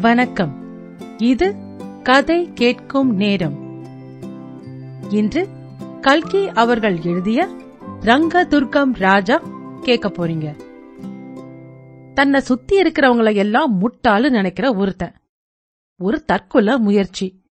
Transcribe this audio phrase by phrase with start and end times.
[0.00, 0.54] வணக்கம்.
[1.18, 1.54] இது
[2.02, 3.84] கதை கேட்கும் நேரம்.
[5.10, 5.48] இன்று
[6.00, 7.48] கல்கி அவர்கள் எழுதிய
[8.00, 9.36] ரங்க துர்க்கம் ராஜா
[9.82, 10.60] கேட்க போறீங்க.
[12.14, 15.14] தன்னை சுத்தி இருக்கிறவங்கள எல்லாம் முட்டாளு நினைக்கிற ஒருத்தன்.
[15.98, 17.42] ஒரு தற்கொலை முயற்சி.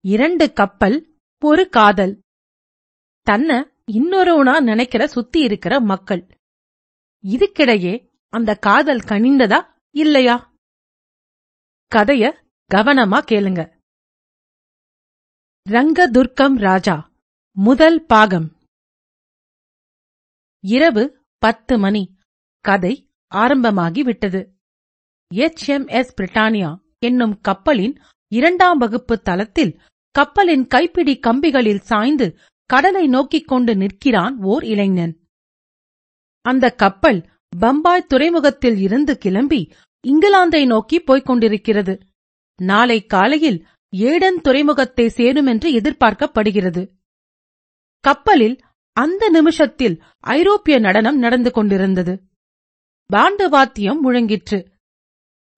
[0.00, 2.22] இரண்டு கப்பல் ஒரு காதல்.
[3.22, 6.26] தன்னை இன்னொருவனா நினைக்கிற சுத்தி இருக்கிற மக்கள்.
[7.24, 10.51] இதுக்கிடையே அந்த காதல் கனிந்ததா இல்லையா?
[11.94, 12.32] கதைய
[12.74, 13.78] கவனமா கேளுங்க.
[15.70, 17.10] ரங்கதுர்க்கம் ராஜா
[17.52, 18.56] முதல் பாகம்.
[20.64, 22.16] இரவு பத்து மணி.
[22.60, 24.56] கதை ஆரம்பமாகி விட்டது.
[25.34, 33.48] எச் எம் எஸ் பிரிட்டானியா என்னும் கப்பலின் இரண்டாம் வகுப்பு தளத்தில் கப்பலின் கைப்பிடி கம்பிகளில் சாய்ந்து கடலை நோக்கிக்
[33.48, 35.26] கொண்டு நிற்கிறான் ஓர் இளைஞன்.
[36.40, 39.72] அந்த கப்பல் பம்பாய் துறைமுகத்தில் இருந்து கிளம்பி
[40.06, 41.94] இங்கிலாந்தை நோக்கி போய்க் கொண்டிருக்கிறது
[42.58, 46.82] நாளை காலையில் ஏடன் துறைமுகத்தை சேரும் என்று எதிர்பார்க்கப்படுகிறது.
[48.04, 48.56] கப்பலில்
[48.96, 52.14] அந்த நிமிஷத்தில் ஐரோப்பிய நடனம் நடந்து கொண்டிருந்தது.
[53.10, 54.58] பாண்டு வாத்தியம் முழங்கிற்று.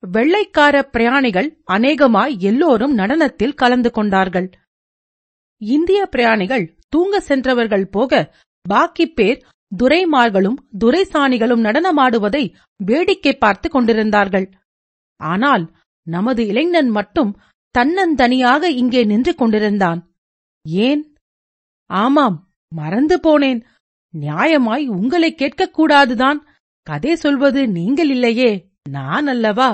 [0.02, 4.48] வெள்ளைக்கார பிரயாணிகள் அநேகமாய் எல்லோரும் நடனத்தில் கலந்து கொண்டார்கள்.
[5.60, 8.34] இந்திய பிரயாணிகள் தூங்க சென்றவர்கள் போக
[8.66, 9.40] பாக்கி பேர்
[9.76, 12.44] துரைமார்களும் துரைசாணிகளும் நடனமாடுவதை
[12.80, 14.46] வேடிக்கை பார்த்து கொண்டிருந்தார்கள்.
[15.20, 15.64] ஆனால்
[16.06, 17.32] நமது இளைஞன் மட்டும்
[17.74, 20.00] தன்னந்தனியாக இங்கே நின்று கொண்டிருந்தான்.
[20.64, 21.02] ஏன்?
[21.90, 22.36] ஆமாம்
[22.72, 23.60] மறந்து போனேன்.
[24.14, 26.38] நியாயமாய் உங்களை கேட்கக்கூடாதுதான்.
[26.86, 28.50] கதை சொல்வது நீங்கள் இல்லையே
[28.90, 29.70] நான் அல்லவா?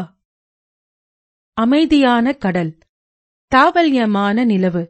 [1.56, 2.72] அமைதியான கடல்
[3.52, 4.82] தாவல்யமான நிலவு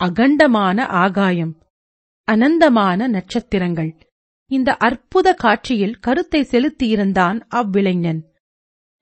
[0.00, 1.52] அகண்டமான ஆகாயம்
[2.28, 3.92] அனந்தமான நட்சத்திரங்கள்.
[4.50, 8.20] இந்த அற்புத காட்சியில் கருத்தை செலுத்தியிருந்தான் அவ்விளைஞன்.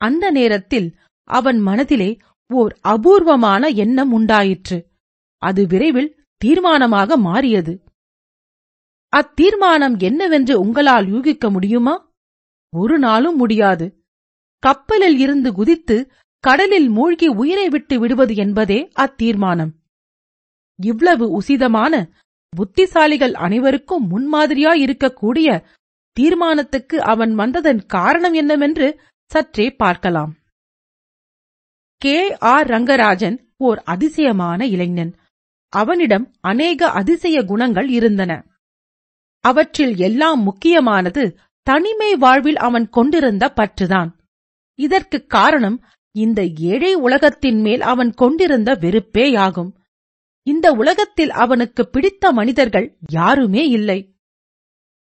[0.01, 0.89] அந்த நேரத்தில்
[1.31, 2.11] அவன் மனதிலே
[2.51, 4.79] ஓர் அபூர்வமான எண்ணம் உண்டாயிற்று.
[5.43, 7.85] அது விரைவில் தீர்மானமாக மாறியது.
[9.13, 11.95] அத்தீர்மானம் என்னவென்று உங்களால் யூகிக்க முடியுமா?
[12.73, 13.87] ஒரு நாளும் முடியாது.
[14.63, 15.97] கப்பலில் இருந்து குதித்து
[16.45, 19.73] கடலில் மூழ்கி உயிரை விட்டு விடுவது என்பதே அத்தீர்மானம்.
[20.79, 21.95] இவ்வளவு உசிதமான
[22.57, 25.65] புத்திசாலிகள் அனைவருக்கும் முன்மாதிரியாயிருக்கக்கூடிய
[26.13, 30.37] தீர்மானத்துக்கு அவன் வந்ததன் காரணம் என்னவென்று சற்றே பார்க்கலாம்.
[31.97, 32.37] கே.
[32.37, 32.67] ஆர்.
[32.67, 35.17] ரங்கராஜன் ஓர் அதிசயமான இளைஞன்.
[35.69, 38.47] அவனிடம் அநேக அதிசய குணங்கள் இருந்தன.
[39.41, 44.13] அவற்றில் எல்லாம் முக்கியமானது தனிமை வாழ்வில் அவன் கொண்டிருந்த பற்றுதான்.
[44.75, 49.81] இதற்குக் காரணம் இந்த ஏழை உலகத்தின் மேல் அவன் கொண்டிருந்த வெறுப்பேயாகும்.
[50.43, 54.17] இந்த உலகத்தில் அவனுக்கு பிடித்த மனிதர்கள் யாருமே இல்லை.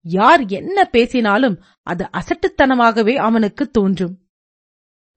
[0.04, 4.28] யார் என்ன பேசினாலும் அது அசட்டுத்தனமாகவே அவனுக்கு தோன்றும்.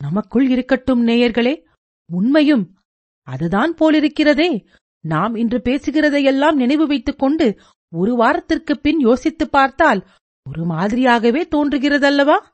[0.04, 1.66] நமக்குள் இருக்கட்டும் நேயர்களே
[2.12, 2.78] உண்மையும்
[3.24, 4.68] அதுதான் போலிருக்கிறதே.
[5.06, 7.60] நாம் இன்று பேசுகிறதையெல்லாம் நினைவு வைத்துக் கொண்டு
[7.96, 10.08] ஒரு வாரத்திற்குப் பின் யோசித்துப் பார்த்தால்
[10.50, 12.46] ஒரு மாதிரியாகவே தோன்றுகிறதல்லவா?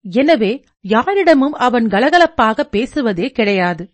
[0.00, 3.92] எனவே யாரிடமும் அவன் கலகலப்பாக பேசுவதே கிடையாது.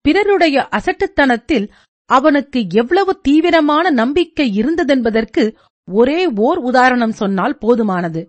[0.00, 1.72] பிறருடைய அசட்டுத்தனத்தில்
[2.10, 5.44] அவனுக்கு எவ்வளவு தீவிரமான நம்பிக்கை இருந்ததென்பதற்கு
[5.88, 8.22] ஒரே ஓர் உதாரணம் சொன்னால் போதுமானது.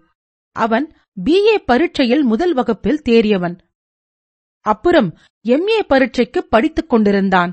[0.56, 0.86] அவன்
[1.18, 3.58] பிஏ பரீட்சையில் முதல் வகுப்பில் தேறியவன்.
[4.66, 5.10] அப்புறம்
[5.46, 7.52] எம்ஏ பரீட்சைக்கு படித்துக் கொண்டிருந்தான்.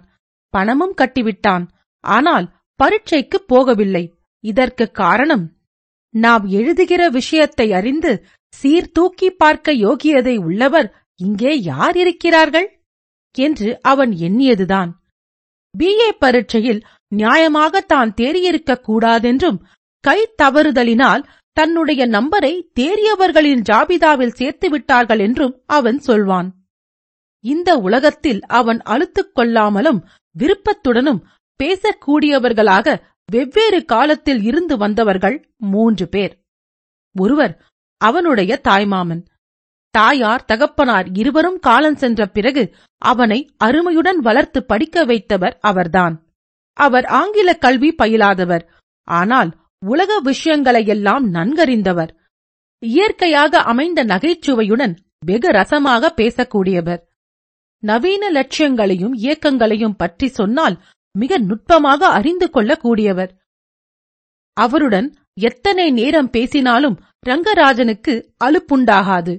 [0.54, 1.64] பணமும் கட்டிவிட்டான்.
[2.04, 2.46] ஆனால்
[2.80, 4.04] பரீட்சைக்கு போகவில்லை.
[4.44, 5.44] இதற்கு காரணம்
[6.14, 8.12] நாம் எழுதுகிற விஷயத்தை அறிந்து
[8.54, 10.88] சீர்தூக்கி பார்க்க யோகியதை உள்ளவர்
[11.20, 12.68] இங்கே யார் இருக்கிறார்கள்?
[13.38, 14.90] என்று அவன் எண்ணியதுதான்.
[15.78, 16.80] பிஏ பரீட்சையில்
[17.16, 19.58] நியாயமாக தான் தேறியிருக்கக் கூடாதென்றும்
[20.04, 26.48] கை தவறுதலினால் தன்னுடைய நம்பரை தேறியவர்களின் ஜாபிதாவில் சேர்த்து விட்டார்கள் என்றும் அவன் சொல்வான்.
[27.44, 30.00] இந்த உலகத்தில் அவன் அழுத்துக் கொள்ளாமலும்
[30.36, 31.20] விருப்பத்துடனும்
[31.60, 32.96] பேசக்கூடியவர்களாக
[33.32, 36.34] வெவ்வேறு காலத்தில் இருந்து வந்தவர்கள் மூன்று பேர்.
[37.16, 37.54] ஒருவர்
[38.00, 39.22] அவனுடைய தாய்மாமன்
[39.90, 46.14] தாயார் தகப்பனார் இருவரும் காலம் சென்ற பிறகு அவனை அருமையுடன் வளர்த்து படிக்க வைத்தவர் அவர்தான்.
[46.72, 48.64] அவர் ஆங்கில கல்வி பயிலாதவர்.
[49.02, 49.50] ஆனால்
[49.86, 52.10] உலக விஷயங்களையெல்லாம் நன்கறிந்தவர்.
[52.78, 54.94] இயற்கையாக அமைந்த நகைச்சுவையுடன்
[55.26, 57.00] வெகு ரசமாக பேசக்கூடியவர்.
[57.82, 60.76] நவீன லட்சியங்களையும் இயக்கங்களையும் பற்றி சொன்னால்
[61.14, 63.30] மிக நுட்பமாக அறிந்து கொள்ளக்கூடியவர்.
[64.52, 65.08] அவருடன்
[65.40, 66.96] எத்தனை நேரம் பேசினாலும்
[67.26, 68.14] ரங்கராஜனுக்கு
[68.44, 69.34] அலுப்புண்டாகாது.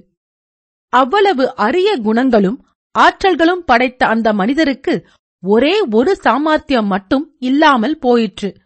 [0.92, 2.66] அவ்வளவு அரிய குணங்களும்
[2.98, 5.06] ஆற்றல்களும் படைத்த அந்த மனிதருக்கு
[5.42, 8.56] ஒரே ஒரு சாமர்த்தியம் மட்டும் இல்லாமல் போயிற்று.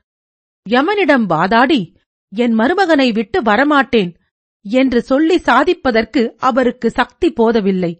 [0.71, 1.81] யமனிடம் வாதாடி
[2.33, 4.15] என் மருமகனை விட்டு வரமாட்டேன்
[4.65, 7.93] என்று சொல்லி சாதிப்பதற்கு அவருக்கு சக்தி போதவில்லை.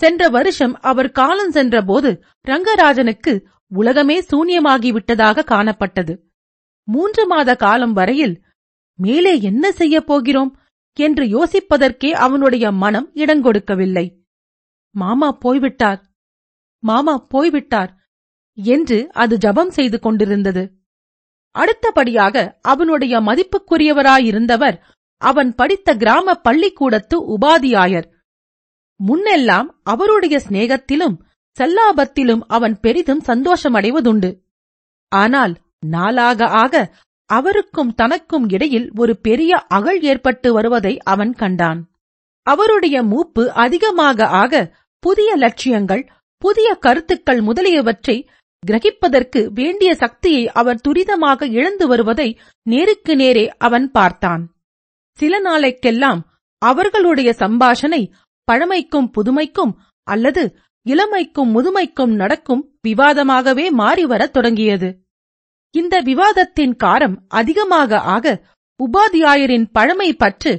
[0.00, 3.32] சென்ற வருஷம் அவர் காலம் சென்றபோது ரங்கராஜனுக்கு
[3.68, 6.14] உலகமே சூன்யமாகிவிட்டதாக காணப்பட்டது.
[6.88, 8.34] மூன்று மாத காலம் வரையில்
[8.98, 10.52] மேலே என்ன செய்யப் போகிறோம்?
[10.96, 14.06] என்று யோசிப்பதற்கே அவனுடைய மனம் இடங்கொடுக்கவில்லை.
[14.94, 16.00] மாமா போய்விட்டார்.
[16.82, 17.92] மாமா போய்விட்டார்
[18.54, 20.64] என்று அது ஜபம் செய்து கொண்டிருந்தது.
[21.54, 24.76] அடுத்தபடியாக அவனுடைய மதிப்புக்குரியவராயிருந்தவர்
[25.16, 28.08] அவன் படித்த கிராம பள்ளிக்கூடத்து உபாதியாயர்.
[29.00, 31.16] முன்னெல்லாம் அவருடைய சிநேகத்திலும்
[31.58, 34.30] செல்லாபத்திலும் அவன் பெரிதும் சந்தோஷமடைவதுண்டு.
[35.08, 35.54] ஆனால்
[35.86, 36.74] நாளாக ஆக
[37.38, 41.80] அவருக்கும் தனக்கும் இடையில் ஒரு பெரிய அகழ் ஏற்பட்டு வருவதை அவன் கண்டான்.
[42.46, 44.52] அவருடைய மூப்பு அதிகமாக ஆக
[44.98, 46.02] புதிய லட்சியங்கள்
[46.42, 48.16] புதிய கருத்துக்கள் முதலியவற்றை
[48.66, 52.28] கிரகிப்பதற்கு வேண்டிய சக்தியை அவர் துரிதமாக இழந்து வருவதை
[52.62, 54.42] நேருக்கு நேரே அவன் பார்த்தான்.
[55.18, 56.20] சில நாளைக்கெல்லாம்
[56.62, 58.02] அவர்களுடைய சம்பாஷணை
[58.48, 59.72] பழமைக்கும் புதுமைக்கும்
[60.06, 60.42] அல்லது
[60.86, 64.88] இளமைக்கும் முதுமைக்கும் நடக்கும் விவாதமாகவே மாறிவரத் தொடங்கியது.
[65.74, 68.26] இந்த விவாதத்தின் காரம் அதிகமாக ஆக
[68.80, 70.52] உபாத்தியாயரின் பழமை பற்று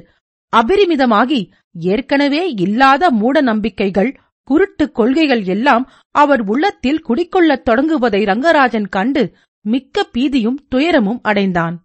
[0.52, 1.40] அபரிமிதமாகி
[1.86, 4.10] ஏற்கனவே இல்லாத மூட நம்பிக்கைகள்
[4.48, 5.84] குருட்டு கொள்கைகள் எல்லாம்
[6.14, 9.22] அவர் உள்ளத்தில் குடிக்கொள்ளத் தொடங்குவதை ரங்கராஜன் கண்டு
[9.64, 11.76] மிக்க பீதியும் துயரமும் அடைந்தான்.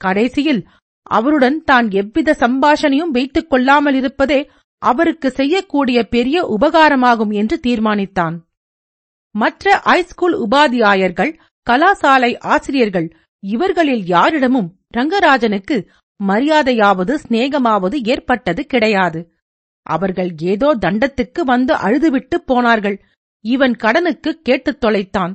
[0.00, 0.62] கடைசியில்
[1.10, 4.40] அவருடன் தான் எவ்வித சம்பாஷணையும் வைத்துக் கொள்ளாமல் இருப்பதே
[4.82, 8.36] அவருக்கு செய்யக்கூடிய பெரிய உபகாரமாகும் என்று தீர்மானித்தான்.
[9.34, 11.32] மற்ற ஐஸ்கூல் உபாத்தியாயர்கள்
[11.70, 15.86] கலாசாலை ஆசிரியர்கள் இவர்களில் யாரிடமும் ரங்கராஜனுக்கு
[16.26, 19.30] மரியாதையாவது சிநேகமாவது ஏற்பட்டது கிடையாது.
[19.82, 23.02] அவர்கள் ஏதோ தண்டத்துக்கு வந்து அழுதுவிட்டு போனார்கள்.
[23.40, 25.34] இவன் கடனுக்கு கேட்டுத் தொலைத்தான்.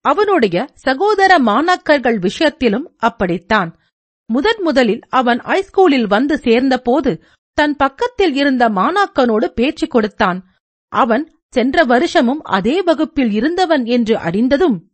[0.00, 3.78] அவனுடைய சகோதர மாணாக்கர்கள் விஷயத்திலும் அப்படித்தான்.
[4.26, 7.22] முதன் முதலில் அவன் ஹைஸ்கூலில் வந்து சேர்ந்தபோது
[7.52, 10.46] தன் பக்கத்தில் இருந்த மாணாக்கனோடு பேச்சு கொடுத்தான்.
[10.88, 14.87] அவன் சென்ற வருஷமும் அதே வகுப்பில் இருந்தவன் என்று அறிந்ததும்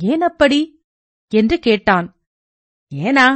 [0.00, 0.60] ஏன் அப்படி
[1.32, 2.06] என்று கேட்டான்.
[2.92, 3.26] ஏனா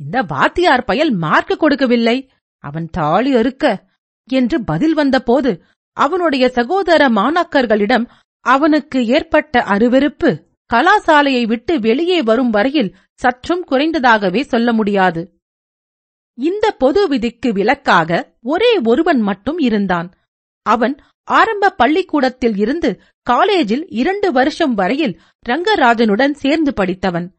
[0.00, 2.16] இந்த வாத்தியார் பயல் மார்க்கு கொடுக்கவில்லை.
[2.64, 3.64] அவன் தாலி அறுக்க
[4.28, 5.50] என்று பதில் வந்தபோது
[5.96, 8.06] அவனுடைய சகோதர மாணாக்கர்களிடம்
[8.46, 10.30] அவனுக்கு ஏற்பட்ட அருவெருப்பு
[10.70, 15.22] கலாசாலையை விட்டு வெளியே வரும் வரையில் சற்றும் குறைந்ததாகவே சொல்ல முடியாது.
[16.38, 18.10] இந்த பொது விதிக்கு விலக்காக
[18.42, 20.08] ஒரே ஒருவன் மட்டும் இருந்தான்.
[20.66, 20.94] அவன்
[21.28, 27.34] ஆரம்ப பள்ளிக்கூடத்தில் இருந்து காலேஜில் இரண்டு வருஷம் வரையில் ரங்கராஜனுடன் சேர்ந்து படித்தவன்.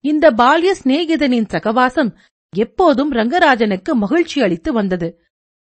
[0.00, 2.10] இந்த பால்ய சிநேகிதனின் சகவாசம்
[2.56, 5.08] எப்போதும் ரங்கராஜனுக்கு மகிழ்ச்சி அளித்து வந்தது.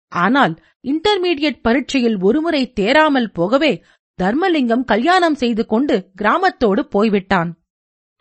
[0.08, 3.84] ஆனால் இன்டர்மீடியட் பரீட்சையில் ஒருமுறை தேராமல் போகவே
[4.20, 7.52] தர்மலிங்கம் கல்யாணம் செய்து கொண்டு கிராமத்தோடு போய்விட்டான்.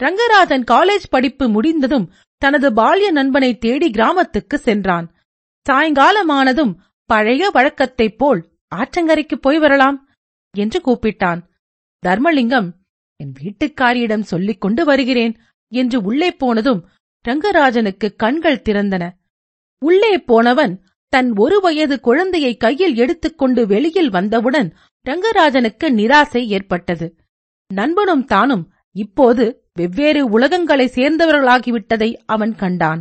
[0.01, 2.13] ரங்கராஜன் காலேஜ் படிப்பு முடிந்ததும்
[2.43, 5.15] தனது பால்ய நண்பனை தேடி கிராமத்துக்கு சென்றான்.
[5.67, 6.73] சாயங்காலமானதும்
[7.11, 8.41] பழைய வழக்கத்தைப் போல்
[8.75, 10.09] ஆற்றங்கரைக்கு போய் வரலாம்
[10.57, 11.41] என்று கூப்பிட்டான்.
[12.07, 12.69] தர்மலிங்கம்
[13.17, 15.35] என் வீட்டுக்காரியிடம் சொல்லிக் கொண்டு வருகிறேன்
[15.73, 16.81] என்று உள்ளே போனதும்
[17.29, 19.05] ரங்கராஜனுக்கு கண்கள் திறந்தன.
[19.85, 20.75] உள்ளே போனவன்
[21.09, 24.75] தன் ஒரு வயது குழந்தையை கையில் எடுத்துக்கொண்டு வெளியில் வந்தவுடன்
[25.07, 27.07] ரங்கராஜனுக்கு நிராசை ஏற்பட்டது.
[27.75, 28.65] நண்பனும் தானும்
[28.97, 33.01] இப்போது வெவ்வேறு உலகங்களை சேர்ந்தவர்களாகிவிட்டதை அவன் கண்டான்.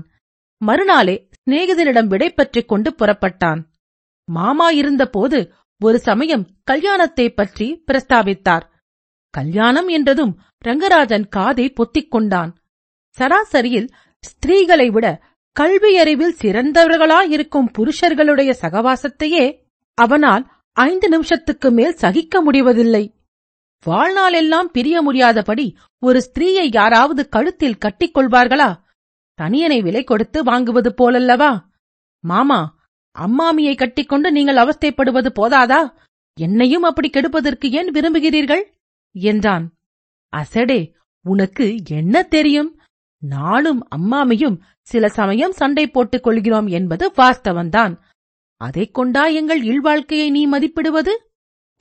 [0.62, 3.62] மறுநாளே சிநேகிதனிடம் விடை பெற்றுக் கொண்டு புறப்பட்டான்.
[4.28, 5.40] மாமா இருந்தபோது
[5.82, 8.66] ஒரு சமயம் கல்யாணத்தை பற்றி பிரஸ்தாபித்தார்
[9.34, 10.34] கல்யாணம் என்றதும்
[10.66, 12.52] ரங்கராஜன் காதை பொத்திக் கொண்டான்.
[13.18, 13.88] சராசரியில்
[14.24, 15.06] ஸ்திரீகளை விட
[15.56, 19.46] கல்வியறிவில் சிறந்தவர்களாயிருக்கும் புருஷர்களுடைய சகவாசத்தையே
[19.98, 20.44] அவனால்
[20.78, 23.04] ஐந்து நிமிஷத்துக்கு மேல் சகிக்க முடிவதில்லை.
[23.86, 25.66] வாழ்நாளெல்லாம் பிரிய முடியாதபடி
[26.04, 28.70] ஒரு ஸ்திரீயை யாராவது கழுத்தில் கட்டிக் கொள்வார்களா?
[29.40, 31.52] தனியனை விலை கொடுத்து வாங்குவது போலல்லவா?
[32.24, 32.60] மாமா
[33.20, 35.94] அம்மாமியை கட்டிக்கொண்டு நீங்கள் அவஸ்தைப்படுவது போதாதா?
[36.40, 38.64] என்னையும் அப்படி கெடுப்பதற்கு ஏன் விரும்புகிறீர்கள்?
[39.12, 39.66] என்றான்.
[40.34, 40.92] அசடே
[41.26, 42.80] உனக்கு என்ன தெரியும்?
[43.22, 48.00] நானும் அம்மாமியும் சில சமயம் சண்டை போட்டுக் கொள்கிறோம் என்பது வாஸ்தவன்தான்
[48.62, 51.10] அதைக் கொண்டா எங்கள் இல்வாழ்க்கையை நீ மதிப்பிடுவது?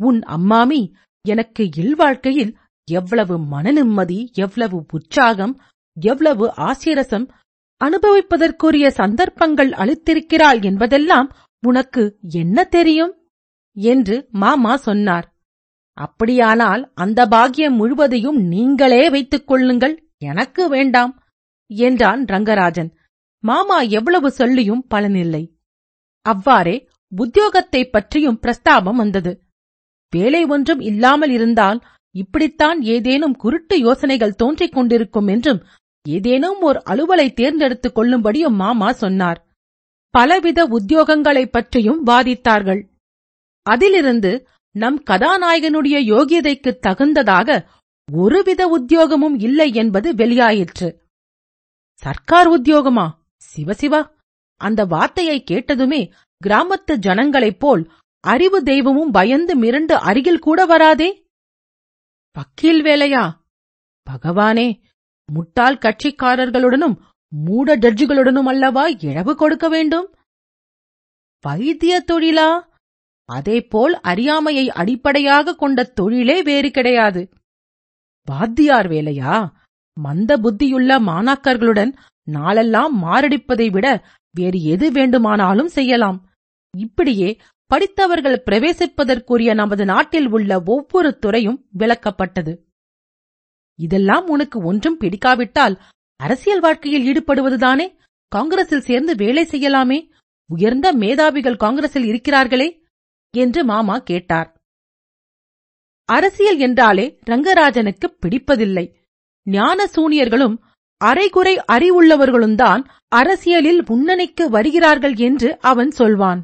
[0.03, 0.93] உன் அம்மாமி
[1.29, 2.57] எனக்கு இல்வாழ்க்கையில்
[2.91, 5.61] எவ்வளவு மனநிம்மதி எவ்வளவு உற்சாகம்
[6.01, 7.29] எவ்வளவு ஆசிரசம்
[7.85, 13.15] அனுபவிப்பதற்குரிய சந்தர்ப்பங்கள் அளித்திருக்கிறாள் என்பதெல்லாம் உனக்கு என்ன தெரியும்?
[13.73, 15.35] என்று மாமா சொன்னார்.
[15.93, 20.11] அப்படியானால் அந்த பாக்கியம் முழுவதையும் நீங்களே வைத்துக் கொள்ளுங்கள்.
[20.19, 21.23] எனக்கு வேண்டாம்
[21.67, 22.91] என்றான் ரங்கராஜன்.
[23.45, 25.45] மாமா எவ்வளவு சொல்லியும் பலனில்லை.
[26.23, 29.43] அவ்வாறே உத்தியோகத்தைப் பற்றியும் பிரஸ்தாபம் வந்தது.
[30.11, 31.81] வேலை ஒன்றும் இல்லாமல் இருந்தால்
[32.15, 35.65] இப்படித்தான் ஏதேனும் குருட்டு யோசனைகள் தோன்றிக் கொண்டிருக்கும் என்றும்
[36.09, 39.47] ஏதேனும் ஓர் அலுவலை தேர்ந்தெடுத்துக் கொள்ளும்படியும் மாமா சொன்னார்.
[40.11, 42.89] பலவித உத்தியோகங்களைப் பற்றியும் வாதித்தார்கள்.
[43.63, 47.67] அதிலிருந்து நம் கதாநாயகனுடைய யோகியதைக்கு தகுந்ததாக
[48.13, 50.97] ஒருவித உத்தியோகமும் இல்லை என்பது வெளியாயிற்று.
[51.95, 53.11] சர்க்கார் உத்தியோகமா?
[53.57, 54.11] சிவசிவா
[54.57, 56.13] அந்த வார்த்தையை கேட்டதுமே
[56.47, 61.27] கிராமத்து ஜனங்களைப் போல் அறிவு தெய்வமும் பயந்து மிரண்டு அருகில் கூட வராதே?
[62.33, 63.33] வக்கீல் வேலையா?
[64.11, 64.81] பகவானே
[65.33, 66.97] முட்டாள் கட்சிக்காரர்களுடனும்
[67.29, 70.15] மூட ஜட்ஜுகளுடனும் அல்லவா இழவு கொடுக்க வேண்டும்?
[71.41, 72.51] வைத்திய தொழிலா?
[73.25, 77.29] அதேபோல் அறியாமையை அடிப்படையாக கொண்ட தொழிலே வேறு கிடையாது.
[78.25, 79.37] வாத்தியார் வேலையா?
[80.01, 81.93] மந்த புத்தியுள்ள மாணாக்கர்களுடன்
[82.27, 83.87] நாளெல்லாம் மாரடிப்பதை விட
[84.31, 86.19] வேறு எது வேண்டுமானாலும் செய்யலாம்.
[86.77, 92.53] இப்படியே படித்தவர்கள் பிரவேசிப்பதற்குரிய நமது நாட்டில் உள்ள ஒவ்வொரு துறையும் விளக்கப்பட்டது.
[93.87, 95.75] இதெல்லாம் உனக்கு ஒன்றும் பிடிக்காவிட்டால்
[96.21, 97.87] அரசியல் வாழ்க்கையில் ஈடுபடுவதுதானே?
[98.33, 99.99] காங்கிரஸில் சேர்ந்து வேலை செய்யலாமே?
[100.51, 102.69] உயர்ந்த மேதாவிகள் காங்கிரஸில் இருக்கிறார்களே?
[103.35, 104.49] என்று மாமா கேட்டார்.
[106.09, 108.87] அரசியல் என்றாலே ரங்கராஜனுக்கு பிடிப்பதில்லை.
[109.47, 110.57] ஞான சூனியர்களும்
[111.01, 116.41] அரைகுறை அறிவுள்ளவர்களும்தான் அரசியலில் முன்னணிக்கு வருகிறார்கள் என்று அவன் சொல்வான்.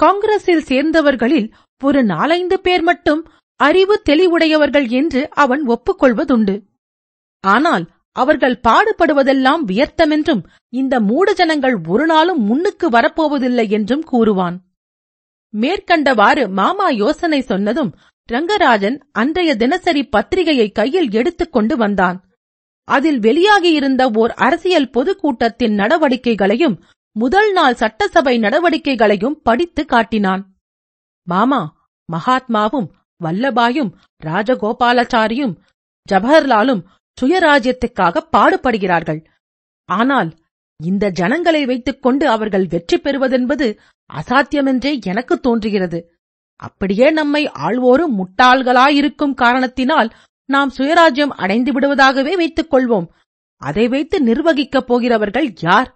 [0.00, 1.48] காங்கிரஸில் சேர்ந்தவர்களில்
[1.82, 3.22] ஒரு நாலைந்து பேர் மட்டும்
[3.60, 6.54] அறிவு தெளிவுடையவர்கள் என்று அவன் ஒப்புக்கொள்வதுண்டு.
[7.46, 7.84] ஆனால்
[8.16, 14.56] அவர்கள் பாடுபடுவதெல்லாம் வியர்த்தமென்றும் இந்த மூடஜனங்கள் ஒரு நாளும் முன்னுக்கு வரப்போவதில்லை என்றும் கூறுவான்.
[15.54, 17.90] மேற்கண்டவாறு மாமா யோசனை சொன்னதும்
[18.28, 22.16] ரங்கராஜன் அன்றைய தினசரி பத்திரிகையை கையில் எடுத்துக்கொண்டு வந்தான்.
[22.88, 26.76] அதில் வெளியாகியிருந்த ஓர் அரசியல் பொதுக்கூட்டத்தின் நடவடிக்கைகளையும்
[27.16, 30.42] முதல் நாள் சட்டசபை நடவடிக்கைகளையும் படித்து காட்டினான்.
[31.26, 31.62] மாமா
[32.08, 32.88] மகாத்மாவும்
[33.20, 33.90] வல்லபாயும்
[34.22, 35.54] ராஜகோபாலாச்சாரியும்
[36.08, 36.82] ஜவஹர்லாலும்
[37.20, 39.20] சுயராஜ்யத்துக்காக பாடுபடுகிறார்கள்.
[39.88, 40.30] ஆனால்
[40.80, 43.66] இந்த ஜனங்களை வைத்துக்கொண்டு அவர்கள் வெற்றி பெறுவதென்பது
[44.10, 45.98] அசாத்தியமென்றே எனக்கு தோன்றுகிறது.
[46.54, 50.10] அப்படியே நம்மை ஆள்வோரும் முட்டாள்களாயிருக்கும் காரணத்தினால்
[50.44, 53.06] நாம் சுயராஜ்யம் அடைந்து விடுவதாகவே வைத்துக் கொள்வோம்.
[53.62, 55.88] அதை வைத்து நிர்வகிக்கப் போகிறவர்கள் யார்?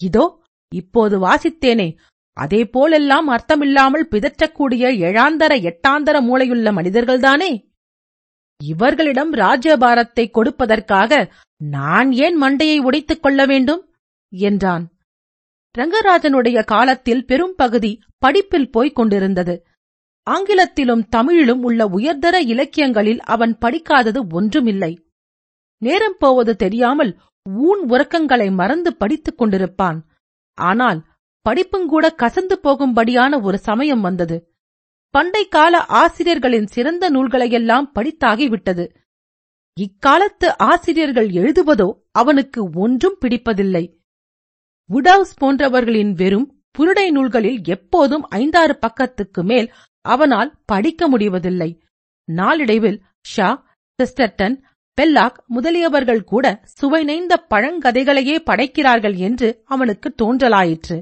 [0.00, 0.24] இதோ
[0.72, 1.88] இப்போது வாசித்தேனே
[2.36, 7.50] அதே போலெல்லாம் அர்த்தமில்லாமல் பிதற்றக்கூடிய ஏழாந்தர எட்டாந்தர மூளையுள்ள மனிதர்கள்தானே?
[8.64, 13.94] இவர்களிடம் ராஜ்யபாரத்தை கொடுப்பதற்காக நான் ஏன் மண்டையை உடைத்துக் கொள்ள வேண்டும்?
[14.32, 14.84] என்றான்.
[15.78, 19.66] ரங்கராஜனுடைய காலத்தில் பெரும் பகுதி படிப்பில் போய்க் கொண்டிருந்தது.
[20.26, 24.92] ஆங்கிலத்திலும் தமிழிலும் உள்ள உயர்தர இலக்கியங்களில் அவன் படிக்காதது ஒன்றுமில்லை.
[25.82, 30.00] நேரம் போவது தெரியாமல் ஊன் உறக்கங்களை மறந்து படித்துக் கொண்டிருப்பான்.
[30.54, 31.06] ஆனால்
[31.46, 34.57] படிப்புங்கூட கசந்து போகும்படியான ஒரு சமயம் வந்தது.
[35.14, 38.84] பண்டை கால ஆசிரியர்களின் சிறந்த நூல்களையெல்லாம் படித்தாகிவிட்டது.
[39.76, 43.84] இக்காலத்து ஆசிரியர்கள் எழுதுவதோ அவனுக்கு ஒன்றும் பிடிப்பதில்லை.
[44.90, 46.46] உடவுஸ் போன்றவர்களின் வெறும்
[46.78, 51.70] புருடை நூல்களில் எப்போதும் ஐந்தாறு பக்கத்துக்கு மேல் அவனால் படிக்க முடிவதில்லை.
[52.28, 53.48] நாளடைவில் ஷா
[53.98, 54.56] சிஸ்டர்டன்
[54.98, 60.98] பெல்லாக் முதலியவர்கள் கூட சுவை நைந்த பழங்கதைகளையே படைக்கிறார்கள் என்று அவனுக்கு தோன்றலாயிற்று.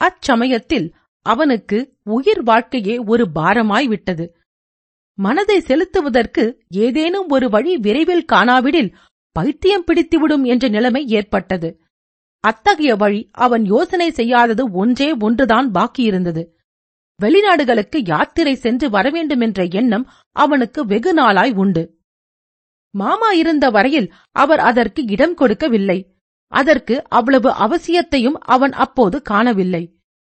[0.00, 0.88] அச்சமயத்தில்
[1.32, 4.36] அவனுக்கு உயிர் வாழ்க்கையே ஒரு பாரமாய் விட்டது.
[5.18, 8.94] மனதை செலுத்துவதற்கு ஏதேனும் ஒரு வழி விரைவில் காணாவிடில்
[9.30, 11.80] பைத்தியம் பிடித்துவிடும் என்ற நிலைமை ஏற்பட்டது.
[12.40, 16.42] அத்தகைய வழி அவன் யோசனை செய்யாதது ஒன்றே ஒன்றுதான் பாக்கியிருந்தது.
[17.20, 22.00] வெளிநாடுகளுக்கு யாத்திரை சென்று வரவேண்டுமென்ற எண்ணம் அவனுக்கு வெகு நாளாய் உண்டு.
[22.90, 25.98] மாமா இருந்த வரையில் அவர் அதற்கு இடம் கொடுக்கவில்லை.
[26.52, 29.95] அதற்கு அவ்வளவு அவசியத்தையும் அவன் அப்போது காணவில்லை.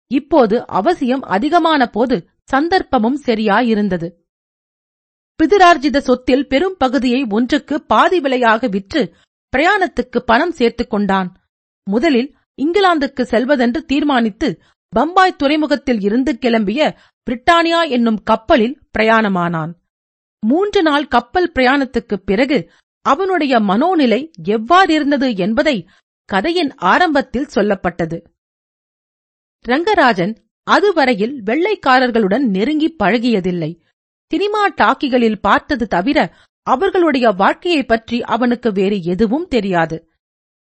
[0.08, 4.12] இப்போது அவசியம் அதிகமான போது சந்தர்ப்பமும் சரியாயிருந்தது.
[5.42, 9.14] பிதிரார்ஜித சொத்தில் பெரும் பகுதியை ஒன்றுக்கு பாதி விலையாக விற்று
[9.56, 11.36] பிரயாணத்துக்கு பணம் சேர்த்துக் கொண்டான்.
[11.84, 16.96] முதலில் இங்கிலாந்துக்கு செல்வதென்று தீர்மானித்து பம்பாய் துறைமுகத்தில் இருந்து கிளம்பிய
[17.30, 19.72] பிரிட்டானியா என்னும் கப்பலில் பிரயாணமானான்.
[20.46, 22.70] மூன்று நாள் கப்பல் பிரயாணத்துக்குப் பிறகு
[23.02, 25.88] அவனுடைய மனோநிலை எவ்வாறிருந்தது என்பதை
[26.24, 28.22] கதையின் ஆரம்பத்தில் சொல்லப்பட்டது.
[29.68, 30.34] ரங்கராஜன்
[30.66, 33.70] அதுவரையில் வெள்ளைக்காரர்களுடன் நெருங்கி பழகியதில்லை.
[34.32, 36.18] சினிமா டாக்கிகளில் பார்த்தது தவிர
[36.62, 39.96] அவர்களுடைய வாழ்க்கையை பற்றி அவனுக்கு வேறு எதுவும் தெரியாது.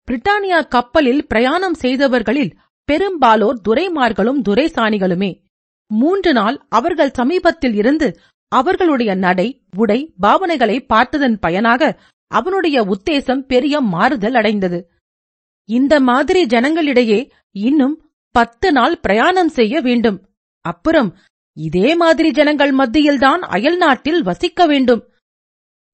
[0.09, 2.53] பிரிட்டானியா கப்பலில் பிரயாணம் செய்தவர்களில்
[2.89, 5.31] பெரும்பாலோர் துரைமார்களும் துரைசாணிகளுமே.
[5.91, 8.09] மூன்று நாள் அவர்கள் சமீபத்தில் இருந்து
[8.49, 11.83] அவர்களுடைய நடை உடை பாவனைகளை பார்த்ததன் பயனாக
[12.31, 14.79] அவனுடைய உத்தேசம் பெரிய மாறுதல் அடைந்தது.
[15.69, 17.21] இந்த மாதிரி ஜனங்களிடையே
[17.57, 17.97] இன்னும்
[18.33, 20.19] பத்து நாள் பிரயாணம் செய்ய வேண்டும்.
[20.61, 21.17] அப்புறம்
[21.57, 25.03] இதே மாதிரி ஜனங்கள் மத்தியில்தான் அயல் நாட்டில் வசிக்க வேண்டும்.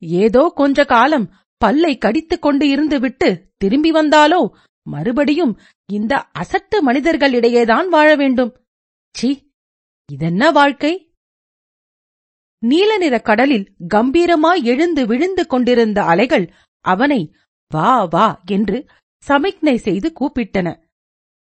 [0.02, 1.26] ஏதோ கொஞ்ச காலம்
[1.56, 5.60] பல்லை கடித்துக் கொண்டு இருந்துவிட்டு திரும்பி வந்தாலோ மறுபடியும்
[5.92, 8.56] இந்த அசட்டு மனிதர்களிடையேதான் வாழ வேண்டும்.
[9.14, 9.52] சி
[10.12, 11.12] இதென்ன வாழ்க்கை?
[12.62, 16.52] நீல நிற கடலில் கம்பீரமாய் எழுந்து விழுந்து கொண்டிருந்த அலைகள்
[16.84, 17.34] அவனை
[17.70, 18.86] வா வா என்று
[19.24, 20.68] சமிக்ஞை செய்து கூப்பிட்டன.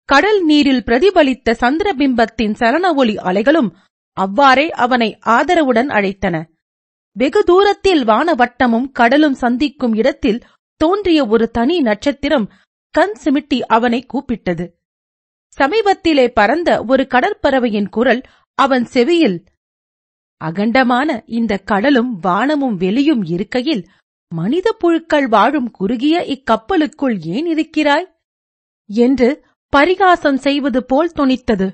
[0.09, 3.71] கடல் நீரில் பிரதிபலித்த சந்திரபிம்பத்தின் சலன ஒளி அலைகளும்
[4.17, 6.37] அவ்வாறே அவனை ஆதரவுடன் அழைத்தன.
[7.17, 10.41] வெகு தூரத்தில் வானவட்டமும் கடலும் சந்திக்கும் இடத்தில்
[10.81, 12.47] தோன்றிய ஒரு தனி நட்சத்திரம்
[12.95, 14.65] கண் சிமிட்டி அவனை கூப்பிட்டது.
[15.59, 18.23] சமீபத்திலே பறந்த ஒரு கடற்பறவையின் குரல்
[18.59, 19.39] அவன் செவியில்
[20.41, 23.85] அகண்டமான இந்த கடலும் வானமும் வெளியும் இருக்கையில்
[24.33, 28.07] மனித புழுக்கள் வாழும் குறுகிய இக்கப்பலுக்குள் ஏன் இருக்கிறாய்?
[28.91, 29.29] என்று
[29.69, 31.73] பரிகாசம் செய்வது போல் துணித்தது.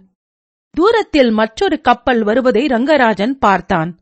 [0.71, 3.99] தூரத்தில் மற்றொரு கப்பல் வருவதை ரங்கராஜன் பார்த்தான்.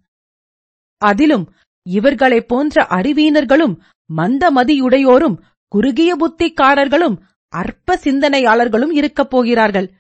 [0.99, 3.75] அதிலும் இவர்களைப் போன்ற அறிவீனர்களும்
[4.17, 7.17] மந்தமதியுடையோரும் குறுகிய புத்திக்காரர்களும்
[7.49, 9.93] அற்ப சிந்தனையாளர்களும் இருக்கப் போகிறார்கள்.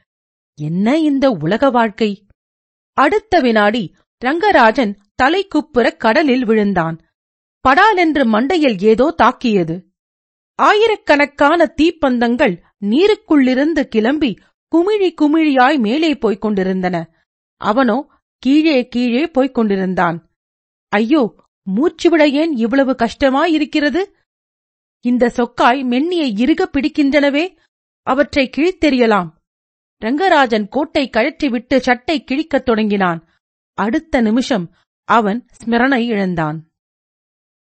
[0.60, 2.26] என்ன இந்த உலக வாழ்க்கை?
[2.92, 3.94] அடுத்த வினாடி
[4.24, 7.00] ரங்கராஜன் தலைக்குப்புற கடலில் விழுந்தான்.
[7.60, 9.86] படாலென்று மண்டையில் ஏதோ தாக்கியது.
[10.54, 14.38] ஆயிரக்கணக்கான தீப்பந்தங்கள் நீருக்குள்ளிருந்து கிளம்பி
[14.72, 16.96] குமிழி குமிழியாய் மேலே போய்க் கொண்டிருந்தன.
[17.60, 18.08] அவனோ
[18.38, 20.30] கீழே கீழே போய்க் கொண்டிருந்தான்.
[20.88, 21.34] ஐயோ
[21.66, 24.02] மூச்சுவிட ஏன் இவ்வளவு கஷ்டமாயிருக்கிறது?
[25.00, 27.44] இந்த சொக்காய் மென்னியை இறுக பிடிக்கின்றனவே
[28.06, 29.30] அவற்றை கிழித்தெறியலாம்.
[30.02, 33.20] ரங்கராஜன் கோட்டை கழற்றிவிட்டு சட்டை கிழிக்கத் தொடங்கினான்.
[33.78, 34.66] அடுத்த நிமிஷம்
[35.08, 36.58] அவன் ஸ்மரணை இழந்தான்.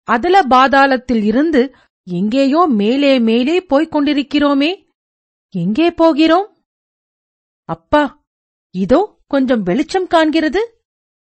[0.09, 1.75] அதல பாதாளத்தில் இருந்து
[2.07, 4.71] எங்கேயோ மேலே மேலே போய்க் கொண்டிருக்கிறோமே
[5.54, 6.49] எங்கே போகிறோம்?
[7.64, 8.25] அப்பா
[8.71, 10.61] இதோ கொஞ்சம் வெளிச்சம் காண்கிறது.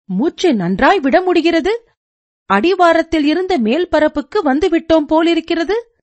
[0.05, 1.73] மூச்சு நன்றாய் விட முடிகிறது.
[2.45, 5.95] அடிவாரத்தில் இருந்த மேல் பரப்புக்கு வந்து விட்டோம் போலிருக்கிறது.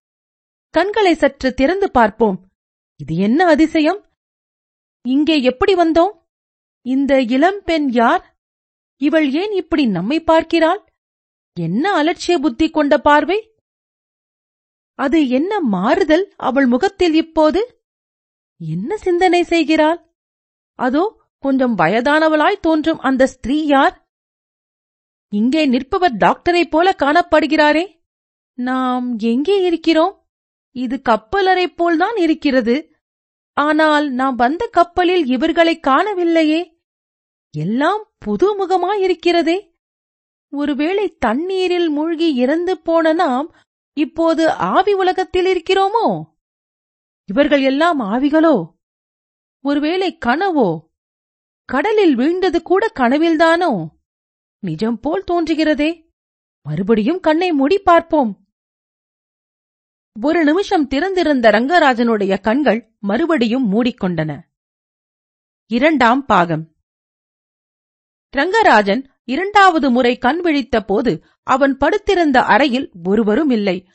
[0.71, 2.51] கண்களை சற்று திறந்து பார்ப்போம்.
[2.97, 4.01] இது என்ன அதிசயம்?
[5.03, 6.13] இங்கே எப்படி வந்தோம்?
[6.83, 8.37] இந்த இளம் பெண் யார்?
[8.97, 10.81] இவள் ஏன் இப்படி நம்மை பார்க்கிறாள்?
[11.57, 13.39] என்ன அலட்சிய புத்தி கொண்ட பார்வை?
[14.99, 17.74] அது என்ன மாறுதல் அவள் முகத்தில் இப்போது?
[18.69, 20.01] என்ன சிந்தனை செய்கிறாள்?
[20.79, 24.09] அதோ கொஞ்சம் வயதானவளாய் தோன்றும் அந்த ஸ்திரீ யார்?
[25.33, 27.85] இங்கே நிற்பவர் டாக்டரைப் போல காணப்படுகிறாரே.
[28.59, 30.15] நாம் எங்கே இருக்கிறோம்?
[30.77, 32.77] இது கப்பலறை போல்தான் இருக்கிறது.
[33.57, 36.61] ஆனால் நாம் வந்த கப்பலில் இவர்களை காணவில்லையே.
[37.55, 39.59] எல்லாம் புதுமுகமாயிருக்கிறதே.
[40.53, 43.49] ஒருவேளை தண்ணீரில் மூழ்கி இறந்து போன நாம்
[43.97, 46.07] இப்போது ஆவி உலகத்தில் இருக்கிறோமோ?
[47.25, 48.75] இவர்கள் எல்லாம் ஆவிகளோ?
[49.65, 50.87] ஒருவேளை கனவோ?
[51.65, 53.89] கடலில் வீழ்ந்தது கூட கனவில்தானோ?
[54.59, 56.11] நிஜம் போல் தோன்றுகிறதே.
[56.63, 58.49] மறுபடியும் கண்ணை மூடி பார்ப்போம்
[60.23, 64.41] ஒரு நிமிஷம் திறந்திருந்த ரங்கராஜனுடைய கண்கள் மறுபடியும் மூடிக்கொண்டன.
[65.67, 66.75] இரண்டாம் பாகம்.
[68.37, 73.89] ரங்கராஜன் இரண்டாவது முறை கண் விழித்த போது அவன் படுத்திருந்த அறையில் ஒருவரும் இல்லை.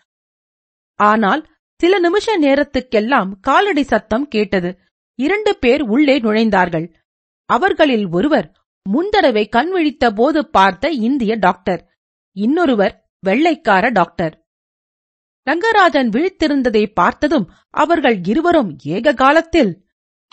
[0.96, 4.80] ஆனால் சில நிமிஷ நேரத்துக்கெல்லாம் காலடி சத்தம் கேட்டது.
[5.20, 6.94] இரண்டு பேர் உள்ளே நுழைந்தார்கள்.
[7.46, 8.52] அவர்களில் ஒருவர்
[8.89, 11.82] முந்தடவை கண் விழித்த போது பார்த்த இந்திய டாக்டர்.
[12.36, 14.34] இன்னொருவர் வெள்ளைக்கார டாக்டர்.
[15.48, 19.86] ரங்கராஜன் விழித்திருந்ததை பார்த்ததும் அவர்கள் இருவரும் ஏக காலத்தில்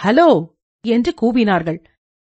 [0.03, 1.85] ஹலோ என்று கூவினார்கள்.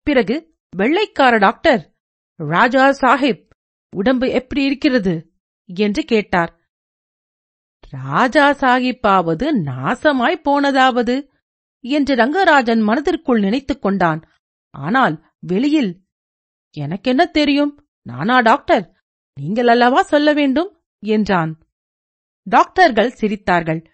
[0.07, 1.95] பிறகு வெள்ளைக்கார டாக்டர்
[2.39, 3.45] ராஜா சாஹிப்
[3.97, 5.15] உடம்பு எப்படி இருக்கிறது?
[5.69, 6.66] என்று கேட்டார்.
[7.91, 11.29] ராஜா சாஹிப்பாவது நாசமாய் போனதாவது?
[11.81, 14.23] என்று ரங்கராஜன் மனதிற்குள் நினைத்துக் கொண்டான்.
[14.71, 16.05] ஆனால் வெளியில்
[16.71, 17.87] எனக்கென்ன தெரியும்?
[18.03, 18.95] நானா டாக்டர்?
[19.35, 20.81] நீங்கள் அல்லவா சொல்ல வேண்டும்?
[20.99, 21.59] என்றான்.
[22.43, 23.85] டாக்டர்கள் சிரித்தார்கள்.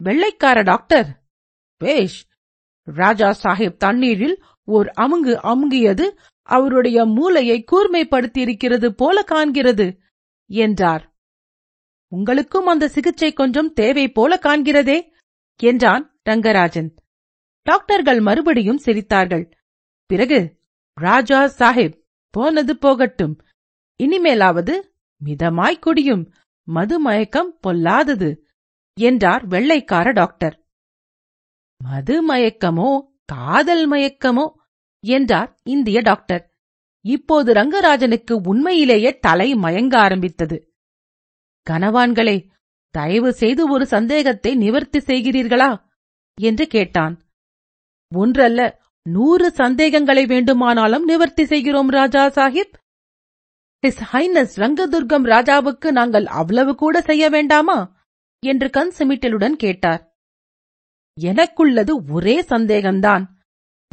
[0.00, 1.08] வெள்ளைக்கார டாக்டர்!
[1.76, 2.26] பேஷ்!
[2.82, 6.06] ராஜா சாஹிப் தண்ணீரில் ஓர் அமுங்கு அமுங்கியது
[6.42, 9.98] அவருடைய மூளையை கூர்மைப்படுத்தியிருக்கிறது போல காண்கிறது
[10.46, 11.11] என்றார்.
[12.12, 14.98] உங்களுக்கும் அந்த சிகிச்சை கொஞ்சம் தேவை போல காண்கிறதே
[15.60, 16.90] என்றான் ரங்கராஜன்.
[17.66, 19.44] டாக்டர்கள் மறுபடியும் சிரித்தார்கள்.
[20.10, 20.40] பிறகு
[20.98, 21.98] ராஜா சாஹிப்
[22.34, 23.34] போனது போகட்டும்.
[24.00, 24.74] இனிமேலாவது
[25.20, 26.24] மிதமாய் குடியும்
[26.68, 28.30] மது மயக்கம் பொல்லாதது
[28.96, 30.56] என்றார் வெள்ளைக்கார டாக்டர்.
[31.80, 32.90] மது மயக்கமோ
[33.24, 34.46] காதல் மயக்கமோ
[35.04, 36.42] என்றார் இந்திய டாக்டர்.
[37.04, 40.71] இப்போது ரங்கராஜனுக்கு உண்மையிலேயே தலை மயங்க ஆரம்பித்தது.
[41.70, 42.48] கனவான்களே
[42.90, 45.84] தயவு செய்து ஒரு சந்தேகத்தை நிவர்த்தி செய்கிறீர்களா?
[46.40, 47.22] என்று கேட்டான்.
[48.14, 52.72] ஒன்றல்ல நூறு சந்தேகங்களை வேண்டுமானாலும் நிவர்த்தி செய்கிறோம் ராஜா சாஹிப்.
[53.86, 57.96] ஹிஸ் ஹைனஸ் ரங்கதுர்கம் ராஜாவுக்கு நாங்கள் அவ்வளவு கூட செய்ய வேண்டாமா?
[58.46, 60.16] என்று கண் சிமிட்டலுடன் கேட்டார்.
[61.20, 63.24] எனக்குள்ளது ஒரே சந்தேகம்தான்.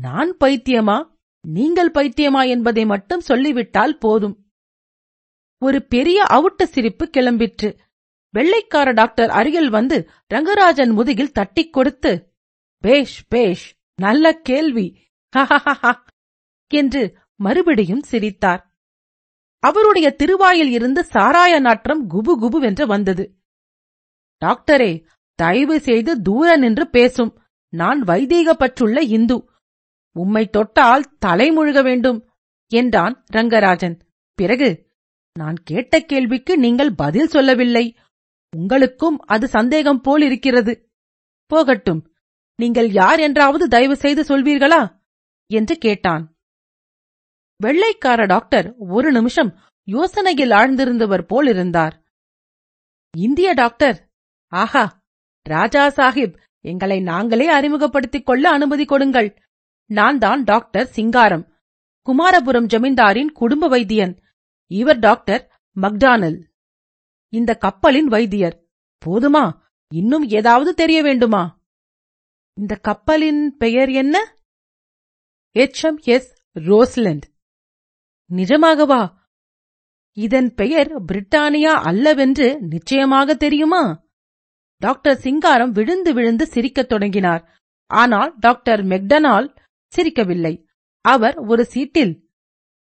[0.01, 1.09] நான் பைத்தியமா?
[1.41, 4.48] நீங்கள் பைத்தியமா என்பதை மட்டும் சொல்லிவிட்டால் போதும்.
[5.59, 7.77] ஒரு பெரிய அவுட்ட சிரிப்பு கிளம்பிற்று.
[8.29, 12.33] வெள்ளைக்கார டாக்டர் அருகில் வந்து ரங்கராஜன் முதுகில் தட்டிக் கொடுத்து
[12.77, 15.01] பேஷ் பேஷ் நல்ல கேள்வி.
[15.37, 15.93] ஹஹஹஹா
[16.67, 18.77] என்று மறுபடியும் சிரித்தார்.
[19.59, 23.37] அவருடைய திருவாயில் இருந்து சாராய நாற்றம் குபு குபுவென்று வந்தது.
[24.45, 27.41] டாக்டரே தயவு செய்து தூர நின்று பேசும்.
[27.69, 29.49] நான் வைதீகப்பற்றுள்ள இந்து.
[30.11, 32.29] உம்மை தொட்டால் தலை முழுக வேண்டும்
[32.67, 33.99] என்றான் ரங்கராஜன்.
[34.33, 34.88] பிறகு
[35.33, 37.95] நான் கேட்ட கேள்விக்கு நீங்கள் பதில் சொல்லவில்லை.
[38.57, 40.91] உங்களுக்கும் அது சந்தேகம் போல் இருக்கிறது.
[41.45, 42.11] போகட்டும்
[42.55, 44.99] நீங்கள் யார் என்றாவது தயவு செய்து சொல்வீர்களா?
[45.47, 46.35] என்று கேட்டான்.
[47.63, 49.57] வெள்ளைக்கார டாக்டர் ஒரு நிமிஷம்
[49.91, 52.03] யோசனையில் ஆழ்ந்திருந்தவர் போல் இருந்தார்.
[53.17, 54.09] இந்திய டாக்டர்
[54.47, 55.03] ஆஹா
[55.41, 59.41] ராஜா சாஹிப் எங்களை நாங்களே அறிமுகப்படுத்திக் கொள்ள அனுமதி கொடுங்கள்.
[59.85, 61.53] நான் தான் டாக்டர் சிங்காரம்
[62.07, 64.17] குமாரபுரம் ஜமீன்தாரின் குடும்ப வைத்தியன்.
[64.71, 66.43] இவர் டாக்டர் மக்டானல்.
[67.29, 68.67] இந்த கப்பலின் வைத்தியர்.
[69.05, 69.57] போதுமா?
[69.93, 71.61] இன்னும் ஏதாவது தெரிய வேண்டுமா?
[72.53, 74.35] இந்த கப்பலின் பெயர் என்ன?
[75.51, 75.83] எச்.
[75.83, 75.99] எம்.
[76.03, 76.43] எஸ்.
[76.59, 77.21] ரோஸ்லண்ட்.
[78.31, 79.13] நிஜமாகவா?
[80.11, 84.07] இதன் பெயர் பிரிட்டானியா அல்லவென்று நிச்சயமாக தெரியுமா?
[84.75, 87.57] டாக்டர் சிங்காரம் விழுந்து விழுந்து சிரிக்கத் தொடங்கினார்.
[87.85, 89.57] ஆனால் டாக்டர் மெக்டனால்
[89.95, 90.65] சிரிக்கவில்லை.
[91.01, 92.28] அவர் ஒரு சீட்டில்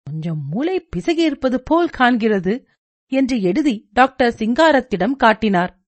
[0.08, 2.66] கொஞ்சம் மூளை பிசகியிருப்பது போல் காண்கிறது
[3.06, 5.80] என்று எழுதி டாக்டர் சிங்காரத்திடம் காட்டினார்.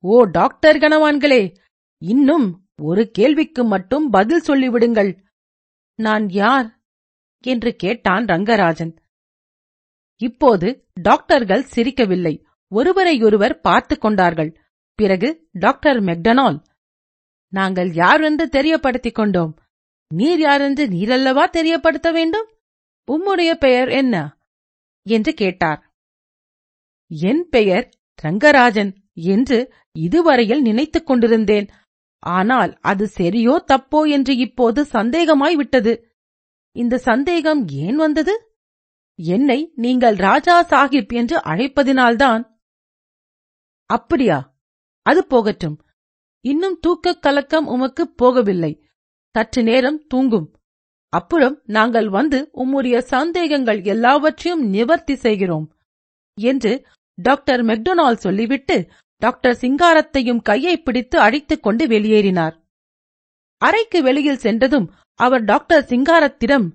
[0.00, 1.56] ஓ டாக்டர் கணவான்களே
[1.98, 5.18] இன்னும் ஒரு கேள்விக்கு மட்டும் பதில் சொல்லிவிடுங்கள்.
[5.94, 6.80] நான் யார்?
[7.40, 8.96] என்று கேட்டான் ரங்கராஜன்.
[10.16, 12.44] இப்போது டாக்டர்கள் சிரிக்கவில்லை.
[12.68, 14.60] ஒருவரையொருவர் பார்த்துக் கொண்டார்கள்.
[14.94, 16.62] பிறகு டாக்டர் மெக்டனால்
[17.48, 19.58] நாங்கள் யார் என்று தெரியப்படுத்திக் கொண்டோம்?
[20.14, 22.52] நீர் யாரென்று நீரல்லவா தெரியப்படுத்த வேண்டும்?
[23.08, 24.38] உம்முடைய பெயர் என்ன?
[25.02, 25.92] என்று கேட்டார்.
[27.06, 27.88] என் பெயர்
[28.22, 31.68] ரங்கராஜன் என்று இதுவரையில் நினைத்துக் கொண்டிருந்தேன்.
[32.18, 36.16] ஆனால் அது சரியோ தப்போ என்று இப்போது சந்தேகமாய் விட்டது.
[36.72, 38.56] இந்த சந்தேகம் ஏன் வந்தது?
[39.14, 42.60] என்னை நீங்கள் ராஜா சாஹிப் என்று அழைப்பதினால்தான்.
[43.84, 44.58] அப்படியா?
[45.02, 45.86] அது போகட்டும்.
[46.40, 48.82] இன்னும் தூக்கக் கலக்கம் உமக்கு போகவில்லை.
[49.30, 50.57] சற்று நேரம் தூங்கும்.
[51.12, 55.66] அப்புறம் நாங்கள் வந்து உம்முடைய சந்தேகங்கள் எல்லாவற்றையும் நிவர்த்தி செய்கிறோம்
[56.38, 56.72] என்று
[57.18, 58.76] டாக்டர் மெக்டொனால் சொல்லிவிட்டு
[59.22, 62.54] டாக்டர் சிங்காரத்தையும் கையை பிடித்து அழைத்துக் கொண்டு வெளியேறினார்.
[63.62, 66.66] அறைக்கு வெளியில் சென்றதும் அவர் டாக்டர் சிங்காரத்திடம்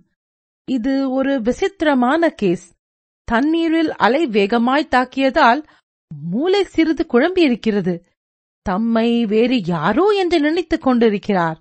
[0.68, 2.66] இது ஒரு விசித்திரமான கேஸ்.
[3.28, 5.62] தண்ணீரில் அலை வேகமாய் தாக்கியதால்
[6.32, 7.94] மூளை சிறிது குழம்பியிருக்கிறது.
[8.66, 11.58] தம்மை வேறு யாரோ என்று நினைத்துக் கொண்டிருக்கிறார்.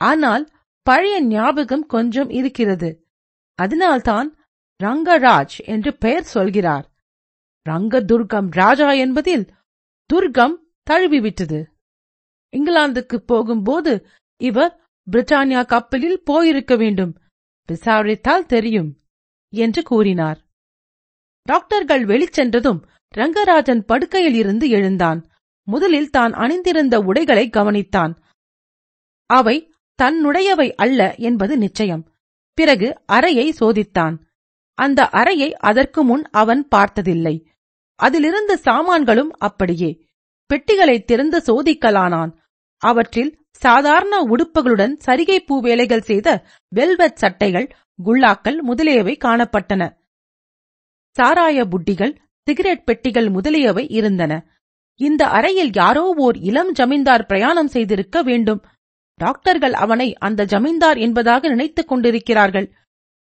[0.00, 0.44] ஆனால்
[0.82, 3.06] பழைய ஞாபகம் கொஞ்சம் இருக்கிறது.
[3.54, 4.36] அதனால்தான்
[4.84, 6.92] ரங்கராஜ் என்று பெயர் சொல்கிறார்.
[7.62, 9.50] ரங்க துர்கம் ராஜா என்பதில்
[10.14, 10.54] துர்கம்
[10.90, 11.64] தழுவிவிட்டது.
[12.56, 17.18] இங்கிலாந்துக்கு போகும்போது இவர் பிரிட்டானியா கப்பலில் போயிருக்க வேண்டும்.
[17.66, 18.98] விசாரித்தால் தெரியும்
[19.48, 20.40] என்று கூறினார்.
[21.42, 22.84] டாக்டர்கள் வெளிச்சென்றதும்
[23.16, 25.30] ரங்கராஜன் படுக்கையில் இருந்து எழுந்தான்.
[25.62, 28.16] முதலில் தான் அணிந்திருந்த உடைகளை கவனித்தான்.
[29.26, 29.71] அவை
[30.02, 32.12] தன்னுடையவை அல்ல என்பது நிச்சயம்.
[32.54, 34.18] பிறகு அறையை சோதித்தான்.
[34.74, 37.46] அந்த அறையை அதற்கு முன் அவன் பார்த்ததில்லை.
[37.94, 40.06] அதிலிருந்த சாமான்களும் அப்படியே.
[40.46, 42.32] பெட்டிகளை திறந்து சோதிக்கலானான்.
[42.78, 47.70] அவற்றில் சாதாரண உடுப்புகளுடன் சரிகை பூ வேலைகள் செய்த வெல்வெட் சட்டைகள்
[48.04, 49.96] குல்லாக்கள் முதலியவை காணப்பட்டன.
[51.18, 54.46] சாராய புட்டிகள் சிகரெட் பெட்டிகள் முதலியவை இருந்தன.
[54.94, 58.64] இந்த அறையில் யாரோ ஓர் இளம் ஜமீன்தார் பிரயாணம் செய்திருக்க வேண்டும்.
[59.24, 62.66] டாக்டர்கள் அவனை அந்த ஜமீன்தார் என்பதாக நினைத்துக் கொண்டிருக்கிறார்கள்.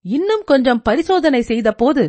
[0.05, 2.03] இன்னும் கொஞ்சம் பரிசோதனை செய்த போது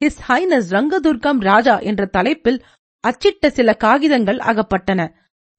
[0.00, 2.60] ஹிஸ் ஹைனஸ் ரங்கதுர்கம் ராஜா என்ற தலைப்பில்
[3.04, 5.00] அச்சிட்ட சில காகிதங்கள் அகப்பட்டன.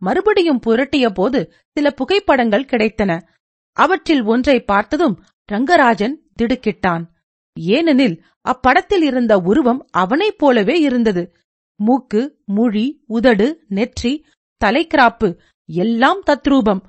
[0.01, 1.39] மறுபடியும் புரட்டிய போது
[1.75, 3.11] சில புகைப்படங்கள் கிடைத்தன.
[3.77, 5.15] அவற்றில் ஒன்றை பார்த்ததும்
[5.51, 7.03] ரங்கராஜன் திடுக்கிட்டான்.
[7.59, 8.17] ஏனெனில்
[8.51, 11.23] அப்படத்தில் இருந்த உருவம் அவனைப் போலவே இருந்தது.
[11.79, 12.21] மூக்கு
[12.55, 14.13] முழி உதடு நெற்றி
[14.61, 15.29] தலைக்கிராப்பு
[15.69, 16.81] எல்லாம் தத்ரூபம்.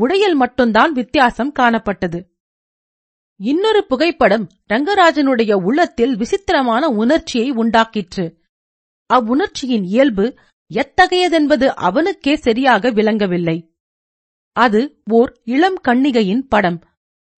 [0.00, 2.20] உடையில் மட்டும்தான் வித்தியாசம் காணப்பட்டது.
[3.40, 8.24] இன்னொரு புகைப்படம் ரங்கராஜனுடைய உள்ளத்தில் விசித்திரமான உணர்ச்சியை உண்டாக்கிற்று.
[9.10, 10.26] அவ்வுணர்ச்சியின் இயல்பு
[10.70, 13.56] எத்தகையதென்பது அவனுக்கே சரியாக விளங்கவில்லை.
[14.56, 16.78] அது ஓர் இளம் கண்ணிகையின் படம்.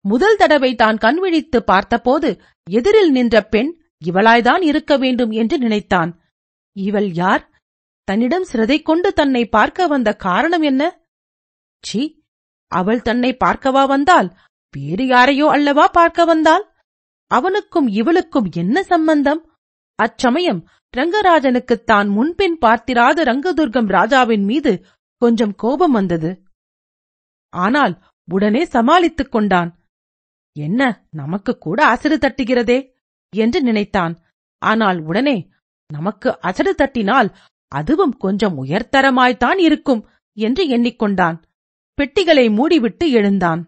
[0.05, 2.29] முதல் தடவை தான் கண்விழித்து பார்த்தபோது
[2.69, 3.71] எதிரில் நின்ற பெண்
[4.05, 6.11] இவளாய்தான் இருக்க வேண்டும் என்று நினைத்தான்.
[6.75, 7.43] இவள் யார்?
[8.07, 10.81] தன்னிடம் சிரதை கொண்டு தன்னை பார்க்க வந்த காரணம் என்ன?
[11.83, 12.01] சி
[12.79, 14.29] அவள் தன்னை பார்க்கவா வந்தால்?
[14.73, 16.63] வேறு யாரையோ அல்லவா பார்க்க வந்தாள்
[17.31, 19.41] அவனுக்கும் இவளுக்கும் என்ன சம்பந்தம்?
[19.99, 20.61] அச்சமயம்
[20.93, 24.71] ரங்கராஜனுக்கு தான் முன்பின் பார்த்திராத ரங்கதுர்கம் ராஜாவின் மீது
[25.21, 26.31] கொஞ்சம் கோபம் வந்தது.
[27.53, 27.93] ஆனால்
[28.27, 29.71] உடனே சமாளித்துக் கொண்டான்.
[30.55, 30.81] என்ன
[31.11, 32.79] நமக்கு கூட அசடு தட்டுகிறதே?
[33.33, 34.13] என்று நினைத்தான்.
[34.61, 35.37] ஆனால் உடனே
[35.89, 37.29] நமக்கு அசடு தட்டினால்
[37.71, 40.01] அதுவும் கொஞ்சம் உயர்தரமாய்த்தான் இருக்கும்
[40.37, 41.37] என்று எண்ணிக்கொண்டான்.
[41.97, 43.67] பெட்டிகளை மூடிவிட்டு எழுந்தான்.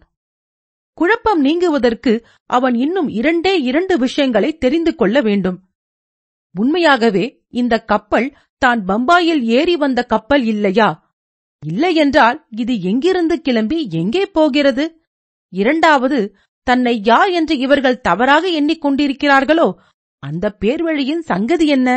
[0.94, 5.58] குழப்பம் நீங்குவதற்கு அவன் இன்னும் இரண்டே இரண்டு விஷயங்களை தெரிந்து கொள்ள வேண்டும்.
[6.54, 10.88] உண்மையாகவே இந்த கப்பல் தான் பம்பாயில் ஏறி வந்த கப்பல் இல்லையா?
[11.66, 15.00] இல்லையென்றால் இது எங்கிருந்து கிளம்பி எங்கே போகிறது?
[15.52, 19.74] இரண்டாவது தன்னை யார் என்று இவர்கள் தவறாக எண்ணிக்கொண்டிருக்கிறார்களோ?
[20.22, 21.90] அந்த பேர்வழியின் சங்கதி என்ன?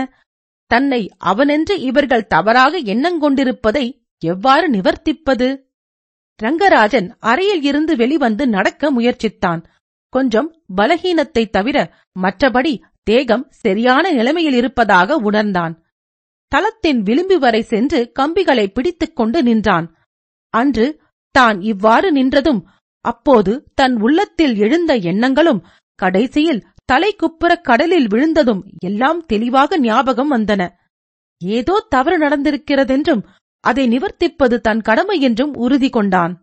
[0.72, 3.86] தன்னை அவனென்று இவர்கள் தவறாக எண்ணங்கொண்டிருப்பதை
[4.18, 5.69] எவ்வாறு நிவர்த்திப்பது?
[6.41, 9.62] ரங்கராஜன் அறையில் இருந்து வெளிவந்து நடக்க முயற்சித்தான்.
[10.13, 11.78] கொஞ்சம் பலகீனத்தை தவிர
[12.21, 12.73] மற்றபடி
[13.04, 15.73] தேகம் சரியான நிலைமையில் இருப்பதாக உணர்ந்தான்.
[16.52, 19.88] தளத்தின் விளிம்பு வரை சென்று கம்பிகளை பிடித்துக் கொண்டு நின்றான்.
[20.54, 20.88] அன்று
[21.36, 22.62] தான் இவ்வாறு நின்றதும்
[23.06, 25.62] அப்போது தன் உள்ளத்தில் எழுந்த எண்ணங்களும்
[25.99, 30.62] கடைசியில் தலைக்குப்புற கடலில் விழுந்ததும் எல்லாம் தெளிவாக ஞாபகம் வந்தன.
[31.41, 33.21] ஏதோ தவறு நடந்திருக்கிறதென்றும்
[33.63, 36.34] அதை நிவர்த்திப்பது தன் கடமை என்றும் உறுதி கொண்டான்.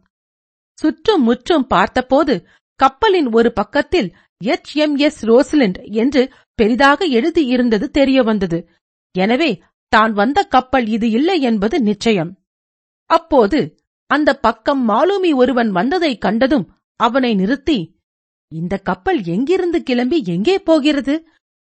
[0.74, 2.34] சுற்றும் முற்றும் பார்த்தபோது
[2.80, 4.08] கப்பலின் ஒரு பக்கத்தில்
[4.40, 6.22] எச் எம் எஸ் ரோஸ்லிண்ட் என்று
[6.54, 8.58] பெரிதாக எழுதியிருந்தது தெரிய வந்தது.
[9.14, 9.50] எனவே
[9.92, 12.32] தான் வந்த கப்பல் இது இல்லை என்பது நிச்சயம்.
[13.10, 13.60] அப்போது
[14.10, 17.78] அந்த பக்கம் மாலுமி ஒருவன் வந்ததை கண்டதும் அவனை நிறுத்தி
[18.52, 21.14] இந்த கப்பல் எங்கிருந்து கிளம்பி எங்கே போகிறது?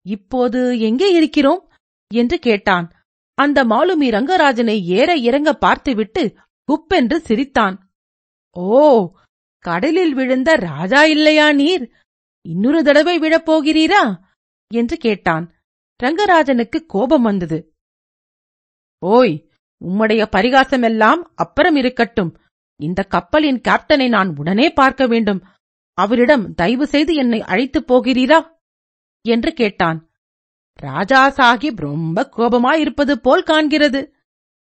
[0.07, 1.63] இப்போது எங்கே இருக்கிறோம்?
[2.11, 2.87] என்று கேட்டான்.
[3.35, 7.91] அந்த மாலுமி ரங்கராஜனை ஏற இறங்க பார்த்துவிட்டு குப்பென்று சிரித்தான்.
[8.59, 9.13] ஓ
[9.59, 11.93] கடலில் விழுந்த ராஜா இல்லையா நீர்?
[12.49, 14.21] இன்னொரு தடவை விழப் போகிறீரா?
[14.75, 15.55] என்று கேட்டான்.
[16.03, 17.75] ரங்கராஜனுக்கு கோபம் வந்தது.
[18.99, 19.49] ஓய்
[19.85, 22.39] உம்முடைய பரிகாசமெல்லாம் அப்புறம் இருக்கட்டும்.
[22.81, 25.45] இந்த கப்பலின் கேப்டனை நான் உடனே பார்க்க வேண்டும்.
[25.93, 28.51] அவரிடம் தயவு செய்து என்னை அழைத்துப் போகிறீரா?
[29.29, 30.11] என்று கேட்டான்.
[30.79, 34.01] ராஜா சாஹிப் ரொம்ப கோபமாயிருப்பது போல் காண்கிறது.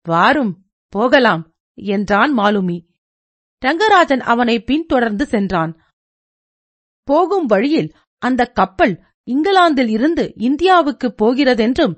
[0.07, 0.53] வாரும்
[0.93, 1.43] போகலாம்
[1.79, 2.79] என்றான் மாலுமி.
[3.63, 5.73] ரங்கராஜன் அவனை பின்தொடர்ந்து சென்றான்.
[7.09, 7.91] போகும் வழியில்
[8.23, 8.95] அந்த கப்பல்
[9.29, 11.95] இங்கிலாந்தில் இருந்து இந்தியாவுக்கு போகிறதென்றும்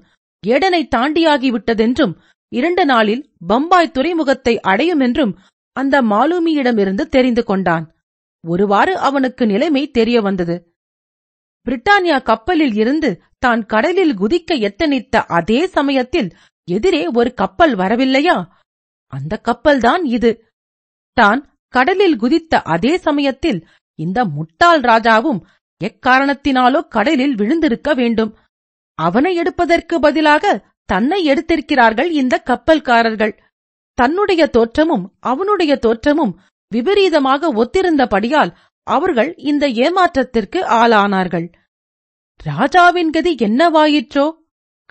[0.47, 2.15] ஏடனை தாண்டியாகிவிட்டதென்றும்
[2.53, 5.33] இரண்டு நாளில் பம்பாய் துறைமுகத்தை அடையும் என்றும்
[5.77, 7.85] அந்த மாலுமியிடமிருந்து தெரிந்து கொண்டான்.
[8.45, 10.57] ஒருவாறு அவனுக்கு நிலைமை தெரிய வந்தது
[11.67, 13.11] பிரிட்டானியா கப்பலில் இருந்து
[13.43, 16.31] தான் கடலில் குதிக்க எத்தனித்த அதே சமயத்தில்
[16.69, 18.37] எதிரே ஒரு கப்பல் வரவில்லையா?
[19.13, 20.31] அந்த கப்பல்தான் இது.
[21.17, 21.41] தான்
[21.75, 23.61] கடலில் குதித்த அதே சமயத்தில்
[23.99, 25.41] இந்த முட்டாள் ராஜாவும்
[25.81, 28.33] எக்காரணத்தினாலோ கடலில் விழுந்திருக்க வேண்டும்.
[28.99, 30.45] அவனை எடுப்பதற்கு பதிலாக
[30.85, 33.35] தன்னை எடுத்திருக்கிறார்கள் இந்த கப்பல்காரர்கள்.
[33.99, 36.35] தன்னுடைய தோற்றமும் அவனுடைய தோற்றமும்
[36.73, 38.53] விபரீதமாக ஒத்திருந்தபடியால்
[38.87, 41.47] அவர்கள் இந்த ஏமாற்றத்திற்கு ஆளானார்கள்.
[42.43, 44.33] ராஜாவின் கதி என்னவாயிற்றோ?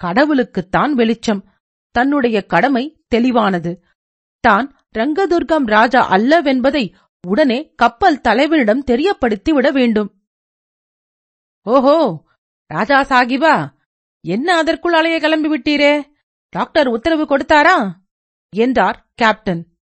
[0.01, 1.49] கடவுளுக்குத்தான் வெளிச்சம்.
[1.91, 3.83] தன்னுடைய கடமை தெளிவானது.
[4.39, 6.93] தான் ரங்கதுர்கம் ராஜா அல்லவென்பதை
[7.27, 10.23] உடனே கப்பல் தலைவனிடம் தெரியப்படுத்தி விட வேண்டும்.
[11.61, 12.25] ஓஹோ!
[12.67, 13.71] ராஜா சாகிபா
[14.21, 16.03] என்ன அதற்குள் அலைய கிளம்பி விட்டீரே
[16.49, 17.91] டாக்டர் உத்தரவு கொடுத்தாரா?
[18.49, 19.77] என்றார் கேப்டன்.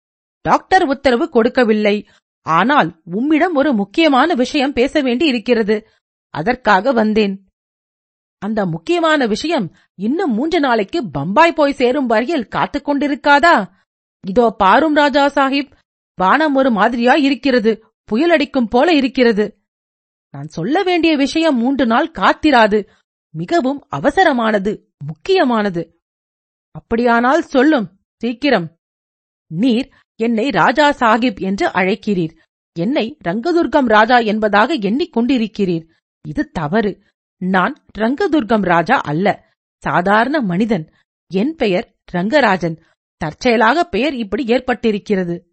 [0.41, 2.08] டாக்டர் உத்தரவு கொடுக்கவில்லை.
[2.41, 5.88] ஆனால் உம்மிடம் ஒரு முக்கியமான விஷயம் பேச வேண்டி இருக்கிறது
[6.30, 7.47] அதற்காக வந்தேன்.
[8.43, 13.56] அந்த முக்கியமான விஷயம் இன்னும் மூன்று நாளைக்கு பம்பாய் போய் சேரும் வரையில் காத்துக் கொண்டிருக்காதா?
[14.27, 15.71] இதோ பாரும் ராஜா சாஹிப்
[16.15, 17.71] வானம் ஒரு மாதிரியா இருக்கிறது
[18.12, 19.45] புயலடிக்கும் போல இருக்கிறது.
[20.32, 22.88] நான் சொல்ல வேண்டிய விஷயம் மூன்று நாள் காத்திராது
[23.36, 24.71] மிகவும் அவசரமானது
[25.06, 26.01] முக்கியமானது.
[26.71, 27.88] அப்படியானால் சொல்லும்
[28.21, 28.67] சீக்கிரம்.
[29.47, 29.89] நீர்
[30.21, 32.36] என்னை ராஜா சாஹிப் என்று அழைக்கிறீர்.
[32.79, 35.88] என்னை ரங்கதுர்கம் ராஜா என்பதாக எண்ணிக்கொண்டிருக்கிறீர்
[36.27, 36.91] இது தவறு.
[37.47, 39.51] நான் ரங்கதுர்கம் ராஜா அல்ல.
[39.77, 40.91] சாதாரண மனிதன்.
[41.27, 42.82] என் பெயர் ரங்கராஜன்.
[43.17, 45.43] தற்செயலாக பெயர் இப்படி ஏற்பட்டிருக்கிறது.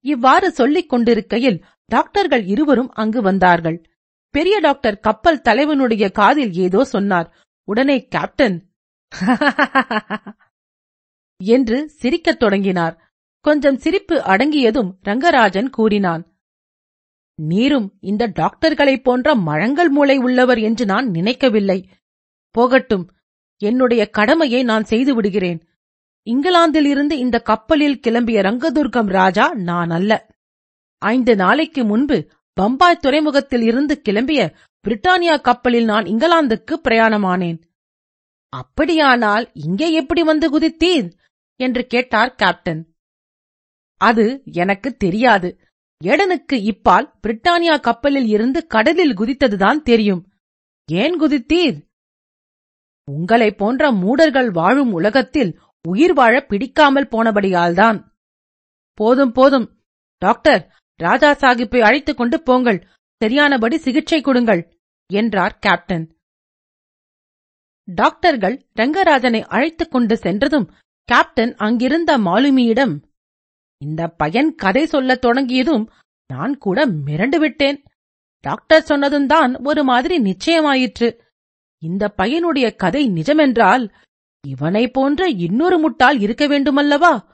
[0.00, 3.82] இவ்வாறு சொல்லிக் கொண்டிருக்கையில் டாக்டர்கள் இருவரும் அங்கு வந்தார்கள்.
[4.30, 7.36] பெரிய டாக்டர் கப்பல் தலைவனுடைய காதில் ஏதோ சொன்னார்.
[7.64, 8.68] உடனே கேப்டன்
[11.36, 13.10] என்று சிரிக்கத் தொடங்கினார்.
[13.40, 16.29] கொஞ்சம் சிரிப்பு அடங்கியதும் ரங்கராஜன் கூறினான்
[17.40, 21.88] நீரும் இந்த டாக்டர்களைப் போன்ற மழங்கள் மூளை உள்ளவர் என்று நான் நினைக்கவில்லை.
[22.50, 23.12] போகட்டும்
[23.56, 25.68] என்னுடைய கடமையை நான் செய்து விடுகிறேன்.
[26.22, 30.26] இங்கிலாந்தில் இருந்து இந்த கப்பலில் கிளம்பிய ரங்கதுர்கம் ராஜா நான் அல்ல.
[30.98, 34.54] ஐந்து நாளைக்கு முன்பு பம்பாய் துறைமுகத்தில் இருந்து கிளம்பிய
[34.88, 37.62] பிரிட்டானியா கப்பலில் நான் இங்கிலாந்துக்கு பிரயாணமானேன்.
[38.48, 41.12] அப்படியானால் இங்கே எப்படி வந்து குதித்தீர்?
[41.56, 42.94] என்று கேட்டார் கேப்டன்.
[43.96, 45.60] அது எனக்கு தெரியாது.
[46.04, 50.32] எடனுக்கு இப்பால் பிரிட்டானியா கப்பலில் இருந்து கடலில் குதித்ததுதான் தெரியும்.
[50.92, 51.88] ஏன் குதித்தீர்?
[53.04, 58.04] உங்களைப் போன்ற மூடர்கள் வாழும் உலகத்தில் உயிர் வாழ பிடிக்காமல் போனபடியால்தான்.
[58.94, 59.82] போதும் போதும்.
[60.18, 62.86] டாக்டர் ராஜா சாஹிப்பை அழைத்துக் கொண்டு போங்கள்.
[63.16, 64.78] சரியானபடி சிகிச்சை கொடுங்கள்
[65.12, 66.16] என்றார் கேப்டன்.
[67.84, 70.70] டாக்டர்கள் ரங்கராஜனை அழைத்துக் கொண்டு சென்றதும்
[71.04, 73.09] கேப்டன் அங்கிருந்த மாலுமியிடம்
[73.84, 75.90] இந்த பையன் கதை சொல்லத் தொடங்கியதும்
[76.26, 77.84] நான் கூட மிரண்டு விட்டேன்.
[78.40, 81.18] டாக்டர் சொன்னதும் தான் ஒரு மாதிரி நிச்சயமாயிற்று.
[81.78, 83.92] இந்த பையனுடைய கதை நிஜமென்றால்
[84.46, 87.24] இவனை போன்ற இன்னொரு முட்டால் இருக்க வேண்டுமல்லவா?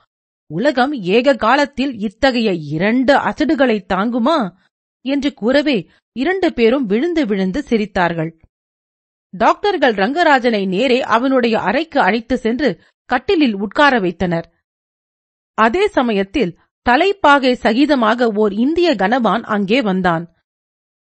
[0.47, 4.55] உலகம் ஏக காலத்தில் இத்தகைய இரண்டு அசடுகளை தாங்குமா?
[5.05, 8.33] என்று கூறவே இரண்டு பேரும் விழுந்து விழுந்து சிரித்தார்கள்.
[9.31, 14.56] டாக்டர்கள் ரங்கராஜனை நேரே அவனுடைய அறைக்கு அழைத்து சென்று கட்டிலில் உட்கார வைத்தனர்.
[15.59, 20.25] அதே சமயத்தில் தலைப்பாகை சகிதமாக ஓர் இந்திய கனவான் அங்கே வந்தான்.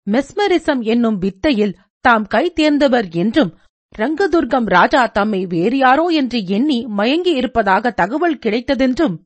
[0.06, 3.52] மெஸ்மரிசம் என்னும் வித்தையில் தாம் கை தேர்ந்தவர் என்றும்
[3.98, 9.16] ரங்கதுர்கம் ராஜா தம்மை வேறு யாரோ என்று எண்ணி மயங்கி இருப்பதாக தகவல் கிடைத்ததென்றும்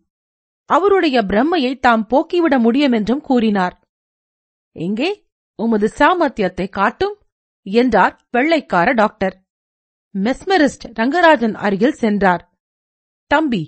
[0.71, 3.75] அவருடைய பிரம்மையை தாம் போக்கிவிட முடியும் என்றும் கூறினார்.
[4.77, 5.11] எங்கே?
[5.59, 7.15] உமது சாமர்த்தியத்தை காட்டும்
[7.67, 9.37] என்றார் வெள்ளைக்கார டாக்டர்.
[10.15, 12.43] மெஸ்மரிஸ்ட் ரங்கராஜன் அருகில் சென்றார்.
[13.31, 13.63] தம்பி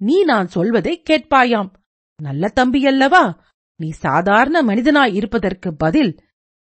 [0.00, 1.70] நீ நான் சொல்வதை கேட்பாயாம்.
[2.22, 3.24] நல்ல தம்பியல்லவா
[3.80, 6.12] நீ சாதாரண மனிதனாய் இருப்பதற்கு பதில்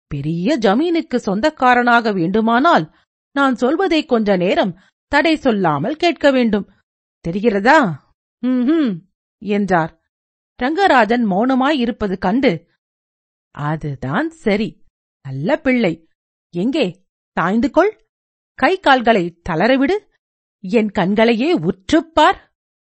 [0.06, 2.94] பெரிய ஜமீனுக்கு சொந்தக்காரனாக வேண்டுமானால்
[3.36, 6.66] நான் சொல்வதை கொஞ்ச நேரம் தடை சொல்லாமல் கேட்க வேண்டும்.
[7.28, 7.78] தெரிகிறதா?
[8.38, 8.94] ம்
[9.38, 9.92] என்றார்.
[10.62, 12.52] ரங்கராஜன் மௌனமாய் இருப்பது கண்டு
[13.50, 14.68] அதுதான் சரி
[15.22, 15.94] நல்ல பிள்ளை.
[16.54, 16.86] எங்கே?
[17.36, 17.92] தாய்ந்து கொள்.
[18.58, 19.96] கை கால்களை தளரவிடு
[20.64, 22.38] என் கண்களையே உற்றுப்பார்.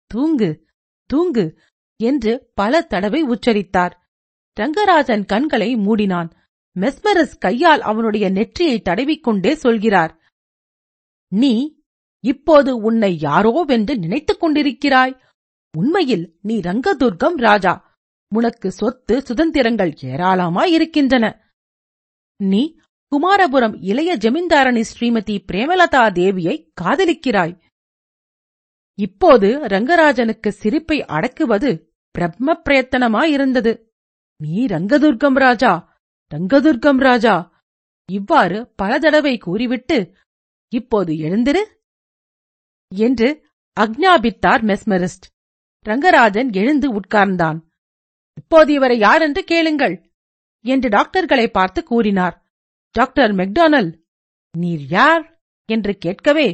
[0.08, 0.66] தூங்கு
[1.06, 1.60] தூங்கு
[1.96, 4.10] என்று பல தடவை உச்சரித்தார்.
[4.60, 6.30] ரங்கராஜன் கண்களை மூடினான்.
[6.80, 10.20] மெஸ்மரஸ் கையால் அவனுடைய நெற்றியை தடவிக்கொண்டே சொல்கிறார்
[11.28, 11.82] நீ
[12.26, 15.22] இப்போது உன்னை யாரோவென்று நினைத்துக் கொண்டிருக்கிறாய்?
[15.78, 18.00] உண்மையில் நீ ரங்கதுர்கம் ராஜா.
[18.36, 21.54] உனக்கு சொத்து சுதந்திரங்கள் ஏராளமாய் இருக்கின்றன.
[22.44, 22.78] நீ
[23.12, 27.62] குமாரபுரம் இளைய ஜமீன்தாரணி ஸ்ரீமதி பிரேமலதா தேவியை காதலிக்கிறாய்.
[29.00, 31.70] இப்போது ரங்கராஜனுக்கு சிரிப்பை அடக்குவது
[32.16, 33.74] பிரம்ம பிரயத்தனமாயிருந்தது
[34.40, 35.74] நீ ரங்கதுர்கம் ராஜா
[36.32, 37.36] ரங்கதுர்கம் ராஜா
[38.10, 39.98] இவ்வாறு பல தடவை கூறிவிட்டு
[40.74, 41.64] இப்போது எழுந்திரு
[42.92, 43.28] என்று
[43.78, 45.26] அக்ஞாபித்தார் மெஸ்மரிஸ்ட்.
[45.86, 47.60] ரங்கராஜன் எழுந்து உட்கார்ந்தான்.
[48.34, 49.96] இப்போது இவரை யார் என்று கேளுங்கள்
[50.66, 52.36] என்று டாக்டர்களை பார்த்து கூறினார்.
[52.96, 53.90] டாக்டர் மெக்டானல்
[54.56, 55.24] நீர் யார்?
[55.70, 56.48] என்று கேட்கவே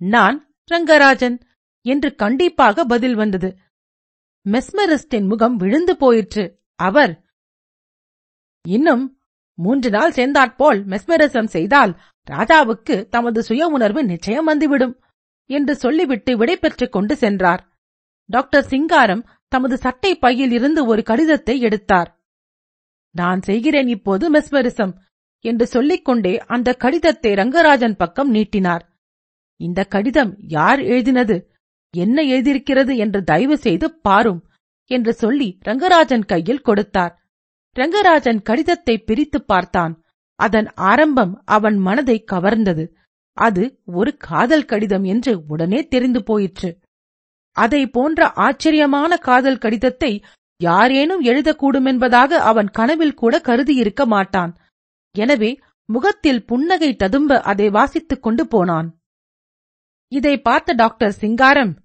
[0.00, 0.36] நான்
[0.70, 1.36] ரங்கராஜன்.
[1.84, 3.58] என்று கண்டிப்பாக பதில் வந்தது.
[4.46, 6.60] மெஸ்மரிஸ்டின் முகம் விழுந்து போயிற்று.
[6.74, 7.12] அவர்
[8.64, 9.20] இன்னும்
[9.54, 15.04] மூன்று நாள் சேர்ந்தாற்போல் மெஸ்மரிசம் செய்தால் ராஜாவுக்கு தமது சுய உணர்வு நிச்சயம் வந்துவிடும்
[15.46, 17.62] என்று சொல்லிவிட்டு விடைபெற்றுக் கொண்டு சென்றார்.
[18.26, 22.20] டாக்டர் சிங்காரம் தமது சட்டை பையில் இருந்து ஒரு கடிதத்தை எடுத்தார்.
[23.10, 24.92] நான் செய்கிறேன் இப்போது மெஸ்மரிசம்
[25.38, 28.84] என்று சொல்லிக்கொண்டே அந்த கடிதத்தை ரங்கராஜன் பக்கம் நீட்டினார்.
[29.56, 31.51] இந்த கடிதம் யார் எழுதினது?
[31.96, 34.48] என்ன எழுதியிருக்கிறது என்று தயவு செய்து பாரும்
[34.86, 37.22] என்று சொல்லி ரங்கராஜன் கையில் கொடுத்தார்.
[37.76, 40.02] ரங்கராஜன் கடிதத்தை பிரித்துப் பார்த்தான்.
[40.34, 42.92] அதன் ஆரம்பம் அவன் மனதை கவர்ந்தது.
[43.32, 46.78] அது ஒரு காதல் கடிதம் என்று உடனே தெரிந்து போயிற்று.
[47.52, 50.24] அதை போன்ற ஆச்சரியமான காதல் கடிதத்தை
[50.62, 54.56] யாரேனும் எழுதக்கூடுமென்பதாக அவன் கனவில் கூட கருதியிருக்க மாட்டான்.
[55.18, 59.01] எனவே முகத்தில் புன்னகை ததும்ப அதை வாசித்துக் கொண்டு போனான்.
[60.12, 61.78] இதை பார்த்த டாக்டர் சிங்காரம்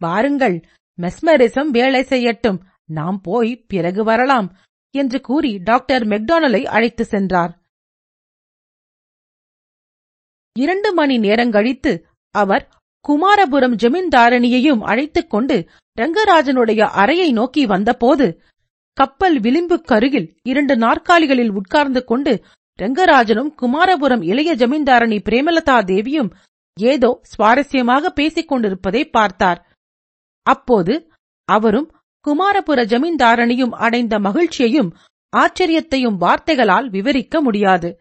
[0.00, 0.60] வாருங்கள்
[0.98, 4.56] மெஸ்மரிசம் வேலை செய்யட்டும் நாம் போய் பிறகு வரலாம்
[4.90, 7.52] என்று கூறி டாக்டர் மெக்டானலை அழைத்து சென்றார்.
[10.56, 11.92] இரண்டு மணி நேரங்கழித்து
[12.30, 12.68] அவர்
[13.08, 15.68] குமாரபுரம் ஜமீன்தாரணியையும் அழைத்துக் கொண்டு
[15.98, 18.40] ரங்கராஜனுடைய அறையை நோக்கி வந்தபோது
[18.92, 22.44] கப்பல் விளிம்புக்கருகில் இரண்டு நாற்காலிகளில் உட்கார்ந்து கொண்டு
[22.78, 26.30] ரங்கராஜனும் குமாரபுரம் இளைய ஜமீன்தாரணி பிரேமலதா தேவியும்
[26.80, 29.72] ஏதோ சுவாரஸ்யமாக பேசிக் கொண்டிருப்பதை பார்த்தார்.
[30.42, 31.12] அப்போது
[31.44, 31.92] அவரும்
[32.26, 34.96] குமாரபுர ஜமீன்தாரணியும் அடைந்த மகிழ்ச்சியையும்
[35.36, 38.00] ஆச்சரியத்தையும் வார்த்தைகளால் விவரிக்க முடியாது.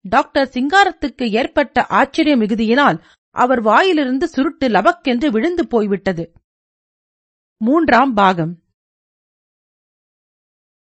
[0.00, 6.32] டாக்டர் சிங்காரத்துக்கு ஏற்பட்ட ஆச்சரிய மிகுதியினால் அவர் வாயிலிருந்து சுருட்டு லபக்கென்று விழுந்து போய்விட்டது.
[7.64, 8.62] மூன்றாம் பாகம்.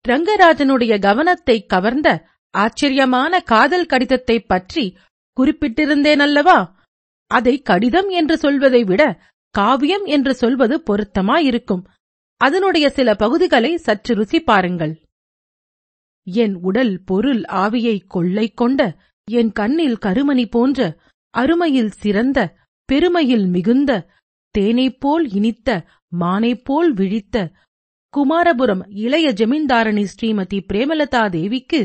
[0.07, 4.97] ரங்கராஜனுடைய கவனத்தை கவர்ந்த ஆச்சரியமான காதல் கடிதத்தைப் பற்றி
[5.39, 6.77] குறிப்பிட்டிருந்தேனல்லவா?
[7.32, 9.23] அதை கடிதம் என்று சொல்வதை விட
[9.55, 11.84] காவியம் என்று சொல்வது பொருத்தமாயிருக்கும்.
[12.38, 14.93] அதனுடைய சில பகுதிகளை சற்று ருசி பாருங்கள்.
[16.23, 18.82] என் உடல் பொருள் ஆவியை கொள்ளை கொண்ட
[19.27, 20.97] என் கண்ணில் கருமணி போன்ற
[21.34, 22.39] அருமையில் சிறந்த
[22.89, 23.91] பெருமையில் மிகுந்த
[24.55, 25.86] தேனைப்போல் இனித்த
[26.19, 27.51] மானைப்போல் விழித்த
[28.13, 31.82] குமாரபுரம் இளைய ஜமீன்தாரணி ஸ்ரீமதி பிரேமலதா தேவிக்கு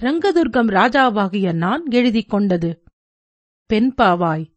[0.00, 2.70] ரங்கதுர்கம் ராஜாவாகிய நான் எழுதிக் கொண்டது.
[3.70, 4.51] பெண்பாவாய்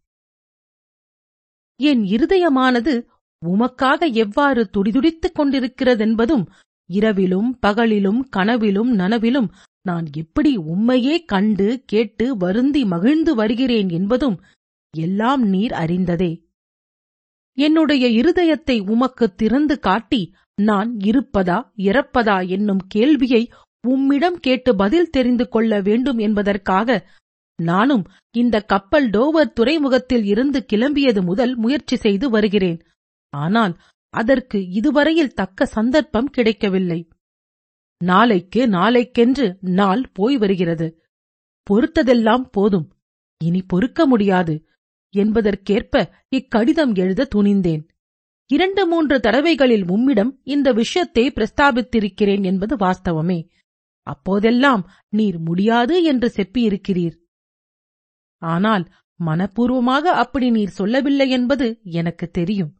[1.79, 2.93] என் இருதயமானது
[3.41, 6.45] உமக்காக எவ்வாறு துடிதுடித்துக் கொண்டிருக்கிறதென்பதும்
[6.89, 9.49] இரவிலும் பகலிலும் கனவிலும் நனவிலும்
[9.81, 14.37] நான் எப்படி உம்மையே கண்டு கேட்டு வருந்தி மகிழ்ந்து வருகிறேன் என்பதும்
[14.93, 16.31] எல்லாம் நீர் அறிந்ததே.
[17.57, 20.21] என்னுடைய இருதயத்தை உமக்கு திறந்து காட்டி
[20.61, 23.43] நான் இருப்பதா இறப்பதா என்னும் கேள்வியை
[23.83, 26.89] உம்மிடம் கேட்டு பதில் தெரிந்து கொள்ள வேண்டும் என்பதற்காக
[27.61, 32.81] நானும் இந்த கப்பல் டோவர் துறைமுகத்தில் இருந்து கிளம்பியது முதல் முயற்சி செய்து வருகிறேன்.
[33.29, 33.77] ஆனால்
[34.09, 37.09] அதற்கு இதுவரையில் தக்க சந்தர்ப்பம் கிடைக்கவில்லை.
[37.97, 41.03] நாளைக்கு நாளைக்கென்று நாள் போய் வருகிறது.
[41.69, 42.93] பொறுத்ததெல்லாம் போதும்.
[43.37, 44.65] இனி பொறுக்க முடியாது.
[45.13, 47.87] என்பதற்கேற்ப இக்கடிதம் எழுத துணிந்தேன்.
[48.47, 53.47] இரண்டு மூன்று தடவைகளில் உம்மிடம் இந்த விஷயத்தை பிரஸ்தாபித்திருக்கிறேன் என்பது வாஸ்தவமே.
[54.01, 57.23] அப்போதெல்லாம் நீர் முடியாது என்று செப்பியிருக்கிறீர்.
[58.41, 58.85] ஆனால்
[59.19, 62.71] மனப்பூர்வமாக அப்படி நீர் சொல்லவில்லை என்பது எனக்கு தெரியும்.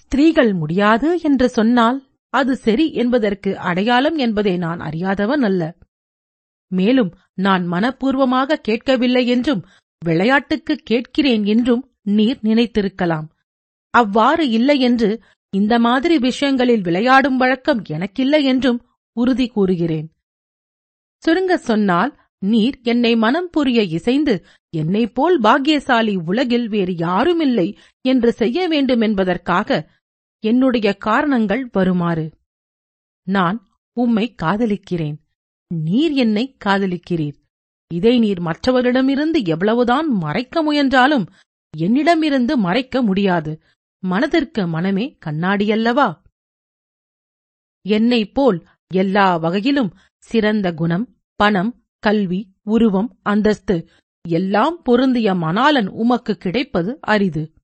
[0.00, 1.98] ஸ்திரீகள் முடியாது என்று சொன்னால்
[2.34, 5.62] அது சரி என்பதற்கு அடையாளம் என்பதை நான் அறியாதவன் அல்ல.
[6.72, 9.62] மேலும் நான் மனப்பூர்வமாக கேட்கவில்லை என்றும்
[10.02, 13.26] விளையாட்டுக்கு கேட்கிறேன் என்றும் நீர் நினைத்திருக்கலாம்.
[13.94, 15.10] அவ்வாறு இல்லை என்று
[15.52, 18.80] இந்த மாதிரி விஷயங்களில் விளையாடும் வழக்கம் எனக்கில்லை என்றும்
[19.16, 20.08] உறுதி கூறுகிறேன்.
[21.22, 22.12] சுருங்க சொன்னால்
[22.44, 29.90] நீர் என்னை மனம் புரிய இசைந்து என்னை போல் பாக்கியசாலி உலகில் வேறு யாருமில்லை என்று செய்ய வேண்டுமென்பதற்காக
[30.40, 32.38] என்னுடைய காரணங்கள் வருமாறு.
[33.22, 35.16] நான் உம்மை காதலிக்கிறேன்.
[35.74, 37.34] நீர் என்னை காதலிக்கிறீர்.
[37.94, 41.28] இதை நீர் மற்றவரிடமிருந்து எவ்வளவுதான் மறைக்க முயன்றாலும்
[41.76, 43.62] என்னிடமிருந்து மறைக்க முடியாது.
[43.98, 46.20] மனதிற்கு மனமே கண்ணாடியல்லவா?
[47.88, 53.76] என்னைப் போல் எல்லா வகையிலும் சிறந்த குணம் பணம் கல்வி உருவம் அந்தஸ்து
[54.28, 57.54] எல்லாம் பொருந்திய மணாளன் உமக்கு கிடைப்பது அரிது.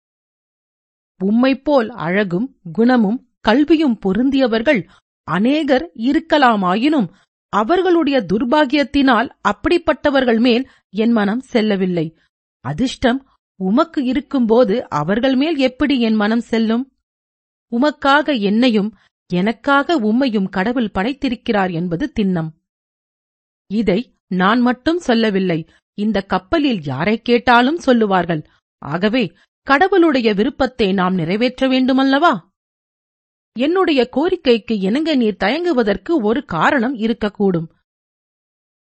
[1.21, 4.81] உம்மைப்போல் அழகும் குணமும் கல்வியும் பொருந்தியவர்கள்
[5.29, 7.09] அநேகர் இருக்கலாமாயினும்
[7.53, 10.65] அவர்களுடைய துர்பாகியத்தினால் அப்படிப்பட்டவர்கள் மேல்
[10.95, 12.07] என் மனம் செல்லவில்லை.
[12.65, 13.21] அதிர்ஷ்டம்
[13.61, 16.85] உமக்கு இருக்கும்போது அவர்கள் மேல் எப்படி என் மனம் செல்லும்?
[17.73, 18.91] உமக்காக என்னையும்
[19.31, 22.51] எனக்காக உம்மையும் கடவுள் படைத்திருக்கிறார் என்பது திண்ணம்.
[23.71, 24.01] இதை
[24.31, 25.61] நான் மட்டும் சொல்லவில்லை.
[25.99, 28.43] இந்த கப்பலில் யாரை கேட்டாலும் சொல்லுவார்கள்.
[28.83, 29.25] ஆகவே
[29.67, 32.35] கடவுளுடைய விருப்பத்தை நாம் நிறைவேற்ற வேண்டுமல்லவா?
[33.57, 37.69] என்னுடைய கோரிக்கைக்கு இணங்க நீர் தயங்குவதற்கு ஒரு காரணம் இருக்கக்கூடும்.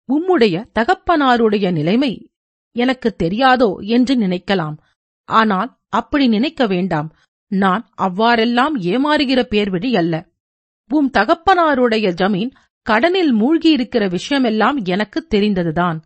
[0.09, 2.13] உம்முடைய தகப்பனாருடைய நிலைமை
[2.77, 4.77] எனக்கு தெரியாதோ என்று நினைக்கலாம்.
[5.29, 7.09] ஆனால் அப்படி நினைக்க வேண்டாம்.
[7.53, 10.15] நான் அவ்வாறெல்லாம் ஏமாறுகிற பேர்விழி அல்ல.
[10.91, 12.53] உம் தகப்பனாருடைய ஜமீன்
[12.83, 16.05] கடனில் மூழ்கியிருக்கிற விஷயமெல்லாம் எனக்கு தெரிந்ததுதான்.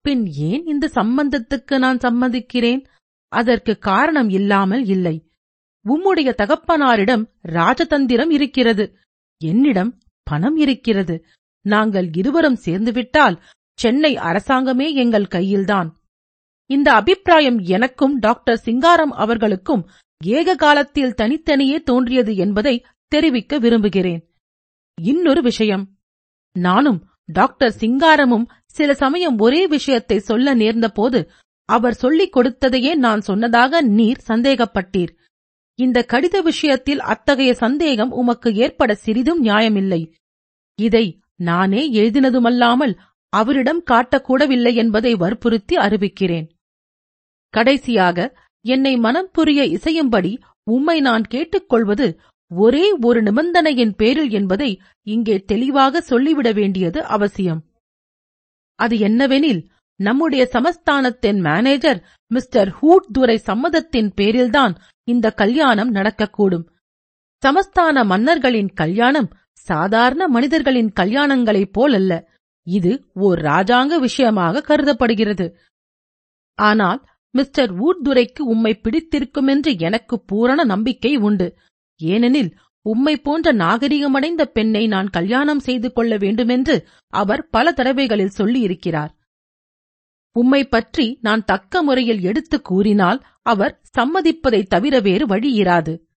[0.00, 2.84] பின் ஏன் இந்த சம்பந்தத்துக்கு நான் சம்மதிக்கிறேன்?
[3.28, 5.30] அதற்கு காரணம் இல்லாமல் இல்லை.
[5.88, 8.96] உம்முடைய தகப்பனாரிடம் ராஜதந்திரம் இருக்கிறது.
[9.44, 11.24] என்னிடம் பணம் இருக்கிறது.
[11.60, 13.42] நாங்கள் இருவரும் சேர்ந்துவிட்டால்
[13.78, 15.96] சென்னை அரசாங்கமே எங்கள் கையில்தான்.
[16.66, 19.88] இந்த அபிப்பிராயம் எனக்கும் டாக்டர் சிங்காரம் அவர்களுக்கும்
[20.24, 24.31] ஏக காலத்தில் தனித்தனியே தோன்றியது என்பதை தெரிவிக்க விரும்புகிறேன்.
[24.98, 25.84] இன்னொரு விஷயம்.
[26.56, 31.30] நானும் டாக்டர் சிங்காரமும் சில சமயம் ஒரே விஷயத்தை சொல்ல நேர்ந்தபோது
[31.68, 35.12] அவர் சொல்லிக் கொடுத்ததையே நான் சொன்னதாக நீர் சந்தேகப்பட்டீர்.
[35.78, 40.02] இந்த கடித விஷயத்தில் அத்தகைய சந்தேகம் உமக்கு ஏற்பட சிறிதும் நியாயமில்லை.
[40.78, 42.94] இதை நானே எழுதினதுமல்லாமல்
[43.32, 46.46] அவரிடம் காட்டக்கூடவில்லை என்பதை வற்புறுத்தி அறிவிக்கிறேன்.
[47.54, 48.18] கடைசியாக
[48.64, 50.32] என்னை மனம் புரிய இசையும்படி
[50.70, 52.06] உம்மை நான் கேட்டுக்கொள்வது
[52.54, 57.60] ஒரே ஒரு நிபந்தனையின் பேரில் என்பதை இங்கே தெளிவாக சொல்லிவிட வேண்டியது அவசியம்.
[58.74, 59.62] அது என்னவெனில்
[60.00, 64.74] நம்முடைய சமஸ்தானத்தின் மேனேஜர் மிஸ்டர் ஹூட் துரை சம்மதத்தின் பேரில்தான்
[65.08, 66.66] இந்த கல்யாணம் நடக்கக்கூடும்.
[67.42, 72.12] சமஸ்தான மன்னர்களின் கல்யாணம் சாதாரண மனிதர்களின் கல்யாணங்களைப் போலல்ல.
[72.66, 75.56] இது ஓர் ராஜாங்க விஷயமாக கருதப்படுகிறது.
[76.54, 77.00] ஆனால்
[77.30, 81.56] மிஸ்டர் ஊர்துரைக்கு உம்மை பிடித்திருக்குமென்று எனக்கு பூரண நம்பிக்கை உண்டு.
[81.96, 89.08] ஏனெனில் உம்மை போன்ற நாகரிகமடைந்த பெண்ணை நான் கல்யாணம் செய்து கொள்ள வேண்டுமென்று அவர் பல தடவைகளில் சொல்லியிருக்கிறார்.
[90.32, 96.10] உம்மை பற்றி நான் தக்க முறையில் எடுத்துக் கூறினால் அவர் சம்மதிப்பதைத் தவிர வேறு வழியிராது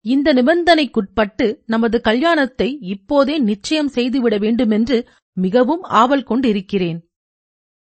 [0.00, 7.10] இந்த நிபந்தனைக்குட்பட்டு நமது கல்யாணத்தை இப்போதே நிச்சயம் செய்துவிட வேண்டுமென்று மிகவும் ஆவல் கொண்டிருக்கிறேன்.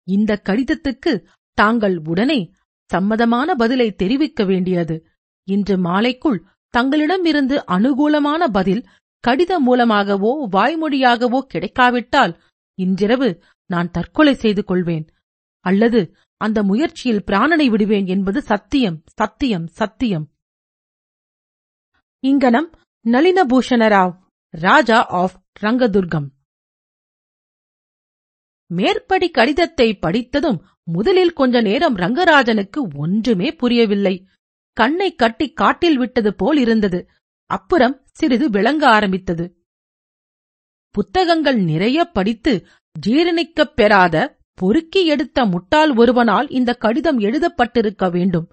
[0.02, 2.52] இந்த கடிதத்துக்கு தாங்கள் உடனே
[2.94, 5.06] சம்மதமான பதிலை தெரிவிக்க வேண்டியது.
[5.44, 6.38] இன்று மாலைக்குள்
[6.76, 8.82] தங்களிடமிருந்து அனுகூலமான பதில்
[9.24, 12.32] கடிதம் மூலமாகவோ வாய்மொழியாகவோ கிடைக்காவிட்டால்
[12.78, 13.28] இன்றிரவு
[13.70, 15.06] நான் தற்கொலை செய்து கொள்வேன்.
[15.64, 16.00] அல்லது
[16.40, 20.26] அந்த முயற்சியில் பிராணனை விடுவேன் என்பது சத்தியம் சத்தியம் சத்தியம்.
[22.24, 22.68] இங்கனம்
[23.04, 24.14] நளினபூஷணராவ்
[24.54, 26.28] ராஜா ஆஃப் ரங்கதுர்கம்.
[28.70, 34.14] மேற்படி கடிதத்தை படித்ததும் முதலில் கொஞ்ச நேரம் ரங்கராஜனுக்கு ஒன்றுமே புரியவில்லை.
[34.74, 37.00] கண்ணை கட்டி காட்டில் விட்டது போல் இருந்தது.
[37.50, 39.44] அப்புறம் சிறிது விளங்க ஆரம்பித்தது.
[40.94, 42.52] புத்தகங்கள் நிறைய படித்து
[43.06, 44.16] ஜீரணிக்கப் பெறாத
[44.54, 48.46] பொறுக்கி எடுத்த முட்டாள் ஒருவனால் இந்த கடிதம் எழுதப்பட்டிருக்க வேண்டும்.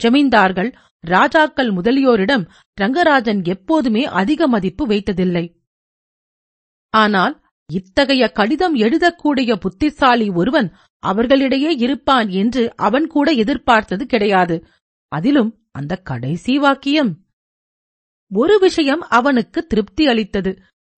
[0.00, 0.70] ஜமீன்தார்கள்
[1.04, 2.44] ராஜாக்கள் முதலியோரிடம்
[2.80, 5.44] ரங்கராஜன் எப்போதுமே அதிக மதிப்பு வைத்ததில்லை.
[6.94, 7.34] ஆனால்
[7.70, 10.68] இத்தகைய கடிதம் எழுதக்கூடிய புத்திசாலி ஒருவன்
[11.02, 14.56] அவர்களிடையே இருப்பான் என்று அவன் கூட எதிர்பார்த்தது கிடையாது.
[15.12, 17.12] அதிலும் அந்த கடைசி வாக்கியம்.
[18.30, 20.52] ஒரு விஷயம் அவனுக்கு திருப்தி அளித்தது.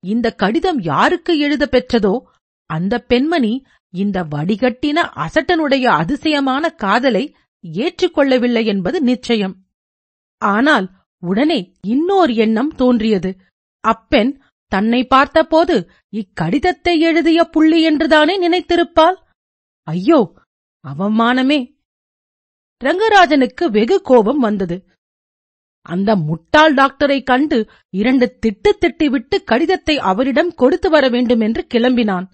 [0.04, 2.14] இந்த கடிதம் யாருக்கு எழுத பெற்றதோ
[2.70, 3.52] அந்த பெண்மணி
[3.94, 7.24] இந்த வடிகட்டின அசட்டனுடைய அதிசயமான காதலை
[7.64, 9.54] ஏற்றுக்கொள்ளவில்லை என்பது நிச்சயம்.
[10.42, 10.86] ஆனால்
[11.22, 13.30] உடனே இன்னோர் எண்ணம் தோன்றியது.
[13.84, 14.32] அப்பெண்
[14.72, 15.76] தன்னை பார்த்தபோது
[16.12, 19.16] இக்கடிதத்தை எழுதிய புள்ளி என்றுதானே நினைத்திருப்பாள்?
[19.88, 20.20] ஐயோ
[20.84, 21.60] அவமானமே.
[22.84, 24.76] ரங்கராஜனுக்கு வெகு கோபம் வந்தது.
[25.82, 27.58] அந்த முட்டாள் டாக்டரை கண்டு
[27.90, 32.26] இரண்டு திட்டு திட்டிவிட்டு கடிதத்தை அவரிடம் கொடுத்து வர வேண்டும் என்று கிளம்பினான்.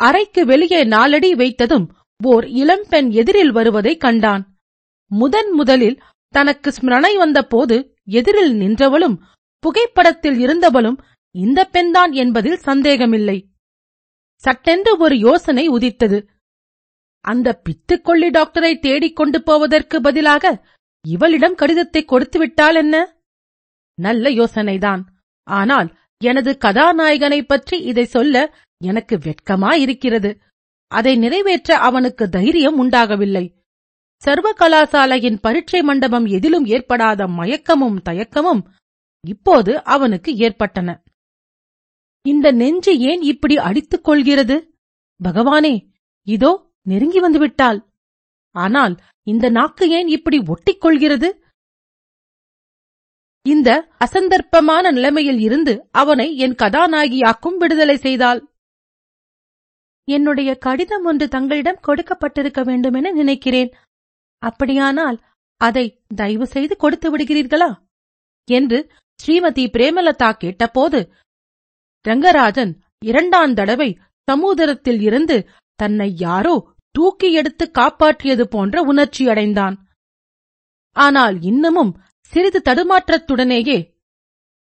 [0.00, 1.86] அறைக்கு வெளியே நாலடி வைத்ததும்
[2.20, 4.44] ஓர் இளம்பெண் எதிரில் வருவதை கண்டான்.
[5.10, 6.00] முதன் முதலில்
[6.34, 7.76] தனக்கு ஸ்மரணை வந்தபோது
[8.10, 9.16] எதிரில் நின்றவளும்
[9.58, 10.98] புகைப்படத்தில் இருந்தவளும்
[11.34, 13.38] இந்த பெண்தான் என்பதில் சந்தேகமில்லை.
[14.44, 16.18] சட்டென்று ஒரு யோசனை உதித்தது.
[17.24, 20.54] அந்த பித்துக்கொள்ளி டாக்டரை தேடிக் கொண்டு போவதற்கு பதிலாக
[21.04, 22.96] இவளிடம் கடிதத்தை கொடுத்துவிட்டால் என்ன?
[23.98, 25.02] நல்ல யோசனைதான்.
[25.48, 25.88] ஆனால்
[26.20, 28.44] எனது கதாநாயகனை பற்றி இதை சொல்ல
[28.80, 30.30] எனக்கு வெட்கமாயிருக்கிறது.
[30.92, 33.44] அதை நிறைவேற்ற அவனுக்கு தைரியம் உண்டாகவில்லை.
[34.22, 38.62] சர்வ கலாசாலையின் பரீட்சை மண்டபம் எதிலும் ஏற்படாத மயக்கமும் தயக்கமும்
[39.24, 40.90] இப்போது அவனுக்கு ஏற்பட்டன.
[42.24, 44.56] இந்த நெஞ்சு ஏன் இப்படி அடித்துக் கொள்கிறது?
[45.20, 45.74] பகவானே
[46.26, 46.52] இதோ
[46.86, 47.78] நெருங்கி வந்துவிட்டாள்.
[48.54, 51.28] ஆனால் இந்த நாக்கு ஏன் இப்படி ஒட்டிக் கொள்கிறது
[53.46, 53.70] இந்த
[54.04, 58.40] அசந்தர்ப்பமான நிலைமையில் இருந்து அவனை என் கதாநாயகியாக்கும் விடுதலை செய்தாள்.
[60.08, 63.70] என்னுடைய கடிதம் ஒன்று தங்களிடம் கொடுக்கப்பட்டிருக்க வேண்டுமென நினைக்கிறேன்.
[64.42, 65.18] அப்படியானால்
[65.60, 65.84] அதை
[66.16, 67.70] தயவு செய்து கொடுத்து விடுகிறீர்களா?
[68.48, 68.78] என்று
[69.20, 71.00] ஸ்ரீமதி பிரேமலதா கேட்டபோது
[72.04, 73.90] ரங்கராஜன் இரண்டாம் தடவை
[74.28, 75.36] சமுதிரத்தில் இருந்து
[75.78, 79.76] தன்னை யாரோ தூக்கி எடுத்து காப்பாற்றியது போன்ற உணர்ச்சியடைந்தான்.
[80.96, 81.92] ஆனால் இன்னமும்
[82.32, 83.78] சிறிது தடுமாற்றத்துடனேயே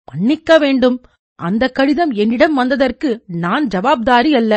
[0.05, 0.99] மன்னிக்க வேண்டும்.
[1.39, 4.55] அந்த கடிதம் என்னிடம் வந்ததற்கு நான் ஜவாப்தாரி அல்ல.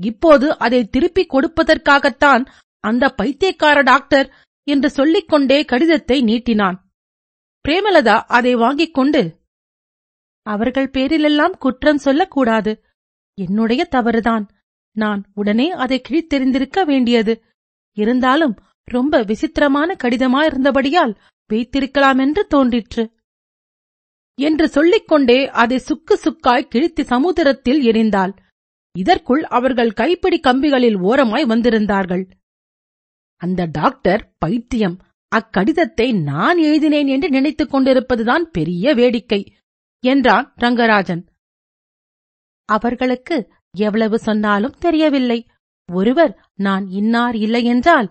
[0.00, 2.42] இப்போது அதை திருப்பிக் கொடுப்பதற்காகத்தான்
[2.84, 4.28] அந்த பைத்தியக்கார டாக்டர்
[4.68, 6.76] என்று சொல்லிக் கொண்டே கடிதத்தை நீட்டினான்.
[7.64, 9.22] பிரேமலதா அதை வாங்கிக் கொண்டு
[10.46, 12.72] அவர்கள் பேரிலெல்லாம் குற்றம் சொல்லக்கூடாது.
[13.38, 14.44] என்னுடைய தவறுதான்.
[14.94, 17.34] நான் உடனே அதை கிழித்தெறிந்திருக்க வேண்டியது.
[17.96, 18.54] இருந்தாலும்
[18.88, 21.14] ரொம்ப விசித்திரமான கடிதமாயிருந்தபடியால்
[21.50, 23.04] வைத்திருக்கலாமென்று தோன்றிற்று.
[24.38, 28.32] என்று சொல்லிக்கொண்டே அதை சுக்கு சுக்காய் கிழித்து சமுத்திரத்தில் எரிந்தாள்
[28.94, 32.24] இதற்குள் அவர்கள் கைப்பிடி கம்பிகளில் ஓரமாய் வந்திருந்தார்கள்.
[33.40, 34.96] அந்த டாக்டர் பைத்தியம்
[35.32, 39.40] அக்கடிதத்தை நான் எழுதினேன் என்று நினைத்துக் கொண்டிருப்பதுதான் பெரிய வேடிக்கை
[40.04, 41.22] என்றான் ரங்கராஜன்.
[42.68, 43.36] அவர்களுக்கு
[43.76, 45.38] எவ்வளவு சொன்னாலும் தெரியவில்லை.
[45.88, 48.08] ஒருவர் நான் இன்னார் இல்லை என்றால்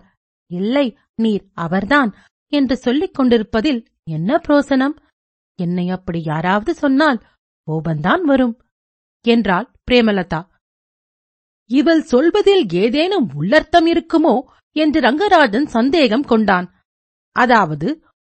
[0.50, 2.10] இல்லை நீர் அவர்தான்
[2.52, 4.96] என்று சொல்லிக் கொண்டிருப்பதில் என்ன புரோசனம்?
[5.58, 7.20] என்னை அப்படி யாராவது சொன்னால்
[7.68, 8.54] கோபந்தான் வரும்.
[9.24, 10.40] என்றாள் பிரேமலதா.
[11.70, 14.34] இவள் சொல்வதில் ஏதேனும் உள்ளர்த்தம் இருக்குமோ?
[14.76, 16.66] என்று ரங்கராஜன் சந்தேகம் கொண்டான்.
[17.36, 17.88] அதாவது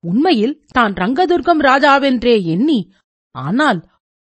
[0.04, 2.80] உண்மையில் தான் ரங்கதுர்கம் ராஜாவென்றே எண்ணி
[3.36, 3.80] ஆனால்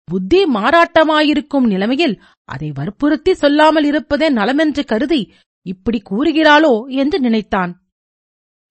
[0.09, 2.17] புத்தி மாறாட்டமாயிருக்கும் நிலைமையில்
[2.49, 5.21] அதை வற்புறுத்தி சொல்லாமல் இருப்பதே நலமென்று கருதி
[5.67, 7.73] இப்படி கூறுகிறாளோ என்று நினைத்தான்.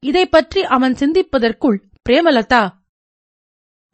[0.03, 1.77] இதை பற்றி அவன் சிந்திப்பதற்குள்
[2.09, 2.63] பிரேமலதா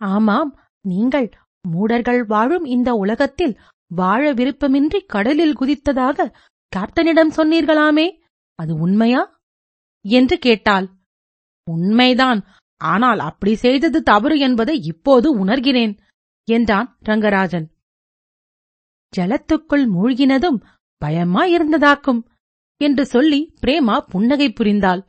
[0.02, 0.52] ஆமாம்
[0.86, 1.28] நீங்கள்
[1.66, 3.56] மூடர்கள் வாழும் இந்த உலகத்தில்
[3.92, 6.28] வாழ விருப்பமின்றி கடலில் குதித்ததாக
[6.74, 8.08] கேப்டனிடம் சொன்னீர்களாமே
[8.60, 9.22] அது உண்மையா?
[10.06, 10.88] என்று கேட்டாள்.
[11.68, 12.40] உண்மைதான்
[12.82, 15.94] ஆனால் அப்படி செய்தது தவறு என்பதை இப்போது உணர்கிறேன்
[16.48, 17.68] என்றான் ரங்கராஜன்.
[19.18, 20.60] ஜலத்துக்குள் மூழ்கினதும்
[21.02, 22.22] பயமா இருந்ததாக்கும்
[22.82, 25.02] என்று சொல்லி பிரேமா புன்னகை புரிந்தாள்.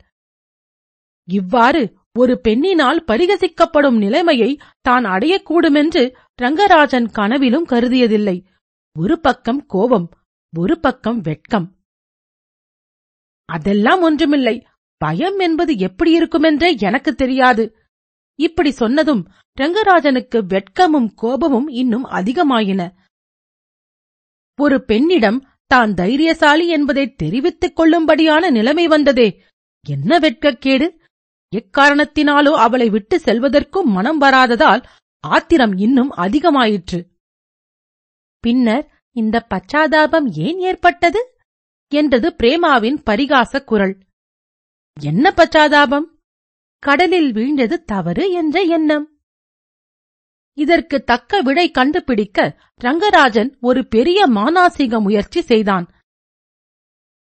[1.27, 1.81] இவ்வாறு
[2.19, 6.03] ஒரு பெண்ணினால் பரிகசிக்கப்படும் நிலைமையை தான் அடையக்கூடுமென்று
[6.41, 8.37] ரங்கராஜன் கனவிலும் கருதியதில்லை.
[8.95, 10.09] ஒரு பக்கம் கோபம்
[10.53, 11.67] ஒரு பக்கம் வெட்கம்.
[13.49, 14.55] அதெல்லாம் ஒன்றுமில்லை.
[15.01, 17.63] பயம் என்பது எப்படி இருக்குமென்றே எனக்கு தெரியாது.
[18.39, 19.23] இப்படி சொன்னதும்
[19.57, 22.81] ரங்கராஜனுக்கு வெட்கமும் கோபமும் இன்னும் அதிகமாயின.
[24.59, 29.43] ஒரு பெண்ணிடம் தான் தைரியசாலி என்பதை தெரிவித்துக் கொள்ளும்படியான நிலைமை வந்ததே.
[29.89, 30.99] என்ன வெட்கக்கேடு?
[31.55, 34.83] எக்காரணத்தினாலோ அவளை விட்டு செல்வதற்கும் மனம் வராததால்
[35.19, 37.07] ஆத்திரம் இன்னும் அதிகமாயிற்று.
[38.39, 41.35] பின்னர் இந்த பச்சாதாபம் ஏன் ஏற்பட்டது?
[41.87, 43.97] என்றது பிரேமாவின் பரிகாச குரல்.
[45.01, 46.05] என்ன பச்சாதாபம்?
[46.79, 49.10] கடலில் வீழ்ந்தது தவறு என்ற எண்ணம்.
[50.57, 55.85] இதற்கு தக்க விடை கண்டுபிடிக்க ரங்கராஜன் ஒரு பெரிய மானாசீக முயற்சி செய்தான்.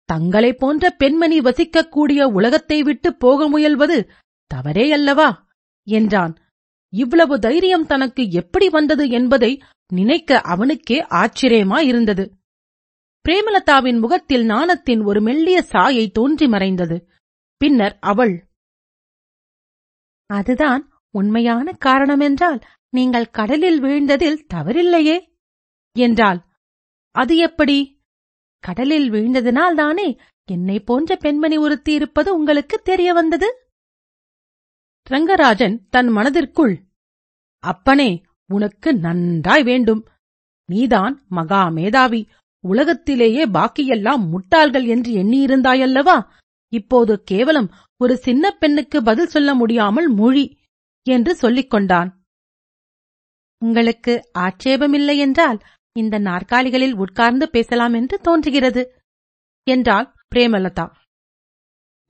[0.08, 3.98] தங்களைப் போன்ற பெண்மணி வசிக்கக்கூடிய உலகத்தை விட்டு போக முயல்வது
[4.50, 5.28] தவறேயல்லவா
[5.86, 6.34] என்றான்.
[6.92, 9.52] இவ்வளவு தைரியம் தனக்கு எப்படி வந்தது என்பதை
[9.92, 12.24] நினைக்க அவனுக்கே ஆச்சரியமாயிருந்தது.
[13.24, 16.96] பிரேமலதாவின் முகத்தில் நாணத்தின் ஒரு மெல்லிய சாயை தோன்றி மறைந்தது.
[17.60, 18.34] பின்னர் அவள்
[20.30, 20.82] அதுதான்
[21.14, 22.60] உண்மையான காரணமென்றால்
[22.94, 25.16] நீங்கள் கடலில் வீழ்ந்ததில் தவறில்லையே?
[25.96, 26.40] என்றாள்.
[27.10, 28.02] அது எப்படி?
[28.58, 33.48] கடலில் வீழ்ந்ததினால் தானே என்னை போன்ற பெண்மணி ஒருத்தி இருப்பது உங்களுக்கு தெரிய வந்தது?
[35.10, 36.74] ரங்கராஜன் தன் மனதிற்குள்
[37.64, 40.02] அப்பனே உனக்கு நன்றாய் வேண்டும்.
[40.68, 42.28] நீதான் மகா மேதாவி.
[42.64, 46.16] உலகத்திலேயே பாக்கியெல்லாம் முட்டாள்கள் என்று எண்ணியிருந்தாயல்லவா?
[46.72, 50.44] இப்போது கேவலம் ஒரு சின்ன பெண்ணுக்கு பதில் சொல்ல முடியாமல் மொழி
[51.06, 52.10] என்று சொல்லிக் கொண்டான்
[53.64, 55.58] உங்களுக்கு ஆட்சேபமில்லை என்றால்
[55.96, 58.82] இந்த நாற்காலிகளில் உட்கார்ந்து பேசலாம் என்று தோன்றுகிறது.
[59.66, 60.86] என்றாள் பிரேமலதா.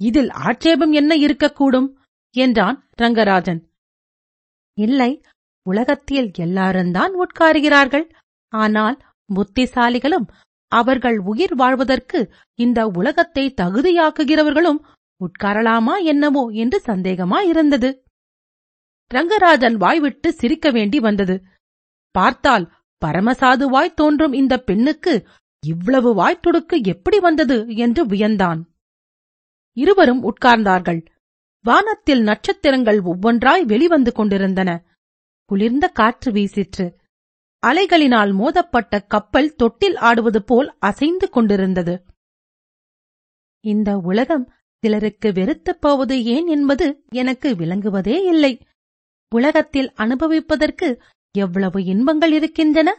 [0.00, 1.88] இதில் ஆட்சேபம் என்ன இருக்கக்கூடும்?
[2.34, 3.61] என்றான் ரங்கராஜன்.
[4.78, 5.11] இல்லை
[5.66, 8.07] உலகத்தில் எல்லாரும்தான் உட்காருகிறார்கள்.
[8.52, 8.96] ஆனால்
[9.30, 10.26] புத்திசாலிகளும்
[10.72, 12.20] அவர்கள் உயிர் வாழ்வதற்கு
[12.59, 14.80] இந்த உலகத்தை தகுதியாக்குகிறவர்களும்
[15.20, 17.90] உட்காரலாமா என்னவோ என்று சந்தேகமாயிருந்தது.
[19.14, 21.42] ரங்கராஜன் வாய்விட்டு சிரிக்க வேண்டி வந்தது.
[22.11, 22.72] பார்த்தால்
[23.05, 25.28] பரமசாதுவாய் தோன்றும் இந்த பெண்ணுக்கு
[25.66, 28.61] இவ்வளவு வாய்த்துடுக்கு எப்படி வந்தது என்று வியந்தான்.
[29.76, 31.07] இருவரும் உட்கார்ந்தார்கள்.
[31.62, 34.84] வானத்தில் நட்சத்திரங்கள் ஒவ்வொன்றாய் வெளிவந்து கொண்டிருந்தன.
[35.44, 36.94] குளிர்ந்த காற்று வீசிற்று.
[37.66, 42.05] அலைகளினால் மோதப்பட்ட கப்பல் தொட்டில் ஆடுவது போல் அசைந்து கொண்டிருந்தது.
[43.61, 48.59] இந்த உலகம் சிலருக்கு வெறுத்துப் போவது ஏன் என்பது எனக்கு விளங்குவதே இல்லை.
[49.35, 50.89] உலகத்தில் அனுபவிப்பதற்கு
[51.35, 52.91] எவ்வளவு இன்பங்கள் இருக்கின்றன?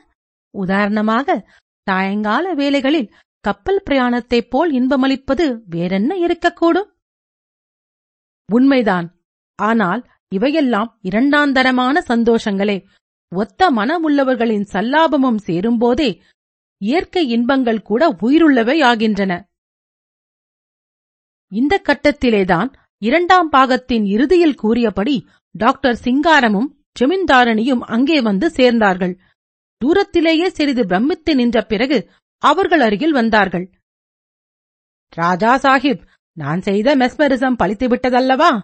[0.58, 1.50] உதாரணமாக
[1.84, 6.90] சாயங்கால வேலைகளில் கப்பல் பிரயாணத்தைப் போல் இன்பமளிப்பது வேறென்ன இருக்கக்கூடும்?
[8.52, 9.08] உண்மைதான்.
[9.56, 10.02] ஆனால்
[10.36, 12.78] இவையெல்லாம் இரண்டாந்தரமான சந்தோஷங்களே.
[13.36, 16.10] ஒத்த மனமுள்ளவர்களின் சல்லாபமும் சேரும்போதே
[16.82, 19.34] இயற்கை இன்பங்கள் கூட உயிருள்ளவை ஆகின்றன.
[21.52, 22.74] இந்த கட்டத்திலேதான்
[23.04, 25.16] இரண்டாம் பாகத்தின் இறுதியில் கூறியபடி
[25.58, 26.68] டாக்டர் சிங்காரமும்
[27.00, 29.20] ஜமீன்தாரணியும் அங்கே வந்து சேர்ந்தார்கள்.
[29.78, 33.70] தூரத்திலேயே சிறிது பிரமித்து நின்ற பிறகு அவர்கள் அருகில் வந்தார்கள்.
[35.10, 38.62] ராஜா சாஹிப் நான் செய்த மெஸ்மரிசம் பலித்து விட்டதல்லவா?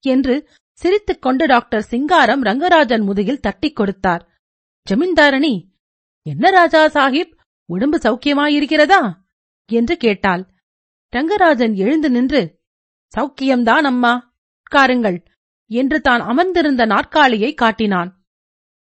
[0.00, 4.28] என்று சிரித்துக் கொண்டு டாக்டர் சிங்காரம் ரங்கராஜன் முதுகில் தட்டிக் கொடுத்தார்.
[4.90, 5.68] ஜமீன்தாரணி
[6.22, 9.14] என்ன ராஜா சாஹிப் உடம்பு சௌக்கியமாயிருக்கிறதா?
[9.66, 10.54] என்று கேட்டாள்.
[11.16, 12.60] ரங்கராஜன் எழுந்து நின்று
[13.16, 14.27] சௌக்கியம்தான் அம்மா.
[14.68, 15.18] உட்காருங்கள்
[15.70, 18.10] என்று தான் அமர்ந்திருந்த நாற்காலியை காட்டினான்.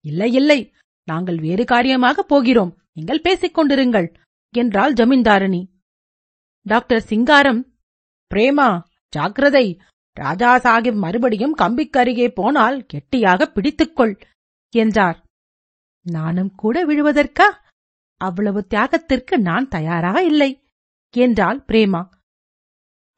[0.05, 0.61] இல்லை இல்லை
[1.09, 2.73] நாங்கள் வேறு காரியமாக போகிறோம்.
[2.93, 4.09] நீங்கள் பேசிக் கொண்டிருங்கள்
[4.55, 5.61] என்றாள் ஜமீன்தாரணி.
[6.67, 7.61] டாக்டர் சிங்காரம்
[8.31, 8.69] பிரேமா
[9.13, 9.67] ஜாக்கிரதை
[10.17, 14.15] ராஜா சாஹிப் மறுபடியும் கம்பிக்கருகே போனால் கெட்டியாக பிடித்துக்கொள்
[14.75, 15.19] என்றார்.
[16.07, 17.49] நானும் கூட விழுவதற்கா?
[18.21, 20.51] அவ்வளவு தியாகத்திற்கு நான் தயாராக இல்லை
[21.15, 22.03] என்றாள் பிரேமா.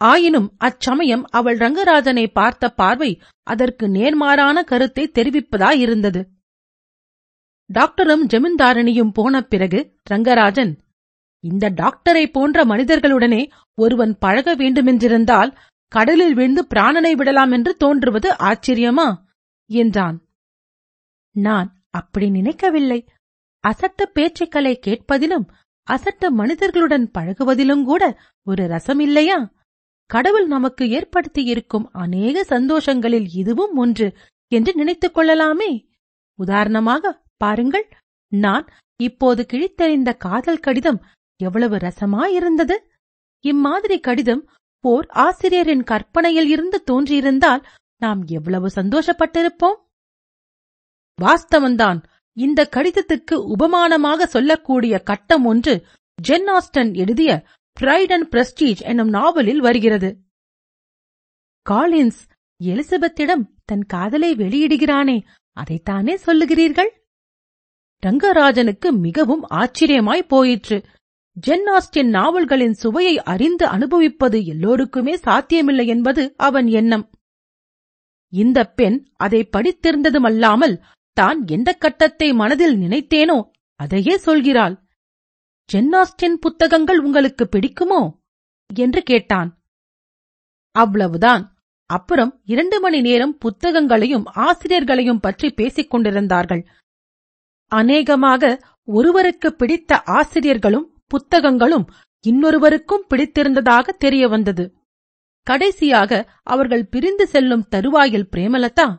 [0.04, 3.10] ஆயினும் அச்சமயம் அவள் ரங்கராஜனை பார்த்த பார்வை
[3.46, 6.22] அதற்கு நேர்மாறான கருத்தை தெரிவிப்பதாயிருந்தது.
[7.70, 9.80] டாக்டரும் ஜமீன்தாரணியும் போன பிறகு
[10.10, 10.72] ரங்கராஜன்
[11.44, 13.42] இந்த டாக்டரை போன்ற மனிதர்களுடனே
[13.78, 15.50] ஒருவன் பழக வேண்டுமென்றிருந்தால்
[15.92, 19.08] கடலில் விழுந்து பிராணனை விடலாம் என்று தோன்றுவது ஆச்சரியமா?
[19.70, 20.16] என்றான்.
[21.36, 23.00] நான் அப்படி நினைக்கவில்லை.
[23.64, 25.46] அசட்டு பேச்சுக்களை கேட்பதிலும்
[25.88, 28.02] அசட்ட மனிதர்களுடன் பழகுவதிலும் கூட
[28.46, 29.38] ஒரு ரசம் இல்லையா?
[30.10, 34.12] கடவுள் நமக்கு ஏற்படுத்தியிருக்கும் அநேக சந்தோஷங்களில் இதுவும் ஒன்று
[34.52, 35.88] என்று நினைத்துக் கொள்ளலாமே.
[36.38, 37.88] உதாரணமாக பாருங்கள்
[38.32, 38.66] நான்
[39.00, 41.00] இப்போது கிழித்தெறிந்த காதல் கடிதம்
[41.40, 42.76] எவ்வளவு ரசமாயிருந்தது.
[43.44, 44.48] இம்மாதிரி கடிதம்
[44.84, 47.62] போர் ஆசிரியரின் கற்பனையில் இருந்து தோன்றியிருந்தால்
[47.96, 49.78] நாம் எவ்வளவு சந்தோஷப்பட்டிருப்போம்?
[51.18, 52.02] வாஸ்தவன்தான்
[52.36, 55.74] இந்த கடிதத்துக்கு உபமானமாக சொல்லக்கூடிய கட்டம் ஒன்று
[56.28, 57.30] ஜென் ஆஸ்டன் எழுதிய
[57.76, 60.10] பிரைட் அண்ட் பிரஸ்டீஜ் என்னும் நாவலில் வருகிறது.
[61.70, 62.20] காலின்ஸ்
[62.60, 65.16] எலிசபெத்திடம் தன் காதலை வெளியிடுகிறானே
[65.56, 66.90] அதைத்தானே சொல்லுகிறீர்கள்?
[68.02, 70.78] ரங்கராஜனுக்கு மிகவும் ஆச்சரியமாய் போயிற்று.
[71.46, 77.10] ஜென் ஆஸ்டின் நாவல்களின் சுவையை அறிந்து அனுபவிப்பது எல்லோருக்குமே சாத்தியமில்லை என்பது அவன் எண்ணம்.
[78.32, 80.76] இந்த பெண் அதை படித்திருந்ததுமல்லாமல்
[81.16, 83.38] தான் எந்த கட்டத்தை மனதில் நினைத்தேனோ
[83.80, 84.74] அதையே சொல்கிறாள்.
[85.72, 88.10] ஜென்னாஸ்டின் புத்தகங்கள் உங்களுக்கு பிடிக்குமோ?
[88.74, 89.62] என்று கேட்டான்.
[90.70, 91.58] அவ்வளவுதான்.
[91.86, 96.66] அப்புறம் இரண்டு மணி நேரம் புத்தகங்களையும் ஆசிரியர்களையும் பற்றி பேசிக் கொண்டிருந்தார்கள்.
[97.66, 101.86] அநேகமாக ஒருவருக்கு பிடித்த ஆசிரியர்களும் புத்தகங்களும்
[102.26, 104.74] இன்னொருவருக்கும் பிடித்திருந்ததாக தெரிய வந்தது.
[105.42, 108.98] கடைசியாக அவர்கள் பிரிந்து செல்லும் தருவாயில் பிரேமலதா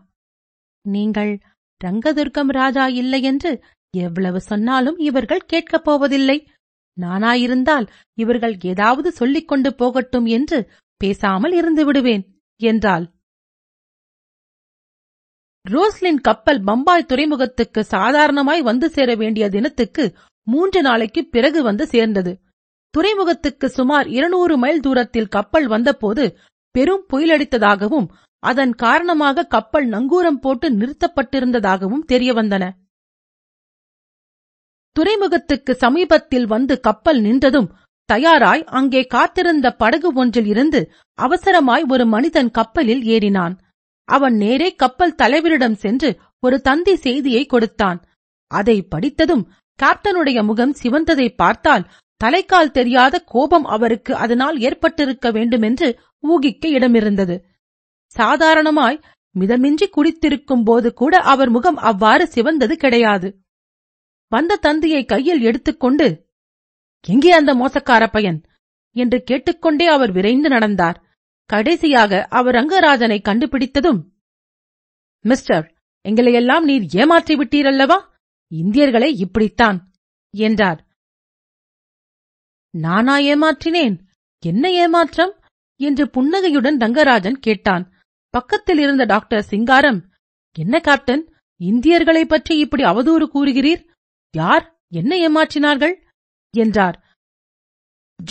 [0.82, 1.40] நீங்கள்
[1.84, 3.64] ரங்கதுர்க்கம் ராஜா இல்லை என்று
[3.98, 6.50] எவ்வளவு சொன்னாலும் இவர்கள் கேட்கப் போவதில்லை.
[6.98, 7.88] நானாயிருந்தால்
[8.18, 10.60] இவர்கள் ஏதாவது சொல்லிக் கொண்டு போகட்டும் என்று
[11.02, 12.24] பேசாமல் இருந்து விடுவேன்
[12.62, 13.06] என்றாள்.
[15.66, 20.04] ரோஸ்லின் கப்பல் பம்பாய் துறைமுகத்துக்கு சாதாரணமாய் வந்து சேர வேண்டிய தினத்துக்கு
[20.48, 22.34] மூன்று நாளைக்கு பிறகு வந்து சேர்ந்தது.
[22.94, 26.26] துறைமுகத்துக்கு சுமார் இருநூறு மைல் தூரத்தில் கப்பல் வந்தபோது
[26.76, 28.08] பெரும் புயலடித்ததாகவும்
[28.44, 32.64] அதன் காரணமாக கப்பல் நங்கூரம் போட்டு நிறுத்தப்பட்டிருந்ததாகவும் தெரியவந்தன.
[34.96, 37.72] துறைமுகத்துக்கு சமீபத்தில் வந்து கப்பல் நின்றதும்
[38.10, 40.80] தயாராய் அங்கே காத்திருந்த படகு ஒன்றில் இருந்து
[41.20, 43.54] அவசரமாய் ஒரு மனிதன் கப்பலில் ஏறினான்.
[44.10, 48.00] அவன் நேரே கப்பல் தலைவரிடம் சென்று ஒரு தந்தி செய்தியை கொடுத்தான்.
[48.52, 49.44] அதை படித்ததும்
[49.80, 51.88] கேப்டனுடைய முகம் சிவந்ததை பார்த்தால்
[52.22, 55.88] தலைக்கால் தெரியாத கோபம் அவருக்கு அதனால் ஏற்பட்டிருக்க வேண்டுமென்று
[56.24, 57.36] ஊகிக்க இடமிருந்தது.
[58.16, 59.02] சாதாரணமாய்
[59.36, 63.30] மிதமின்றி குடித்திருக்கும் போது கூட அவர் முகம் அவ்வாறு சிவந்தது கிடையாது.
[64.28, 66.30] வந்த தந்தியை கையில் எடுத்துக்கொண்டு
[67.08, 68.44] எங்கே அந்த மோசக்கார பையன்?
[68.96, 71.04] என்று கேட்டுக்கொண்டே அவர் விரைந்து நடந்தார்.
[71.46, 74.02] கடைசியாக அவர் ரங்கராஜனை கண்டுபிடித்ததும்
[75.22, 75.76] மிஸ்டர்
[76.10, 78.06] எங்களையெல்லாம் நீர் ஏமாற்றி விட்டீரல்லவா?
[78.48, 79.92] இந்தியர்களை இப்படித்தான்
[80.30, 80.88] என்றார்.
[82.70, 84.00] நானா ஏமாற்றினேன்?
[84.40, 85.34] என்ன ஏமாற்றம்?
[85.76, 87.94] என்று புன்னகையுடன் ரங்கராஜன் கேட்டான்.
[88.30, 90.14] பக்கத்தில் இருந்த டாக்டர் சிங்காரம்
[90.58, 91.34] என்ன கேப்டன்?
[91.58, 93.94] இந்தியர்களைப் பற்றி இப்படி அவதூறு கூறுகிறீர்?
[94.36, 94.84] யார்?
[94.88, 96.02] என்ன ஏமாற்றினார்கள்?
[96.50, 97.04] என்றார்.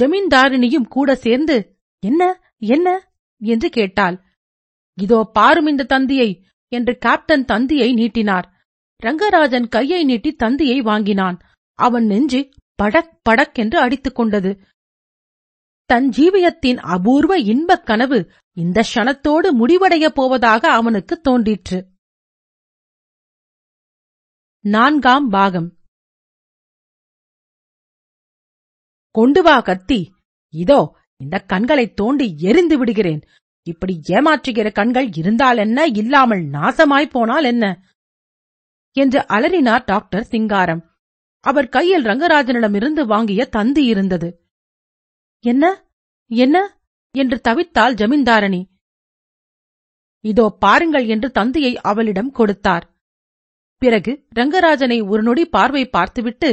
[0.01, 2.53] ஜமீன்தாரினியும் கூட சேர்ந்து என்ன?
[2.59, 3.13] என்ன?
[3.37, 4.25] என்று கேட்டாள்.
[5.03, 8.55] இதோ பாரும் இந்த தந்தியை என்று கேப்டன் தந்தியை நீட்டினார்.
[9.03, 11.41] ரங்கராஜன் கையை நீட்டி தந்தியை வாங்கினான்.
[11.73, 14.61] அவன் நெஞ்சு படக் படக் என்று அடித்துக் கொண்டது.
[15.85, 21.87] தன் ஜீவியத்தின் அபூர்வ இன்பக் கனவு இந்த க்ஷணத்தோடு முடிவடையப் போவதாக அவனுக்கு தோன்றிற்று.
[24.61, 25.74] நான்காம் பாகம்.
[29.15, 30.01] கொண்டு வா கத்தி.
[30.55, 30.81] இதோ
[31.17, 33.23] இந்த கண்களை தோண்டி எரிந்து விடுகிறேன்.
[33.63, 35.87] இப்படி ஏமாற்றுகிற கண்கள் இருந்தால் என்ன?
[35.87, 37.65] இல்லாமல் நாசமாய் போனால் என்ன?
[38.97, 40.83] என்று அலறினார் டாக்டர் சிங்காரம்.
[41.41, 44.29] அவர் கையில் ரங்கராஜனிடமிருந்து வாங்கிய தந்தி இருந்தது.
[45.41, 45.65] என்ன?
[46.31, 46.57] என்ன?
[47.15, 48.61] என்று தவித்தாள் ஜமீன்தாரணி.
[50.25, 52.85] இதோ பாருங்கள் என்று தந்தியை அவளிடம் கொடுத்தார்.
[53.83, 56.51] பிறகு ரங்கராஜனை ஒரு நொடி பார்வை பார்த்துவிட்டு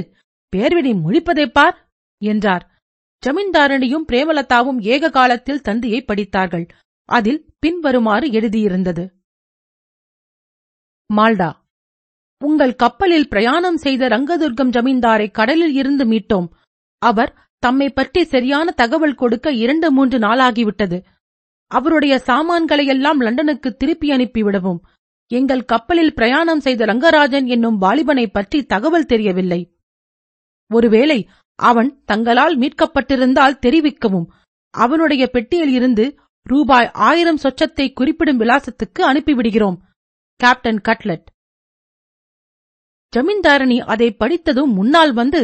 [0.54, 1.78] பேர்வினை முழிப்பதை பார்.
[2.22, 2.64] என்றார்.
[3.24, 6.66] ஜமீன்தாரணியும் பிரேமலதாவும் ஏக காலத்தில் தந்தியை படித்தார்கள்.
[7.10, 9.04] அதில் பின்வருமாறு எழுதியிருந்தது.
[11.10, 11.50] மால்டா
[12.42, 16.48] உங்கள் கப்பலில் பிரயாணம் செய்த ரங்கதுர்கம் ஜமீன்தாரை கடலில் இருந்து மீட்டோம்.
[17.02, 17.32] அவர்
[17.64, 20.98] தம்மை பற்றி சரியான தகவல் கொடுக்க இரண்டு மூன்று நாளாகிவிட்டது.
[21.72, 24.80] அவருடைய சாமான்களையெல்லாம் லண்டனுக்கு திருப்பி அனுப்பிவிடவும்.
[25.32, 29.62] எங்கள் கப்பலில் பிரயாணம் செய்த ரங்கராஜன் என்னும் வாலிபனை பற்றி தகவல் தெரியவில்லை.
[30.72, 31.20] ஒருவேளை
[31.70, 34.28] அவன் தங்களால் மீட்கப்பட்டிருந்தால் தெரிவிக்கவும்.
[34.74, 36.06] அவனுடைய பெட்டியில் இருந்து
[36.42, 39.78] ரூபாய் ஆயிரம் சொச்சத்தை குறிப்பிடும் விலாசத்துக்கு அனுப்பிவிடுகிறோம்.
[40.36, 41.26] Captain cutlet.
[43.14, 45.42] ஜமீன்தாரணி அதை படித்ததும் முன்னால் வந்து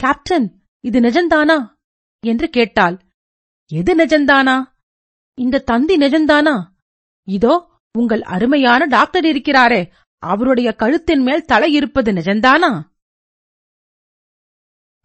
[0.00, 0.48] கேப்டன்
[0.80, 1.58] இது நிஜந்தானா?
[2.22, 2.96] என்று கேட்டாள்.
[3.70, 4.56] எது நிஜந்தானா?
[5.38, 6.56] இந்த தந்தி நிஜந்தானா?
[7.28, 7.54] இதோ
[7.98, 9.92] உங்கள் அருமையான டாக்டர் இருக்கிறாரே.
[10.22, 12.70] அவருடைய கழுத்தின் மேல் தலை இருப்பது நிஜந்தானா?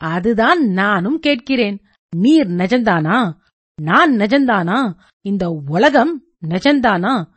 [0.01, 1.81] அதுதான் நானும் கேட்கிறேன்.
[2.15, 3.37] நீர் நெஜந்தானா?
[3.81, 4.95] நான் நெஜந்தானா?
[5.21, 7.29] இந்த உலகம் நெஜந்தானா?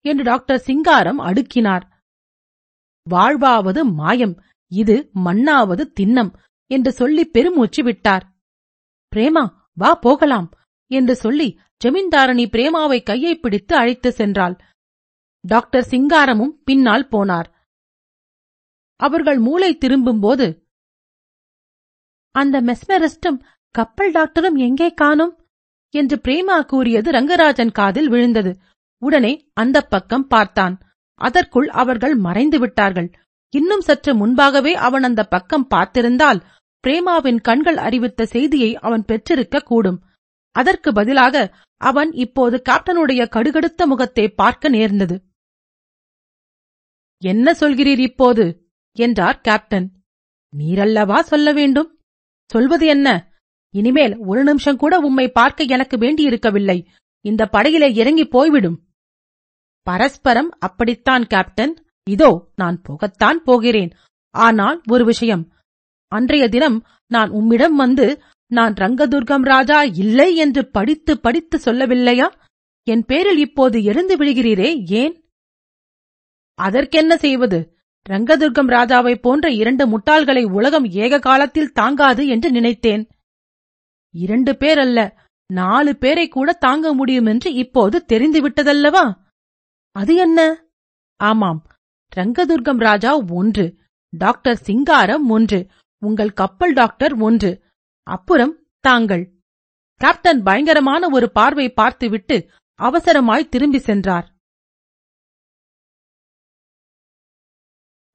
[0.00, 1.82] என்று டாக்டர் சிங்காரம் அடுக்கினார்.
[3.10, 4.42] வாழ்வாவது மாயம்
[4.72, 6.34] இது மண்ணாவது திண்ணம்
[6.66, 8.32] என்று சொல்லி பெருமூச்சு விட்டார்.
[9.16, 10.50] பிரேமா வா போகலாம்
[10.86, 14.58] என்று சொல்லி ஜமீன்தாரணி பிரேமாவை கையை பிடித்து அழைத்து சென்றாள்.
[15.40, 17.48] டாக்டர் சிங்காரமும் பின்னால் போனார்.
[18.96, 20.69] அவர்கள் மூளை திரும்பும்போது
[22.34, 23.38] அந்த மெஸ்மெரிஸ்டும்
[23.70, 25.34] கப்பல் டாக்டரும் எங்கே காணும்?
[25.90, 28.58] என்று பிரேமா கூறியது ரங்கராஜன் காதில் விழுந்தது.
[29.02, 30.80] உடனே அந்த பக்கம் பார்த்தான்.
[31.14, 33.10] அதற்குள் அவர்கள் மறைந்து விட்டார்கள்.
[33.48, 36.40] இன்னும் சற்று முன்பாகவே அவன் அந்த பக்கம் பார்த்திருந்தால்
[36.84, 40.02] பிரேமாவின் கண்கள் அறிவித்த செய்தியை அவன் பெற்றிருக்க கூடும்.
[40.50, 45.16] அதற்கு பதிலாக அவன் இப்போது கேப்டனுடைய கடுகடுத்த முகத்தை பார்க்க நேர்ந்தது.
[47.22, 48.44] என்ன சொல்கிறீர் இப்போது?
[48.96, 49.88] என்றார் கேப்டன்
[50.52, 51.99] நீரல்லவா சொல்ல வேண்டும்?
[52.50, 53.08] சொல்வது என்ன?
[53.74, 56.78] இனிமேல் ஒரு நிமிஷம் கூட உம்மை பார்க்க எனக்கு வேண்டியிருக்கவில்லை.
[57.24, 58.78] இந்த படையிலே இறங்கி போய்விடும்.
[59.86, 61.74] பரஸ்பரம் அப்படித்தான் கேப்டன்.
[62.06, 63.90] இதோ நான் போகத்தான் போகிறேன்.
[64.34, 65.44] ஆனால் ஒரு விஷயம்.
[66.12, 68.06] அன்றைய தினம் நான் உம்மிடம் வந்து
[68.50, 72.28] நான் ரங்கதுர்கம் ராஜா இல்லை என்று படித்து படித்து சொல்லவில்லையா?
[72.86, 74.70] என் பேரில் இப்போது எழுந்து விடுகிறீரே
[75.02, 75.14] ஏன்?
[76.58, 77.58] அதற்கென்ன செய்வது?
[78.08, 83.08] ரங்கதுர்கம் ராஜாவைப் போன்ற இரண்டு முட்டாள்களை உலகம் ஏக காலத்தில் தாங்காது என்று நினைத்தேன்.
[84.14, 89.18] இரண்டு பேர் அல்ல நாலு பேரை கூட தாங்க முடியும் என்று இப்போது தெரிந்துவிட்டதல்லவா?
[89.92, 90.64] அது என்ன?
[91.16, 91.66] ஆமாம்
[92.16, 93.78] ரங்கதுர்கம் ராஜா ஒன்று
[94.08, 95.66] டாக்டர் சிங்காரம் ஒன்று
[95.98, 97.64] உங்கள் கப்பல் டாக்டர் ஒன்று.
[98.02, 99.38] அப்புறம் தாங்கள்.
[99.94, 104.34] கேப்டன் பயங்கரமான ஒரு பார்வை பார்த்துவிட்டு அவசரமாய் திரும்பி சென்றார்.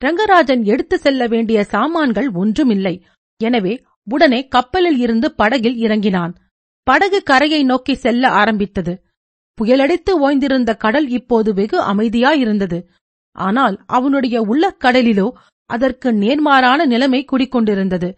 [0.05, 2.95] ரங்கராஜன் எடுத்து செல்ல வேண்டிய சாமான்கள் ஒன்றுமில்லை.
[3.41, 3.73] எனவே
[4.07, 6.33] உடனே கப்பலில் இருந்து படகில் இறங்கினான்.
[6.87, 8.93] படகு கரையை நோக்கி செல்ல ஆரம்பித்தது.
[9.57, 12.79] புயலடித்து ஓய்ந்திருந்த கடல் இப்போது வெகு அமைதியாயிருந்தது.
[13.35, 15.27] ஆனால் அவனுடைய உள்ள கடலிலோ
[15.69, 18.09] அதற்கு நேர்மாறான நிலைமை குடிக்கொண்டிருந்தது.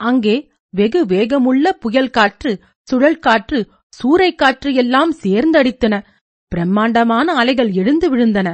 [0.00, 0.36] அங்கே
[0.74, 2.52] வெகு வேகமுள்ள புயல் காற்று
[2.88, 3.58] சுழல் காற்று
[3.98, 5.94] சூறைக்காற்று எல்லாம் சேர்ந்தடித்தன.
[6.52, 8.48] பிரம்மாண்டமான அலைகள் எழுந்து விழுந்தன.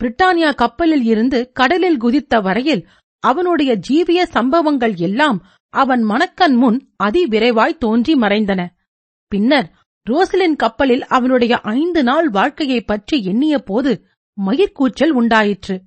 [0.00, 2.88] பிரிட்டானியா கப்பலில் இருந்து கடலில் குதித்த வரையில்
[3.18, 8.66] அவனுடைய ஜீவிய சம்பவங்கள் எல்லாம் அவன் மனக்கண் முன் அதிவிரைவாய் தோன்றி மறைந்தன.
[9.28, 9.74] பின்னர்
[10.10, 14.06] ரோசலின் கப்பலில் அவனுடைய ஐந்து நாள் வாழ்க்கையைப் பற்றி எண்ணிய போது
[14.46, 15.82] மயிர்கூச்சல் உண்டாயிற்று.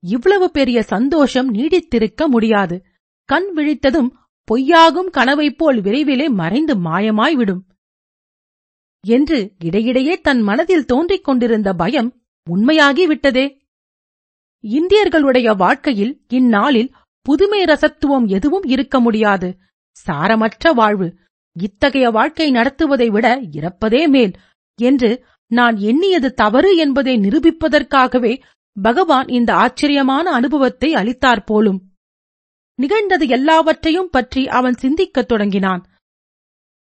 [0.00, 2.84] இவ்வளவு பெரிய சந்தோஷம் நீடித்திருக்க முடியாது.
[3.24, 4.10] கண் விழித்ததும்
[4.50, 7.60] பொய்யாகும் கனவைப் போல் விரைவிலே மறைந்து மாயமாய்விடும்.
[9.06, 13.58] என்று இடையிடையே தன் மனதில் தோன்றிக் கொண்டிருந்த பயம் உண்மையாகிவிட்டதே.
[14.62, 19.56] இந்தியர்களுடைய வாழ்க்கையில் இந்நாளில் புதுமை ரசத்துவம் எதுவும் இருக்க முடியாது.
[20.06, 21.16] சாரமற்ற வாழ்வு.
[21.52, 24.32] இத்தகைய வாழ்க்கை நடத்துவதை விட இறப்பதே மேல்
[24.80, 28.42] என்று நான் எண்ணியது தவறு என்பதை நிரூபிப்பதற்காகவே
[28.82, 31.82] பகவான் இந்த ஆச்சரியமான அனுபவத்தை அளித்தார் போலும்.
[32.74, 35.86] நிகழ்ந்தது எல்லாவற்றையும் பற்றி அவன் சிந்திக்கத் தொடங்கினான்.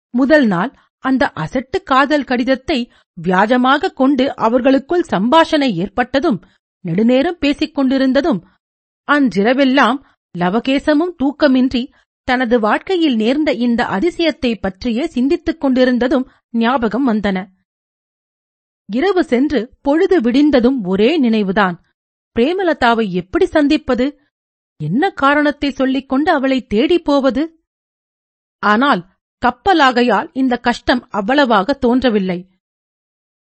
[0.10, 0.72] முதல் நாள்
[1.06, 2.80] அந்த அசட்டு காதல் கடிதத்தை
[3.18, 6.40] வியாஜமாக கொண்டு அவர்களுக்குள் சம்பாஷணை ஏற்பட்டதும்
[6.86, 8.40] நெடுநேரம் பேசிக் கொண்டிருந்ததும்
[9.08, 9.98] அன்றிரவெல்லாம்
[10.36, 11.84] லவகேசமும் தூக்கமின்றி
[12.28, 16.26] தனது வாழ்க்கையில் நேர்ந்த இந்த அதிசயத்தை பற்றியே சிந்தித்துக் கொண்டிருந்ததும்
[16.58, 17.38] ஞாபகம் வந்தன.
[18.90, 21.76] இரவு சென்று பொழுது விடிந்ததும் ஒரே நினைவுதான்.
[22.36, 24.06] பிரேமலதாவை எப்படி சந்திப்பது?
[24.80, 27.44] என்ன காரணத்தை சொல்லிக் கொண்டு அவளை தேடிப் போவது?
[28.64, 29.02] ஆனால்
[29.46, 32.40] கப்பலாகையால் இந்த கஷ்டம் அவ்வளவாக தோன்றவில்லை.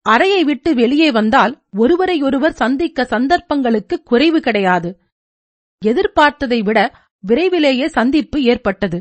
[0.06, 4.90] அறையை விட்டு வெளியே வந்தால் ஒருவரையொருவர் சந்திக்க சந்தர்ப்பங்களுக்கு குறைவு கிடையாது.
[5.82, 6.78] எதிர்பார்த்ததை விட
[7.24, 8.98] விரைவிலேயே சந்திப்பு ஏற்பட்டது.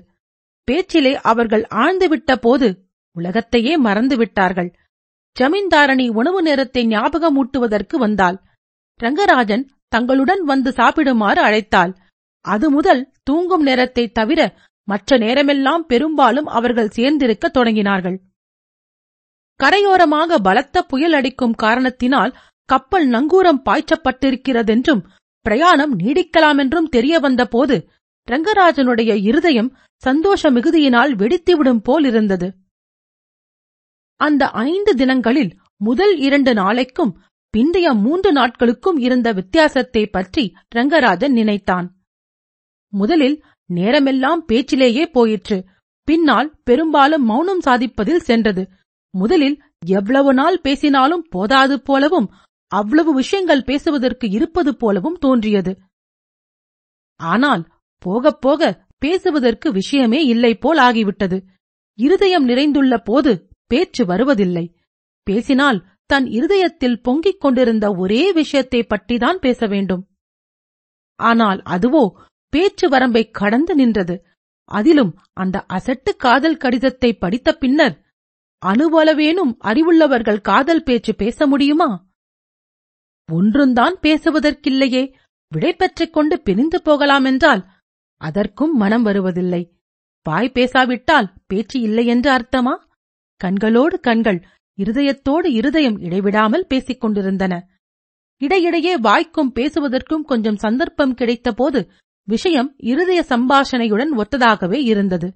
[0.67, 2.67] பேச்சிலே அவர்கள் ஆழ்ந்துவிட்ட போது
[3.15, 4.69] உலகத்தையே மறந்துவிட்டார்கள்.
[5.37, 8.37] ஜமீன்தாரணி உணவு நேரத்தை ஞாபகமூட்டுவதற்கு வந்தாள்.
[8.99, 11.93] ரங்கராஜன் தங்களுடன் வந்து சாப்பிடுமாறு அழைத்தாள்.
[12.45, 14.41] அது முதல் தூங்கும் நேரத்தை தவிர
[14.87, 18.17] மற்ற நேரமெல்லாம் பெரும்பாலும் அவர்கள் சேர்ந்திருக்கத் தொடங்கினார்கள்.
[19.59, 22.31] கரையோரமாக பலத்த புயல் அடிக்கும் காரணத்தினால்
[22.69, 25.01] கப்பல் நங்கூரம் பாய்ச்சப்பட்டிருக்கிறதென்றும்
[25.45, 27.75] பிரயாணம் நீடிக்கலாமென்றும் தெரிய வந்தபோது
[28.27, 29.69] ரங்கராஜனுடைய இருதயம்
[30.03, 32.47] சந்தோஷ மிகுதியினால் வெடித்துவிடும் போல் இருந்தது
[34.19, 37.13] அந்த ஐந்து தினங்களில் முதல் இரண்டு நாளைக்கும்
[37.53, 40.43] பிந்தைய மூன்று நாட்களுக்கும் இருந்த வித்தியாசத்தை பற்றி
[40.75, 41.87] ரங்கராஜன் நினைத்தான்.
[42.93, 43.37] முதலில்
[43.77, 45.57] நேரமெல்லாம் பேச்சிலேயே போயிற்று.
[46.07, 48.63] பின்னால் பெரும்பாலும் மௌனம் சாதிப்பதில் சென்றது.
[49.13, 49.57] முதலில்
[49.87, 52.27] எவ்வளவு நாள் பேசினாலும் போதாது போலவும்
[52.71, 55.73] அவ்வளவு விஷயங்கள் பேசுவதற்கு இருப்பது போலவும் தோன்றியது.
[57.19, 57.63] ஆனால்
[58.05, 61.37] போகப் போக பேசுவதற்கு விஷயமே இல்லை போல் ஆகிவிட்டது.
[61.99, 63.31] இருதயம் நிறைந்துள்ள போது
[63.67, 64.65] பேச்சு வருவதில்லை.
[65.27, 70.03] பேசினால் தன் இருதயத்தில் பொங்கிக் கொண்டிருந்த ஒரே விஷயத்தை பற்றிதான் பேச வேண்டும்.
[71.19, 72.03] ஆனால் அதுவோ
[72.51, 74.15] பேச்சு வரம்பை கடந்து நின்றது.
[74.71, 77.95] அதிலும் அந்த அசட்டு காதல் கடிதத்தை படித்த பின்னர்
[78.61, 81.89] அணுவளவேனும் அறிவுள்ளவர்கள் காதல் பேச்சு பேச முடியுமா?
[83.29, 85.03] ஒன்றுந்தான் பேசுவதற்கில்லையே
[85.51, 87.63] விடை பெற்றுக் கொண்டு பிரிந்து போகலாமென்றால்
[88.21, 89.61] அதற்கும் மனம் வருவதில்லை.
[90.25, 92.73] வாய் பேசாவிட்டால் பேச்சு இல்லை என்று அர்த்தமா?
[93.41, 94.39] கண்களோடு கண்கள்
[94.77, 97.53] இருதயத்தோடு இருதயம் இடைவிடாமல் பேசிக் கொண்டிருந்தன.
[98.41, 101.81] இடையிடையே வாய்க்கும் பேசுவதற்கும் கொஞ்சம் சந்தர்ப்பம் கிடைத்தபோது
[102.31, 105.27] விஷயம் இருதய சம்பாஷணையுடன் ஒத்ததாகவே இருந்தது.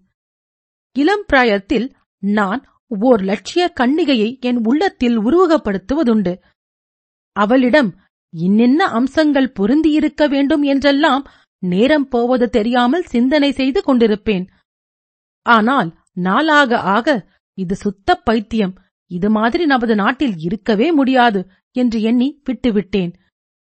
[0.96, 1.88] இளம் பிராயத்தில்
[2.24, 2.62] நான்
[3.00, 6.34] ஓர் லட்சிய கண்ணிகையை என் உள்ளத்தில் உருவகப்படுத்துவதுண்டு.
[7.36, 7.90] அவளிடம்
[8.34, 11.24] இன்னென்ன அம்சங்கள் பொருந்தியிருக்க வேண்டும் என்றெல்லாம்
[11.64, 14.46] நேரம் போவது தெரியாமல் சிந்தனை செய்து கொண்டிருப்பேன்.
[15.46, 17.08] ஆனால் நாளாக ஆக
[17.58, 18.74] இது சுத்த பைத்தியம்
[19.12, 23.14] இது மாதிரி நமது நாட்டில் இருக்கவே முடியாது என்று எண்ணி விட்டுவிட்டேன்.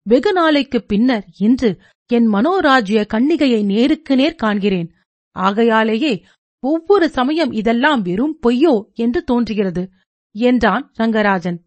[0.09, 1.69] வெகு நாளைக்குப் பின்னர் இன்று
[2.08, 4.89] என் மனோராஜ்ய கன்னிகையை நேருக்கு நேர் காண்கிறேன்.
[5.32, 6.26] ஆகையாலேயே
[6.60, 9.89] ஒவ்வொரு சமயம் இதெல்லாம் வெறும் பொய்யோ என்று தோன்றுகிறது.
[10.32, 11.58] என்றான் ரங்கராஜன்.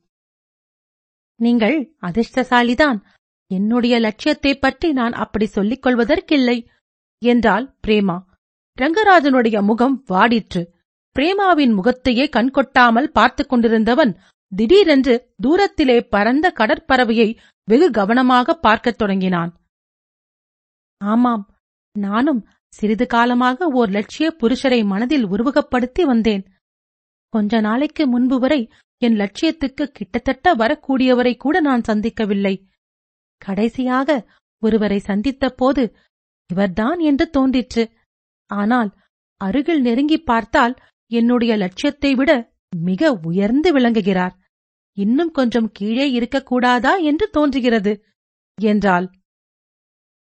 [1.37, 3.03] நீங்கள் அதிர்ஷ்டசாலிதான்.
[3.47, 6.67] என்னுடைய லட்சியத்தைப் பற்றி நான் அப்படி சொல்லிக் கொள்வதற்கில்லை.
[7.19, 8.23] என்றாள் பிரேமா.
[8.81, 10.67] ரங்கராஜனுடைய முகம் வாடிற்று.
[11.19, 14.19] பிரேமாவின் முகத்தையே கண்கொட்டாமல் பார்த்துக் கொண்டிருந்தவன்
[14.57, 19.58] திடீரென்று தூரத்திலே பறந்த கடற்பறவையை வெகு கவனமாக பார்க்கத் தொடங்கினான்.
[21.05, 21.55] ஆமாம்
[21.93, 26.47] நானும் சிறிது காலமாக ஓர் லட்சிய புருஷரை மனதில் உருவகப்படுத்தி வந்தேன்.
[27.29, 32.65] கொஞ்ச நாளைக்கு முன்பு வரை என் லட்சியத்துக்கு கிட்டத்தட்ட வரக்கூடியவரை கூட நான் சந்திக்கவில்லை.
[33.39, 35.97] கடைசியாக ஒருவரை சந்தித்த போது
[36.47, 37.91] இவர்தான் என்று தோன்றிற்று.
[38.47, 38.95] ஆனால்
[39.37, 40.77] அருகில் நெருங்கிப் பார்த்தால்
[41.11, 44.39] என்னுடைய லட்சியத்தை விட மிக உயர்ந்து விளங்குகிறார்.
[44.93, 48.05] இன்னும் கொஞ்சம் கீழே இருக்கக்கூடாதா என்று தோன்றுகிறது.
[48.61, 49.11] என்றாள்.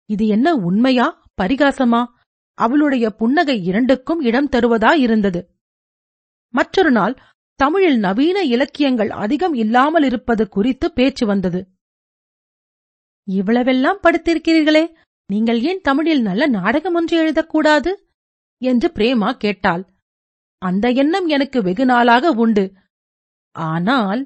[0.09, 1.31] இது என்ன உண்மையா?
[1.41, 2.05] பரிகாசமா?
[2.53, 5.41] அவளுடைய புன்னகை இரண்டுக்கும் இடம் தருவதா இருந்தது.
[6.53, 7.15] மற்றொரு நாள்
[7.55, 11.61] தமிழில் நவீன இலக்கியங்கள் அதிகம் இல்லாமல் இருப்பது குறித்து பேச்சு வந்தது.
[13.27, 14.83] இவ்வளவெல்லாம் படித்திருக்கிறீர்களே
[15.25, 17.91] நீங்கள் ஏன் தமிழில் நல்ல நாடகம் ஒன்று எழுதக்கூடாது?
[18.61, 19.83] என்று பிரேமா கேட்டாள்.
[20.61, 22.65] அந்த எண்ணம் எனக்கு வெகு நாளாக உண்டு.
[23.51, 24.21] ஆனால்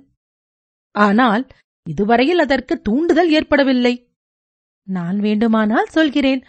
[0.96, 1.48] ஆனால்
[1.86, 4.11] இதுவரையில் அதற்கு தூண்டுதல் ஏற்படவில்லை.
[4.92, 6.44] நான் வேண்டுமானால் சொல்கிறேன்.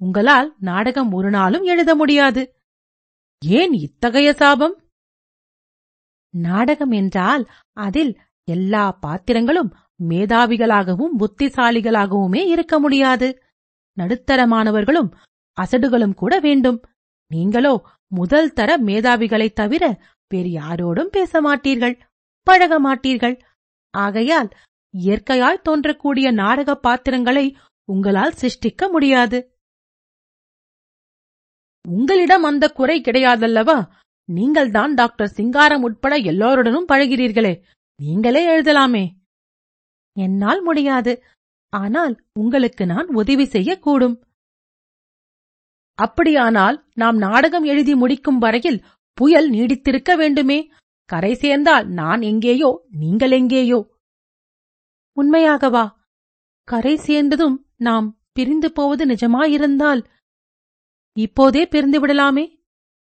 [0.00, 2.42] உங்களால் நாடகம் ஒரு நாளும் எழுத முடியாது.
[3.46, 4.76] ஏன் இத்தகைய சாபம்?
[6.34, 9.74] நாடகம் என்றால் அதில் எல்லா பாத்திரங்களும்
[10.08, 13.42] மேதாவிகளாகவும் புத்திசாலிகளாகவுமே இருக்க முடியாது.
[13.98, 15.10] நடுத்தரமானவர்களும்
[15.52, 16.80] அசடுகளும் கூட வேண்டும்.
[17.26, 17.82] நீங்களோ
[18.12, 22.00] முதல் தர மேதாவிகளைத் தவிர வேறு யாரோடும் பேச மாட்டீர்கள்
[22.42, 23.40] பழக மாட்டீர்கள்
[23.90, 24.48] ஆகையால்
[24.98, 27.56] இயற்கையாய் தோன்றக்கூடிய நாடக பாத்திரங்களை
[27.90, 29.58] உங்களால் சிருஷ்டிக்க முடியாது.
[31.88, 33.92] உங்களிடம் அந்த குறை கிடையாதல்லவா?
[34.32, 37.62] நீங்கள்தான் டாக்டர் சிங்காரம் உட்பட எல்லோருடனும் பழகிறீர்களே.
[38.02, 39.14] நீங்களே எழுதலாமே.
[40.18, 41.22] என்னால் முடியாது.
[41.68, 44.22] ஆனால் உங்களுக்கு நான் உதவி செய்யக்கூடும்.
[45.94, 50.72] அப்படியானால் நாம் நாடகம் எழுதி முடிக்கும் வரையில் புயல் நீடித்திருக்க வேண்டுமே.
[51.04, 53.96] கரை சேர்ந்தால் நான் எங்கேயோ நீங்கள் எங்கேயோ.
[55.16, 55.90] உண்மையாகவா?
[56.64, 60.04] கரை சேர்ந்ததும் நாம் பிரிந்து போவது நிஜமாயிருந்தால்
[61.12, 62.64] இப்போதே பிரிந்து விடலாமே?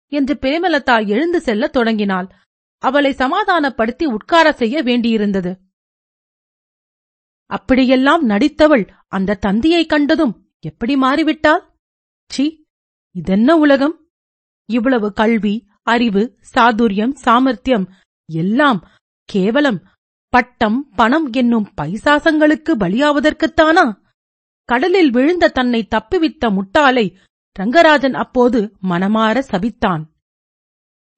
[0.06, 2.34] என்று பிரேமலதா எழுந்து செல்லத் தொடங்கினாள்.
[2.78, 5.56] அவளை சமாதானப்படுத்தி உட்கார செய்ய வேண்டியிருந்தது.
[7.46, 11.60] அப்படியெல்லாம் நடித்தவள் அந்த தந்தியைக் கண்டதும் எப்படி மாறிவிட்டாள்?
[12.28, 12.66] சி
[13.14, 14.08] இதென்ன உலகம்?
[14.64, 17.92] இவ்வளவு கல்வி அறிவு சாதுரியம் சாமர்த்தியம்
[18.32, 18.88] எல்லாம்
[19.24, 19.88] கேவலம்.
[20.28, 24.08] பட்டம் பணம் என்னும் பைசாசங்களுக்கு பலியாவதற்குத்தானா?
[24.70, 27.06] கடலில் விழுந்த தன்னை தப்புவித்த முட்டாளை
[27.56, 28.60] ரங்கராஜன் அப்போது
[28.90, 30.02] மனமாற சபித்தான்.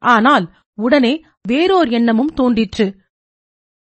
[0.02, 0.46] ஆனால்
[0.78, 1.12] உடனே
[1.48, 2.86] வேறோர் எண்ணமும் தோன்றிற்று.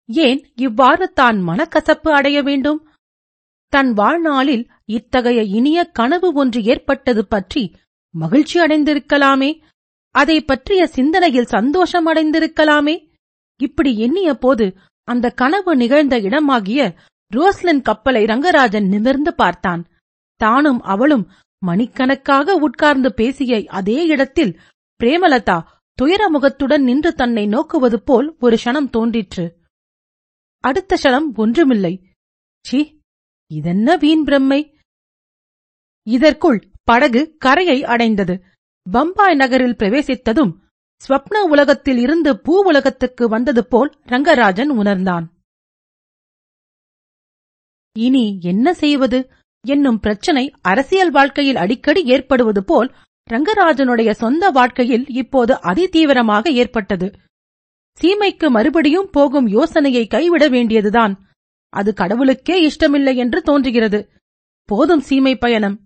[0.10, 2.80] ஏன் இவ்வாறு தான் மனக்கசப்பு அடைய வேண்டும்?
[3.74, 7.64] தன் வாழ்நாளில் இத்தகைய இனிய கனவு ஒன்று ஏற்பட்டது பற்றி
[8.16, 9.52] மகிழ்ச்சி அடைந்திருக்கலாமே?
[10.16, 12.96] அதை பற்றிய சிந்தனையில் சந்தோஷம் அடைந்திருக்கலாமே?
[13.60, 14.66] இப்படி எண்ணிய போது
[15.08, 16.82] அந்த கனவு நிகழ்ந்த இடமாகிய
[17.36, 19.88] ரோஸ்லின் கப்பலை ரங்கராஜன் நிமிர்ந்து பார்த்தான்.
[20.36, 21.32] தானும் அவளும்
[21.66, 24.60] மணிக்கணக்காக உட்கார்ந்து பேசிய அதே இடத்தில்
[25.04, 25.64] பிரேமலதா
[26.02, 29.58] துயரமுகத்துடன் நின்று தன்னை நோக்குவது போல் ஒரு க்ஷணம் தோன்றிற்று.
[30.60, 32.04] அடுத்த க்ஷணம் ஒன்றுமில்லை.
[32.66, 33.02] சி
[33.48, 34.74] இதென்ன வீண் பிரம்மை?
[36.04, 38.44] இதற்குள் படகு கரையை அடைந்தது.
[38.92, 40.54] பம்பாய் நகரில் பிரவேசித்ததும்
[41.08, 45.37] ஸ்வப்ன உலகத்தில் இருந்து பூ உலகத்துக்கு வந்தது போல் ரங்கராஜன் உணர்ந்தான்.
[48.06, 49.20] இனி என்ன செய்வது?
[49.64, 52.90] என்னும் பிரச்சனை அரசியல் வாழ்க்கையில் அடிக்கடி ஏற்படுவது போல்
[53.30, 57.08] ரங்கராஜனுடைய சொந்த வாழ்க்கையில் இப்போது அதிதீவிரமாக ஏற்பட்டது.
[58.00, 61.14] சீமைக்கு மறுபடியும் போகும் யோசனையை கைவிட வேண்டியதுதான்.
[61.74, 64.00] அது கடவுளுக்கே இஷ்டமில்லை என்று தோன்றுகிறது.
[64.70, 65.78] போதும் சீமை பயணம்.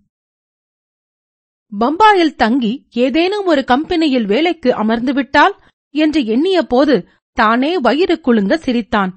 [1.72, 2.72] பம்பாயில் தங்கி
[3.04, 5.54] ஏதேனும் ஒரு கம்பெனியில் வேலைக்கு அமர்ந்துவிட்டால்
[5.94, 6.96] என்று எண்ணிய போது
[7.36, 9.12] தானே வயிறு குலுங்க சிரித்தான்.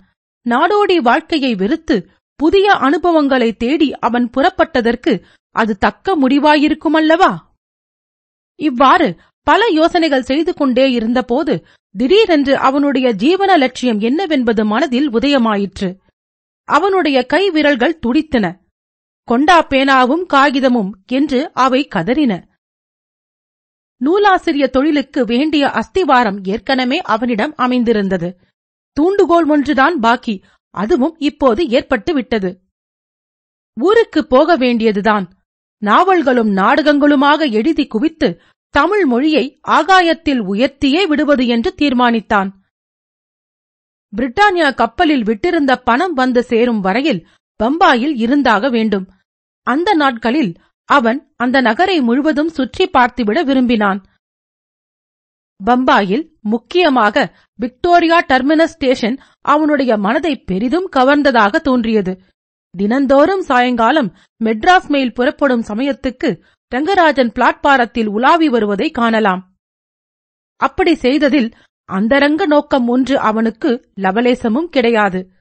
[0.45, 1.95] நாடோடி வாழ்க்கையை வெறுத்து
[2.35, 7.37] புதிய அனுபவங்களை தேடி அவன் புறப்பட்டதற்கு அது தக்க முடிவாயிருக்குமல்லவா?
[8.55, 11.65] இவ்வாறு பல யோசனைகள் செய்து கொண்டே இருந்தபோது
[11.97, 15.97] திடீரென்று அவனுடைய ஜீவன லட்சியம் என்னவென்பது மனதில் உதயமாயிற்று.
[16.63, 18.59] அவனுடைய கை விரல்கள் துடித்தன.
[19.23, 22.43] கொண்டா பேனாவும் காகிதமும் என்று அவை கதறின.
[24.05, 28.39] நூலாசிரிய தொழிலுக்கு வேண்டிய அஸ்திவாரம் ஏற்கனவே அவனிடம் அமைந்திருந்தது.
[28.91, 30.43] தூண்டுகோல் ஒன்றுதான் பாக்கி.
[30.75, 32.49] அதுவும் இப்போது ஏற்பட்டு விட்டது.
[33.77, 35.25] ஊருக்கு போக வேண்டியதுதான்.
[35.81, 38.29] நாவல்களும் நாடகங்களுமாக எழுதி குவித்து
[38.75, 42.49] தமிழ் மொழியை ஆகாயத்தில் உயர்த்தியே விடுவது என்று தீர்மானித்தான்.
[44.13, 47.21] பிரிட்டானியா கப்பலில் விட்டிருந்த பணம் வந்து சேரும் வரையில்
[47.59, 49.05] பம்பாயில் இருந்தாக வேண்டும்.
[49.67, 50.51] அந்த நாட்களில்
[50.89, 53.99] அவன் அந்த நகரை முழுவதும் சுற்றி பார்த்துவிட விரும்பினான்.
[55.63, 62.19] பம்பாயில் முக்கியமாக விக்டோரியா டெர்மினஸ் ஸ்டேஷன் அவனுடைய மனதை பெரிதும் கவர்ந்ததாக தோன்றியது.
[62.77, 66.41] தினந்தோறும் சாயங்காலம் மெட்ராஸ் மெயில் புறப்படும் சமயத்துக்கு
[66.75, 69.55] ரங்கராஜன் பிளாட்பாரத்தில் உலாவி வருவதை காணலாம்.
[70.55, 71.51] அப்படி செய்ததில்
[71.85, 75.31] அந்தரங்க நோக்கம் ஒன்று அவனுக்கு லவலேசமும் கிடையாது.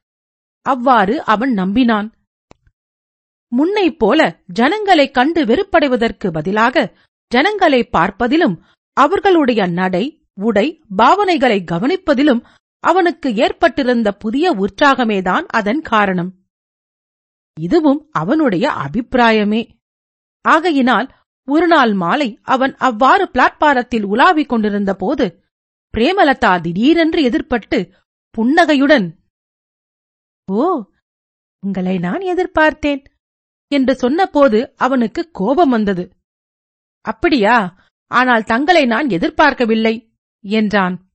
[0.61, 2.11] அவ்வாறு அவன் நம்பினான்.
[3.47, 6.93] முன்னைப் போல ஜனங்களைக் கண்டு வெறுப்படைவதற்கு பதிலாக
[7.27, 8.61] ஜனங்களை பார்ப்பதிலும்
[8.97, 10.05] அவர்களுடைய நடை
[10.41, 10.67] உடை
[10.97, 12.41] பாவனைகளை கவனிப்பதிலும்
[12.83, 16.31] அவனுக்கு ஏற்பட்டிருந்த புதிய உற்சாகமேதான் அதன் காரணம்.
[17.59, 19.61] இதுவும் அவனுடைய அபிப்பிராயமே.
[20.41, 21.07] ஆகையினால்
[21.47, 25.25] ஒருநாள் மாலை அவன் அவ்வாறு பிளாட்பாரத்தில் உலாவிக் கொண்டிருந்த போது
[25.93, 27.79] பிரேமலதா திடீரென்று எதிர்பட்டு
[28.29, 29.07] புன்னகையுடன்
[30.51, 30.83] ஓ
[31.63, 33.03] உங்களை நான் எதிர்பார்த்தேன்
[33.71, 36.03] என்று சொன்னபோது அவனுக்கு கோபம் வந்தது.
[37.05, 37.55] அப்படியா?
[38.07, 41.11] ஆனால் தங்களை நான் எதிர்பார்க்கவில்லை என்றான்.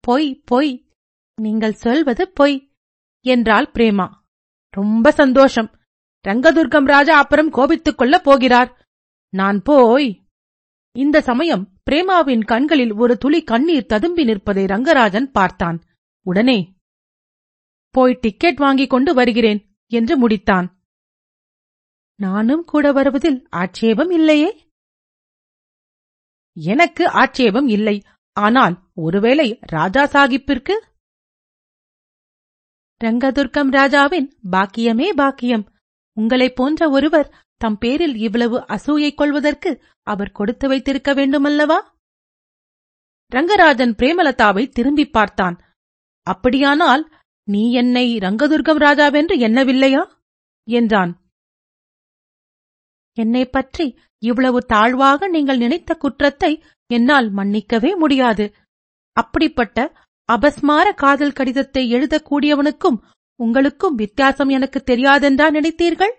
[0.00, 0.88] பொய் பொய்
[1.34, 2.72] நீங்கள் சொல்வது பொய்
[3.20, 4.08] என்றாள் பிரேமா.
[4.70, 5.70] ரொம்ப சந்தோஷம்.
[6.28, 8.86] ரங்கதுர்கம் ராஜா அப்புறம் கோபித்துக் கொள்ளப் போகிறார்.
[9.28, 10.22] நான் போய்
[10.92, 15.82] இந்த சமயம் பிரேமாவின் கண்களில் ஒரு துளி கண்ணீர் ததும்பி நிற்பதை ரங்கராஜன் பார்த்தான்.
[16.26, 16.76] உடனே
[17.88, 20.68] போய் டிக்கெட் வாங்கிக் கொண்டு வருகிறேன் என்று முடித்தான்.
[22.16, 24.71] நானும் கூட வருவதில் ஆட்சேபம் இல்லையே?
[26.52, 28.02] எனக்கு ஆட்சேபம் இல்லை.
[28.32, 30.84] ஆனால் ஒருவேளை ராஜா சாகிப்பிற்கு?
[33.04, 35.72] ரங்கதுர்க்கம் ராஜாவின் பாக்கியமே பாக்கியம்.
[36.12, 41.80] உங்களைப் போன்ற ஒருவர் தம் பேரில் இவ்வளவு அசூயை கொள்வதற்கு அவர் கொடுத்து வைத்திருக்க வேண்டுமல்லவா?
[43.34, 45.60] ரங்கராஜன் பிரேமலதாவை திரும்பிப் பார்த்தான்.
[46.22, 47.12] அப்படியானால்
[47.44, 50.12] நீ என்னை ரங்கதுர்கம் ராஜாவென்று எண்ணவில்லையா?
[50.64, 51.21] என்றான்.
[53.12, 56.52] என்னைப் பற்றி இவ்வளவு தாழ்வாக நீங்கள் நினைத்த குற்றத்தை
[56.86, 58.54] என்னால் மன்னிக்கவே முடியாது.
[59.16, 59.78] அப்படிப்பட்ட
[60.32, 62.98] அபஸ்மார காதல் கடிதத்தை எழுதக்கூடியவனுக்கும்
[63.40, 66.14] உங்களுக்கும் வித்தியாசம் எனக்கு தெரியாதென்றா நினைத்தீர்கள்?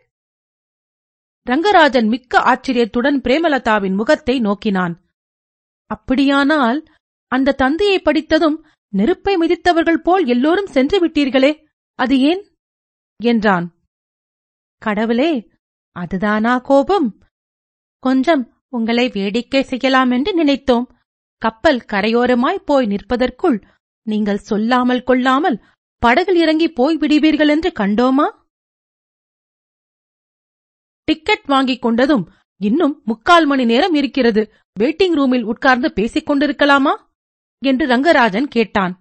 [1.48, 4.95] ரங்கராஜன் மிக்க ஆச்சரியத்துடன் பிரேமலதாவின் முகத்தை நோக்கினான்.
[5.86, 6.80] அப்படியானால்
[7.32, 8.57] அந்த தந்தையை படித்ததும்
[8.94, 11.52] நெருப்பை மிதித்தவர்கள் போல் எல்லோரும் சென்று விட்டீர்களே
[11.99, 12.44] அது ஏன்?
[13.20, 13.68] என்றான்.
[14.82, 15.32] கடவுளே
[15.99, 17.20] அதுதானா கோபம்?
[17.99, 20.88] கொஞ்சம் உங்களை வேடிக்கை செய்யலாம் என்று நினைத்தோம்.
[21.38, 23.57] கப்பல் கரையோரமாய் போய் நிற்பதற்குள்
[24.02, 25.64] நீங்கள் சொல்லாமல் கொள்ளாமல்
[25.98, 28.28] படகில் இறங்கி போய் விடுவீர்கள் என்று கண்டோமா?
[31.03, 32.26] டிக்கெட் வாங்கிக் கொண்டதும்
[32.61, 34.52] இன்னும் முக்கால் மணி நேரம் இருக்கிறது.
[34.80, 36.94] வெயிட்டிங் ரூமில் உட்கார்ந்து பேசிக் கொண்டிருக்கலாமா?
[37.61, 38.94] என்று ரங்கராஜன் கேட்டான்.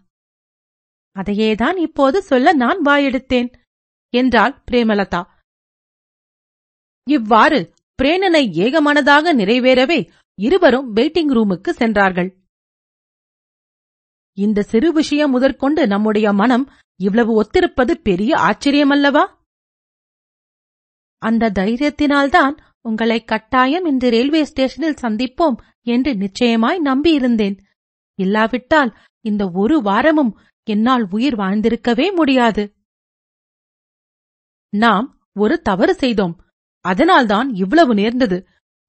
[1.16, 3.48] அதையேதான் இப்போது சொல்ல நான் வாயெடுத்தேன்
[4.14, 5.22] என்றாள் பிரேமலதா.
[7.06, 12.36] இவ்வாறு பிரேனனை ஏகமனதாக நிறைவேறவே இருவரும் வெயிட்டிங் ரூமுக்கு சென்றார்கள்.
[14.38, 19.24] இந்த சிறு விஷயம் முதற்கொண்டு நம்முடைய மனம் இவ்வளவு ஒத்திருப்பது பெரிய ஆச்சரியமல்லவா?
[21.18, 27.58] அந்த தைரியத்தினால்தான் உங்களை கட்டாயம் இன்று ரயில்வே ஸ்டேஷனில் சந்திப்போம் என்று நிச்சயமாய் நம்பியிருந்தேன்.
[28.18, 32.74] இல்லாவிட்டால் இந்த ஒரு வாரமும் என்னால் உயிர் வாழ்ந்திருக்கவே முடியாது.
[34.68, 36.34] நாம் ஒரு தவறு செய்தோம்.
[36.84, 38.38] அதனால்தான் இவ்வளவு நேர்ந்தது.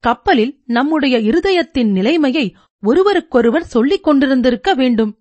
[0.04, 2.46] கப்பலில் நம்முடைய இருதயத்தின் நிலைமையை
[2.84, 5.12] ஒருவருக்கொருவர் சொல்லிக் கொண்டிருந்திருக்க வேண்டும்.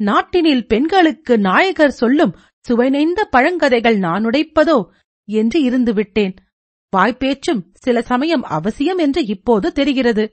[0.00, 2.34] நாட்டினில் பெண்களுக்கு நாயகர் சொல்லும்
[2.66, 4.78] சுவைநைந்த பழங்கதைகள் நான் உடைப்பதோ
[5.28, 6.34] என்று இருந்து விட்டேன்
[6.96, 10.24] வாய்ப்பேச்சும் சில சமயம் அவசியம் என்று இப்போது தெரிகிறது.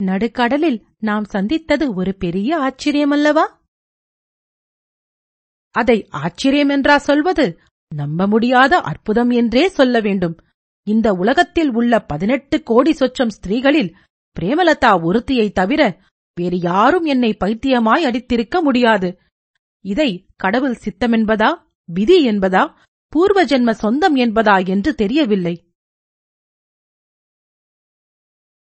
[0.00, 3.44] நடுக்கடலில் நாம் சந்தித்தது ஒரு பெரிய ஆச்சரியமல்லவா?
[5.74, 7.46] அதை ஆச்சரியம் என்றா சொல்வது
[7.92, 10.36] நம்ப முடியாத அற்புதம் என்றே சொல்ல வேண்டும்.
[10.86, 13.94] இந்த உலகத்தில் உள்ள பதினெட்டு கோடி சொச்சம் ஸ்திரீகளில்
[14.36, 15.82] பிரேமலதா ஒருத்தியை தவிர
[16.36, 19.08] வேறு யாரும் என்னை பைத்தியமாய் அடித்திருக்க முடியாது.
[19.84, 21.50] இதை கடவுள் சித்தமென்பதா
[21.88, 22.74] விதி என்பதா
[23.12, 25.54] பூர்வ ஜென்ம சொந்தம் என்பதா என்று தெரியவில்லை.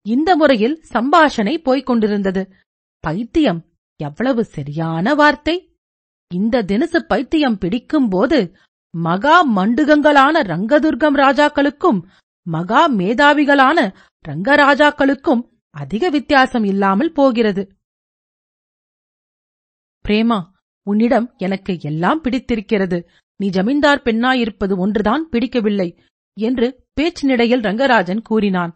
[0.06, 2.42] இந்த முறையில் சம்பாஷணை போய்க் கொண்டிருந்தது.
[3.04, 3.60] பைத்தியம்
[3.96, 5.56] எவ்வளவு சரியான வார்த்தை.
[6.30, 8.38] இந்த தினசு பைத்தியம் பிடிக்கும்போது
[8.94, 12.00] மகா மண்டுகங்களான ரங்கதுர்கம் ராஜாக்களுக்கும்
[12.46, 13.78] மகா மேதாவிகளான
[14.28, 17.78] ரங்கராஜாக்களுக்கும் அதிக வித்தியாசம் இல்லாமல் போகிறது.
[20.08, 20.38] பிரேமா
[20.86, 23.08] உன்னிடம் எனக்கு எல்லாம் பிடித்திருக்கிறது.
[23.36, 25.88] நீ ஜமீன்தார் பெண்ணாயிருப்பது ஒன்றுதான் பிடிக்கவில்லை
[26.36, 28.72] என்று பேச்சினிடையில் ரங்கராஜன் கூறினான்.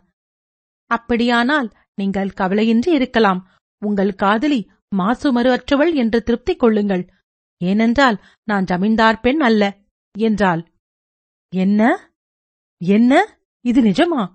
[0.91, 3.41] அப்படியானால் நீங்கள் கவலையின்றி இருக்கலாம்.
[3.83, 7.05] உங்கள் காதலி மாசுமறு அற்றவள் என்று திருப்தி கொள்ளுங்கள்.
[7.61, 9.84] ஏனென்றால் நான் ஜமீன்தார் பெண் அல்ல.
[10.19, 10.73] என்றாள்.
[11.55, 12.11] என்ன?
[12.85, 13.39] என்ன?
[13.61, 14.31] இது நிஜமா?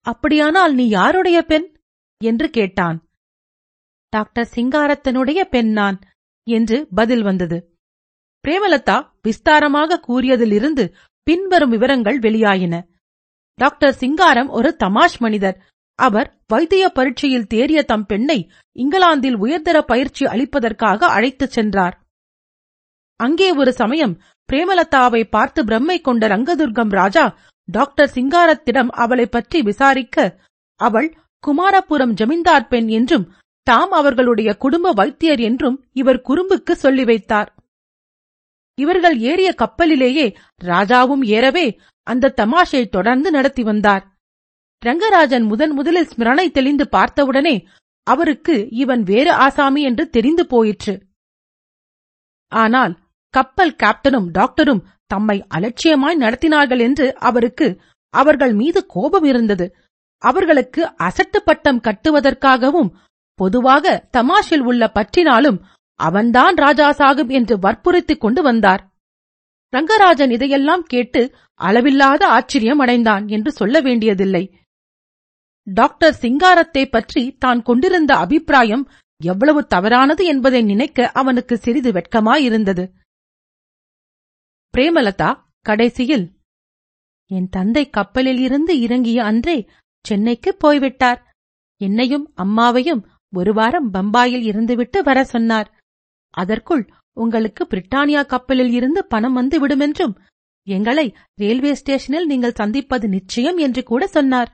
[0.00, 1.76] அப்படியானால் நீ யாருடைய பெண்?
[2.24, 3.08] என்று கேட்டான்.
[4.08, 6.00] டாக்டர் சிங்காரத்தனுடைய பெண் நான்
[6.50, 7.78] என்று பதில் வந்தது.
[8.48, 12.88] பிரேமலதா விஸ்தாரமாக கூறியதிலிருந்து பின்வரும் விவரங்கள் வெளியாயின.
[13.54, 15.62] டாக்டர் சிங்காரம் ஒரு தமாஷ் மனிதர்.
[15.94, 22.04] அவர் வைத்திய பரீட்சையில் தேறிய தம் பெண்ணை இங்கிலாந்தில் உயர்தர பயிற்சி அளிப்பதற்காக அழைத்துச் சென்றார்.
[23.16, 27.24] அங்கே ஒரு சமயம் பிரேமலதாவை பார்த்து பிரம்மை கொண்ட ரங்கதுர்கம் ராஜா
[27.68, 30.16] டாக்டர் சிங்காரத்திடம் அவளை பற்றி விசாரிக்க
[30.80, 31.08] அவள்
[31.44, 33.26] குமாரபுரம் ஜமீன்தார் பெண் என்றும்
[33.66, 37.50] தாம் அவர்களுடைய குடும்ப வைத்தியர் என்றும் இவர் குறும்புக்கு சொல்லி வைத்தார்.
[38.78, 40.26] இவர்கள் ஏறிய கப்பலிலேயே
[40.60, 41.66] ராஜாவும் ஏறவே
[42.06, 44.04] அந்த தமாஷை தொடர்ந்து நடத்தி வந்தார்.
[44.82, 47.54] ரங்கராஜன் முதன் முதலில் ஸ்மரணை தெளிந்து பார்த்தவுடனே
[48.06, 50.94] அவருக்கு இவன் வேறு ஆசாமி என்று தெரிந்து போயிற்று.
[52.52, 52.94] ஆனால்
[53.34, 57.68] கப்பல் கேப்டனும் டாக்டரும் தம்மை அலட்சியமாய் நடத்தினார்கள் என்று அவருக்கு
[58.14, 59.66] அவர்கள் மீது கோபம் இருந்தது.
[60.22, 62.90] அவர்களுக்கு அசட்டு பட்டம் கட்டுவதற்காகவும்
[63.38, 65.58] பொதுவாக தமாஷில் உள்ள பற்றினாலும்
[66.00, 68.82] அவன்தான் ராஜாசாகும் என்று வற்புறுத்திக் கொண்டு வந்தார்.
[69.72, 71.20] ரங்கராஜன் இதையெல்லாம் கேட்டு
[71.60, 74.44] அளவில்லாத ஆச்சரியம் அடைந்தான் என்று சொல்ல வேண்டியதில்லை.
[75.66, 78.84] டாக்டர் சிங்காரத்தை பற்றி தான் கொண்டிருந்த அபிப்பிராயம்
[79.20, 82.84] எவ்வளவு தவறானது என்பதை நினைக்க அவனுக்கு சிறிது வெட்கமாயிருந்தது.
[84.74, 85.30] பிரேமலதா
[85.66, 86.26] கடைசியில்
[87.30, 89.56] என் தந்தை கப்பலில் இருந்து இறங்கிய அன்றே
[90.04, 91.20] சென்னைக்கு போய்விட்டார்.
[91.80, 93.02] என்னையும் அம்மாவையும்
[93.32, 95.68] ஒரு வாரம் பம்பாயில் இருந்துவிட்டு வர சொன்னார்.
[96.34, 96.84] அதற்குள்
[97.16, 100.14] உங்களுக்கு பிரிட்டானியா கப்பலில் இருந்து பணம் வந்து விடுமென்றும்
[100.66, 104.50] எங்களை ரயில்வே ஸ்டேஷனில் நீங்கள் சந்திப்பது நிச்சயம் என்று கூட சொன்னார்.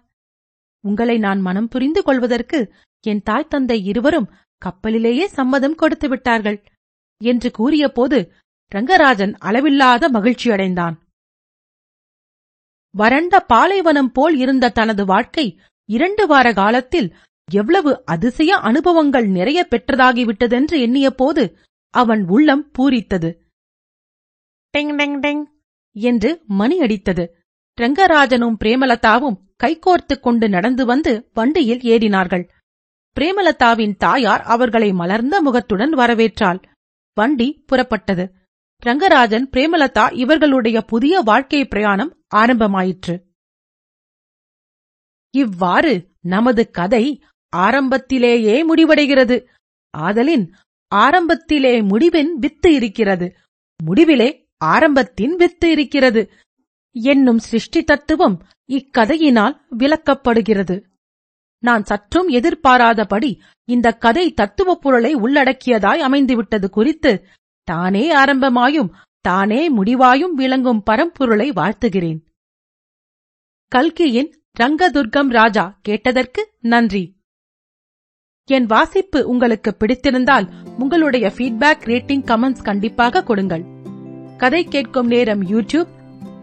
[0.85, 2.59] உங்களை நான் மனம் புரிந்து கொள்வதற்கு
[3.05, 4.31] என் தாய் தந்தை இருவரும்
[4.63, 6.59] கப்பலிலேயே சம்மதம் கொடுத்து விட்டார்கள்
[7.21, 8.19] என்று கூறியபோது
[8.75, 10.97] ரங்கராஜன் அளவில்லாத மகிழ்ச்சியடைந்தான்.
[12.91, 17.17] வறண்ட பாலைவனம் போல் இருந்த தனது வாழ்க்கை இரண்டு வார காலத்தில்
[17.53, 21.59] எவ்வளவு அதிசய அனுபவங்கள் நிறைய பெற்றதாகிவிட்டதென்று எண்ணிய போது
[21.91, 23.39] அவன் உள்ளம் பூரித்தது.
[24.71, 25.47] டெங் டெங் டெங்
[25.93, 27.29] என்று மணி அடித்தது.
[27.81, 32.49] ரங்கராஜனும் பிரேமலதாவும் கைகோர்த்துக் கொண்டு நடந்து வந்து வண்டியில் ஏறினார்கள்.
[33.21, 36.63] பிரேமலதாவின் தாயார் அவர்களை மலர்ந்த முகத்துடன் வரவேற்றாள்.
[37.15, 38.45] வண்டி புறப்பட்டது.
[38.85, 43.23] ரங்கராஜன் பிரேமலதா இவர்களுடைய புதிய வாழ்க்கை பிரயாணம் ஆரம்பமாயிற்று.
[45.31, 47.23] இவ்வாறு நமது கதை
[47.57, 49.47] ஆரம்பத்திலேயே முடிவடைகிறது.
[49.99, 50.55] ஆதலின்
[50.95, 53.37] ஆரம்பத்திலே முடிவின் வித்து இருக்கிறது.
[53.87, 56.31] முடிவிலே ஆரம்பத்தின் வித்து இருக்கிறது.
[56.93, 60.85] என்னும் சிருஷ்டி தத்துவம் இக்கதையினால் விளக்கப்படுகிறது.
[61.59, 67.27] நான் சற்றும் எதிர்பாராதபடி இந்த கதை தத்துவப் பொருளை உள்ளடக்கியதாய் அமைந்துவிட்டது குறித்து
[67.67, 68.91] தானே ஆரம்பமாயும்
[69.21, 72.19] தானே முடிவாயும் விளங்கும் பரம்பொருளை வாழ்த்துகிறேன்.
[73.69, 74.31] கல்கியின்
[74.61, 77.05] ரங்கதுர்கம் ராஜா கேட்டதற்கு நன்றி.
[78.45, 80.47] என் வாசிப்பு உங்களுக்கு பிடித்திருந்தால்
[80.79, 83.65] உங்களுடைய ஃபீட்பேக் ரேட்டிங் கமெண்ட்ஸ் கண்டிப்பாக கொடுங்கள்.
[84.37, 85.91] கதை கேட்கும் நேரம் யூடியூப்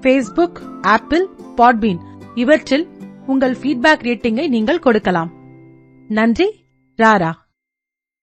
[0.01, 2.01] ஃபேஸ்புக் ஆப்பிள் பாட்பீன்
[2.35, 2.87] இவற்றில்
[3.25, 5.31] உங்கள் ஃபீட்பேக் ரேட்டிங்கை நீங்கள் கொடுக்கலாம்.
[6.07, 6.65] நன்றி
[6.97, 7.31] ராரா.